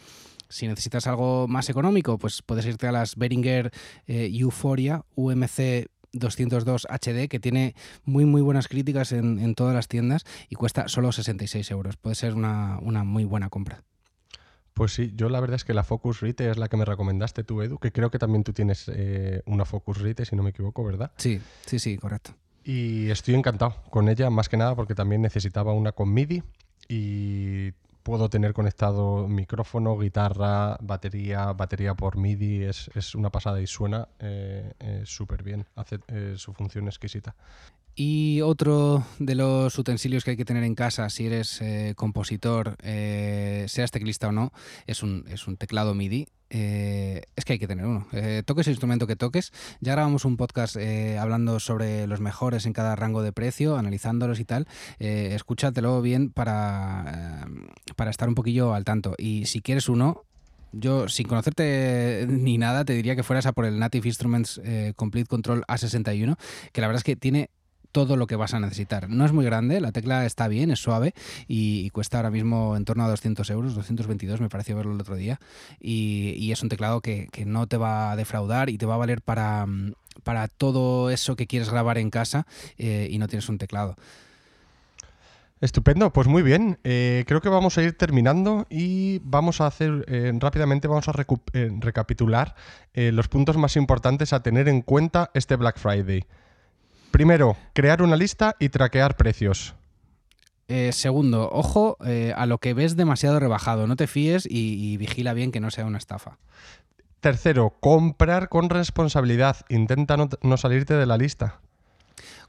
Si 0.47 0.67
necesitas 0.67 1.07
algo 1.07 1.47
más 1.47 1.69
económico, 1.69 2.17
pues 2.17 2.41
puedes 2.41 2.65
irte 2.65 2.87
a 2.87 2.91
las 2.91 3.15
Behringer 3.15 3.71
Euphoria 4.07 5.03
UMC 5.15 5.89
202 6.13 6.87
HD 6.89 7.27
que 7.27 7.39
tiene 7.39 7.75
muy 8.05 8.25
muy 8.25 8.41
buenas 8.41 8.67
críticas 8.67 9.11
en, 9.11 9.55
todas 9.55 9.73
las 9.73 9.87
tiendas 9.87 10.25
y 10.49 10.55
cuesta 10.55 10.87
solo 10.87 11.11
66 11.11 11.71
euros. 11.71 11.97
Puede 11.97 12.15
ser 12.15 12.35
una, 12.35 12.79
muy 12.81 13.25
buena 13.25 13.49
compra. 13.49 13.83
Pues 14.73 14.93
sí, 14.93 15.11
yo 15.15 15.27
la 15.29 15.41
verdad 15.41 15.55
es 15.55 15.65
que 15.65 15.73
la 15.73 15.83
Focusrite 15.83 16.49
es 16.49 16.57
la 16.57 16.69
que 16.69 16.77
me 16.77 16.85
recomendaste 16.85 17.43
tú, 17.43 17.61
Edu, 17.61 17.79
que 17.79 17.91
creo 17.91 18.11
que 18.11 18.19
también 18.19 18.43
tú 18.43 18.53
tienes 18.53 18.89
eh, 18.93 19.41
una 19.45 19.65
Focusrite, 19.65 20.25
si 20.25 20.35
no 20.37 20.43
me 20.43 20.51
equivoco, 20.51 20.83
¿verdad? 20.85 21.11
Sí, 21.17 21.41
sí, 21.65 21.79
sí, 21.79 21.97
correcto. 21.97 22.33
Y 22.63 23.09
estoy 23.09 23.35
encantado 23.35 23.75
con 23.89 24.07
ella, 24.07 24.29
más 24.29 24.47
que 24.47 24.55
nada 24.55 24.75
porque 24.75 24.95
también 24.95 25.21
necesitaba 25.21 25.73
una 25.73 25.91
con 25.91 26.13
MIDI 26.13 26.43
y 26.87 27.73
puedo 28.03 28.29
tener 28.29 28.53
conectado 28.53 29.27
micrófono, 29.27 29.97
guitarra, 29.97 30.77
batería, 30.81 31.53
batería 31.53 31.95
por 31.95 32.17
MIDI, 32.17 32.63
es, 32.63 33.15
una 33.15 33.29
pasada 33.29 33.61
y 33.61 33.67
suena 33.67 34.07
eh, 34.19 34.73
eh, 34.79 35.03
súper 35.05 35.43
bien, 35.43 35.65
hace 35.75 35.99
eh, 36.07 36.33
su 36.37 36.53
función 36.53 36.87
exquisita. 36.87 37.35
Y 38.01 38.39
otro 38.39 39.03
de 39.19 39.35
los 39.35 39.77
utensilios 39.77 40.23
que 40.23 40.31
hay 40.31 40.37
que 40.37 40.45
tener 40.45 40.63
en 40.63 40.73
casa 40.73 41.09
si 41.09 41.25
eres 41.25 41.61
compositor, 41.97 42.77
seas 42.81 43.91
teclista 43.91 44.29
o 44.29 44.31
no, 44.31 44.53
es 44.87 45.03
un, 45.03 45.25
es 45.27 45.49
un 45.49 45.57
teclado 45.57 45.93
MIDI 45.93 46.25
eh, 46.49 47.21
es 47.35 47.45
que 47.45 47.53
hay 47.53 47.59
que 47.59 47.67
tener 47.67 47.85
uno. 47.85 48.07
Eh, 48.11 48.43
toques 48.45 48.67
el 48.67 48.71
instrumento 48.71 49.07
que 49.07 49.15
toques. 49.15 49.51
Ya 49.81 49.93
grabamos 49.93 50.25
un 50.25 50.37
podcast 50.37 50.75
eh, 50.77 51.17
hablando 51.17 51.59
sobre 51.59 52.07
los 52.07 52.19
mejores 52.19 52.65
en 52.65 52.73
cada 52.73 52.95
rango 52.95 53.21
de 53.21 53.31
precio, 53.31 53.77
analizándolos 53.77 54.39
y 54.39 54.45
tal. 54.45 54.67
escúchatelo 54.99 56.01
bien 56.01 56.31
para, 56.31 57.47
para 57.95 58.11
estar 58.11 58.27
un 58.27 58.35
poquillo 58.35 58.73
al 58.73 58.83
tanto. 58.83 59.15
Y 59.17 59.45
si 59.45 59.61
quieres 59.61 59.89
uno, 59.89 60.23
yo, 60.71 61.07
sin 61.07 61.27
conocerte 61.27 62.25
ni 62.29 62.57
nada, 62.57 62.83
te 62.83 62.93
diría 62.93 63.15
que 63.15 63.23
fueras 63.23 63.45
a 63.45 63.53
por 63.53 63.65
el 63.65 63.79
Native 63.79 64.07
Instruments 64.07 64.61
Complete 64.95 65.27
Control 65.27 65.63
A61, 65.67 66.37
que 66.71 66.81
la 66.81 66.87
verdad 66.87 66.99
es 66.99 67.03
que 67.03 67.15
tiene 67.15 67.51
todo 67.91 68.15
lo 68.15 68.27
que 68.27 68.35
vas 68.35 68.53
a 68.53 68.59
necesitar. 68.59 69.09
No 69.09 69.25
es 69.25 69.31
muy 69.31 69.45
grande, 69.45 69.81
la 69.81 69.91
tecla 69.91 70.25
está 70.25 70.47
bien, 70.47 70.71
es 70.71 70.79
suave 70.79 71.13
y, 71.47 71.89
cuesta 71.89 72.17
ahora 72.17 72.31
mismo 72.31 72.77
en 72.77 72.85
torno 72.85 73.03
a 73.03 73.09
200 73.09 73.49
euros, 73.49 73.75
222 73.75 74.41
me 74.41 74.49
pareció 74.49 74.75
verlo 74.75 74.93
el 74.93 75.01
otro 75.01 75.15
día. 75.15 75.39
Y, 75.79 76.51
es 76.51 76.63
un 76.63 76.69
teclado 76.69 77.01
que, 77.01 77.29
no 77.45 77.67
te 77.67 77.77
va 77.77 78.11
a 78.11 78.15
defraudar 78.15 78.69
y 78.69 78.77
te 78.77 78.85
va 78.85 78.95
a 78.95 78.97
valer 78.97 79.21
para, 79.21 79.65
para 80.23 80.47
todo 80.47 81.09
eso 81.09 81.35
que 81.35 81.47
quieres 81.47 81.69
grabar 81.69 81.97
en 81.97 82.09
casa 82.09 82.45
eh, 82.77 83.07
y 83.09 83.17
no 83.17 83.27
tienes 83.27 83.49
un 83.49 83.57
teclado. 83.57 83.95
Estupendo, 85.61 86.13
pues 86.13 86.27
muy 86.27 86.41
bien. 86.41 86.79
Eh, 86.83 87.25
creo 87.27 87.41
que 87.41 87.49
vamos 87.49 87.77
a 87.77 87.83
ir 87.83 87.97
terminando 87.97 88.65
y 88.69 89.19
vamos 89.23 89.59
a 89.59 89.67
hacer 89.67 90.05
eh, 90.07 90.31
rápidamente, 90.39 90.87
vamos 90.87 91.07
a 91.09 91.11
recapitular 91.11 92.55
los 92.93 93.27
puntos 93.27 93.57
más 93.57 93.75
importantes 93.77 94.33
a 94.33 94.41
tener 94.41 94.67
en 94.67 94.81
cuenta 94.81 95.31
este 95.33 95.55
Black 95.55 95.77
Friday. 95.77 96.25
Primero, 97.11 97.57
crear 97.73 98.01
una 98.01 98.15
lista 98.15 98.55
y 98.59 98.69
traquear 98.69 99.17
precios. 99.17 99.75
Eh, 100.67 100.91
segundo, 100.93 101.49
ojo 101.51 101.97
eh, 102.05 102.31
a 102.37 102.45
lo 102.45 102.59
que 102.59 102.75
ves 102.75 102.95
demasiado 102.95 103.39
rebajado. 103.39 103.87
No 103.87 103.95
te 103.95 104.05
fíes 104.05 104.47
y, 104.49 104.97
vigila 104.97 105.33
bien 105.33 105.51
que 105.51 105.59
no 105.59 105.71
sea 105.71 105.85
una 105.85 105.97
estafa. 105.97 106.37
Tercero, 107.19 107.75
comprar 107.79 108.49
con 108.49 108.69
responsabilidad. 108.69 109.57
Intenta 109.69 110.15
no, 110.17 110.57
salirte 110.57 110.93
de 110.93 111.05
la 111.07 111.17
lista. 111.17 111.59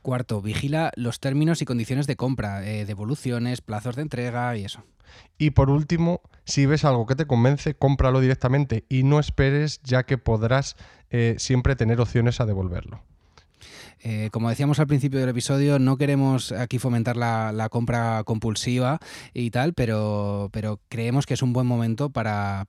Cuarto, 0.02 0.42
vigila 0.42 0.92
los 0.96 1.18
términos 1.18 1.62
y 1.62 1.64
condiciones 1.64 2.06
de 2.06 2.16
compra, 2.16 2.66
eh, 2.66 2.84
devoluciones, 2.84 3.62
plazos 3.62 3.96
de 3.96 4.02
entrega 4.02 4.56
y 4.56 4.64
eso. 4.64 4.84
Y 5.38 5.50
por 5.50 5.70
último, 5.70 6.20
si 6.44 6.66
ves 6.66 6.84
algo 6.84 7.06
que 7.06 7.16
te 7.16 7.26
convence, 7.26 7.74
cómpralo 7.74 8.20
directamente 8.20 8.84
y 8.88 9.02
no 9.02 9.18
esperes 9.18 9.80
ya 9.82 10.04
que 10.04 10.18
podrás 10.18 10.76
eh, 11.11 11.36
siempre 11.38 11.74
tener 11.74 12.00
opciones 12.00 12.40
a 12.40 12.46
devolverlo. 12.46 13.02
Eh, 14.00 14.28
como 14.32 14.48
decíamos 14.48 14.78
al 14.80 14.86
principio 14.86 15.20
del 15.20 15.28
episodio, 15.28 15.78
no 15.78 15.96
queremos 15.96 16.52
aquí 16.52 16.78
fomentar 16.78 17.16
la, 17.16 17.68
compra 17.70 18.24
compulsiva 18.24 18.98
y 19.34 19.50
tal, 19.50 19.74
pero, 19.74 20.48
pero, 20.52 20.80
creemos 20.88 21.26
que 21.26 21.34
es 21.34 21.42
un 21.42 21.52
buen 21.52 21.66
momento 21.66 22.11
para, 22.11 22.66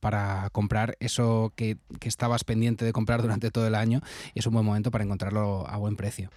comprar 0.52 0.96
eso 1.00 1.54
que, 1.56 1.78
que 2.00 2.10
estabas 2.10 2.44
pendiente 2.44 2.86
de 2.86 2.94
comprar 2.94 3.22
durante 3.22 3.52
todo 3.52 3.68
el 3.68 3.76
año 3.76 4.02
y 4.34 4.40
es 4.40 4.48
un 4.48 4.54
buen 4.54 4.66
momento 4.66 4.92
para 4.92 5.04
encontrarlo 5.04 5.66
a 5.68 5.78
buen 5.78 5.96
precio. 5.96 6.30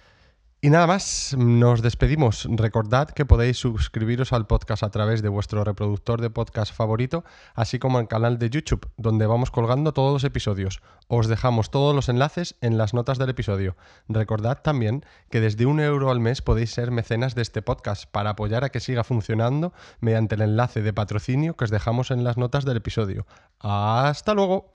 Y 0.65 0.71
nada 0.71 0.87
más, 0.87 1.35
nos 1.37 1.83
despedimos. 1.83 2.47
Recordad 2.49 3.09
que 3.09 3.23
podéis 3.23 3.57
suscribiros 3.57 4.33
al 4.33 4.47
podcast 4.47 4.81
a 4.81 4.89
través 4.89 5.21
de 5.21 5.29
vuestro 5.29 5.63
reproductor 5.63 6.21
de 6.21 6.31
podcast 6.31 6.73
favorito, 6.73 7.23
así 7.53 7.77
como 7.77 7.99
al 7.99 8.07
canal 8.07 8.39
de 8.39 8.49
YouTube, 8.49 8.89
donde 8.97 9.27
vamos 9.27 9.51
colgando 9.51 9.93
todos 9.93 10.11
los 10.11 10.23
episodios. 10.23 10.81
Os 11.07 11.27
dejamos 11.27 11.69
todos 11.69 11.93
los 11.93 12.09
enlaces 12.09 12.55
en 12.61 12.79
las 12.79 12.95
notas 12.95 13.19
del 13.19 13.29
episodio. 13.29 13.77
Recordad 14.09 14.63
también 14.63 15.05
que 15.29 15.39
desde 15.39 15.67
un 15.67 15.79
euro 15.79 16.09
al 16.09 16.19
mes 16.19 16.41
podéis 16.41 16.71
ser 16.71 16.89
mecenas 16.89 17.35
de 17.35 17.43
este 17.43 17.61
podcast 17.61 18.09
para 18.09 18.31
apoyar 18.31 18.63
a 18.63 18.69
que 18.69 18.79
siga 18.79 19.03
funcionando 19.03 19.71
mediante 19.99 20.33
el 20.33 20.41
enlace 20.41 20.81
de 20.81 20.93
patrocinio 20.93 21.55
que 21.55 21.65
os 21.65 21.69
dejamos 21.69 22.09
en 22.09 22.23
las 22.23 22.37
notas 22.37 22.65
del 22.65 22.77
episodio. 22.77 23.27
Hasta 23.59 24.33
luego. 24.33 24.74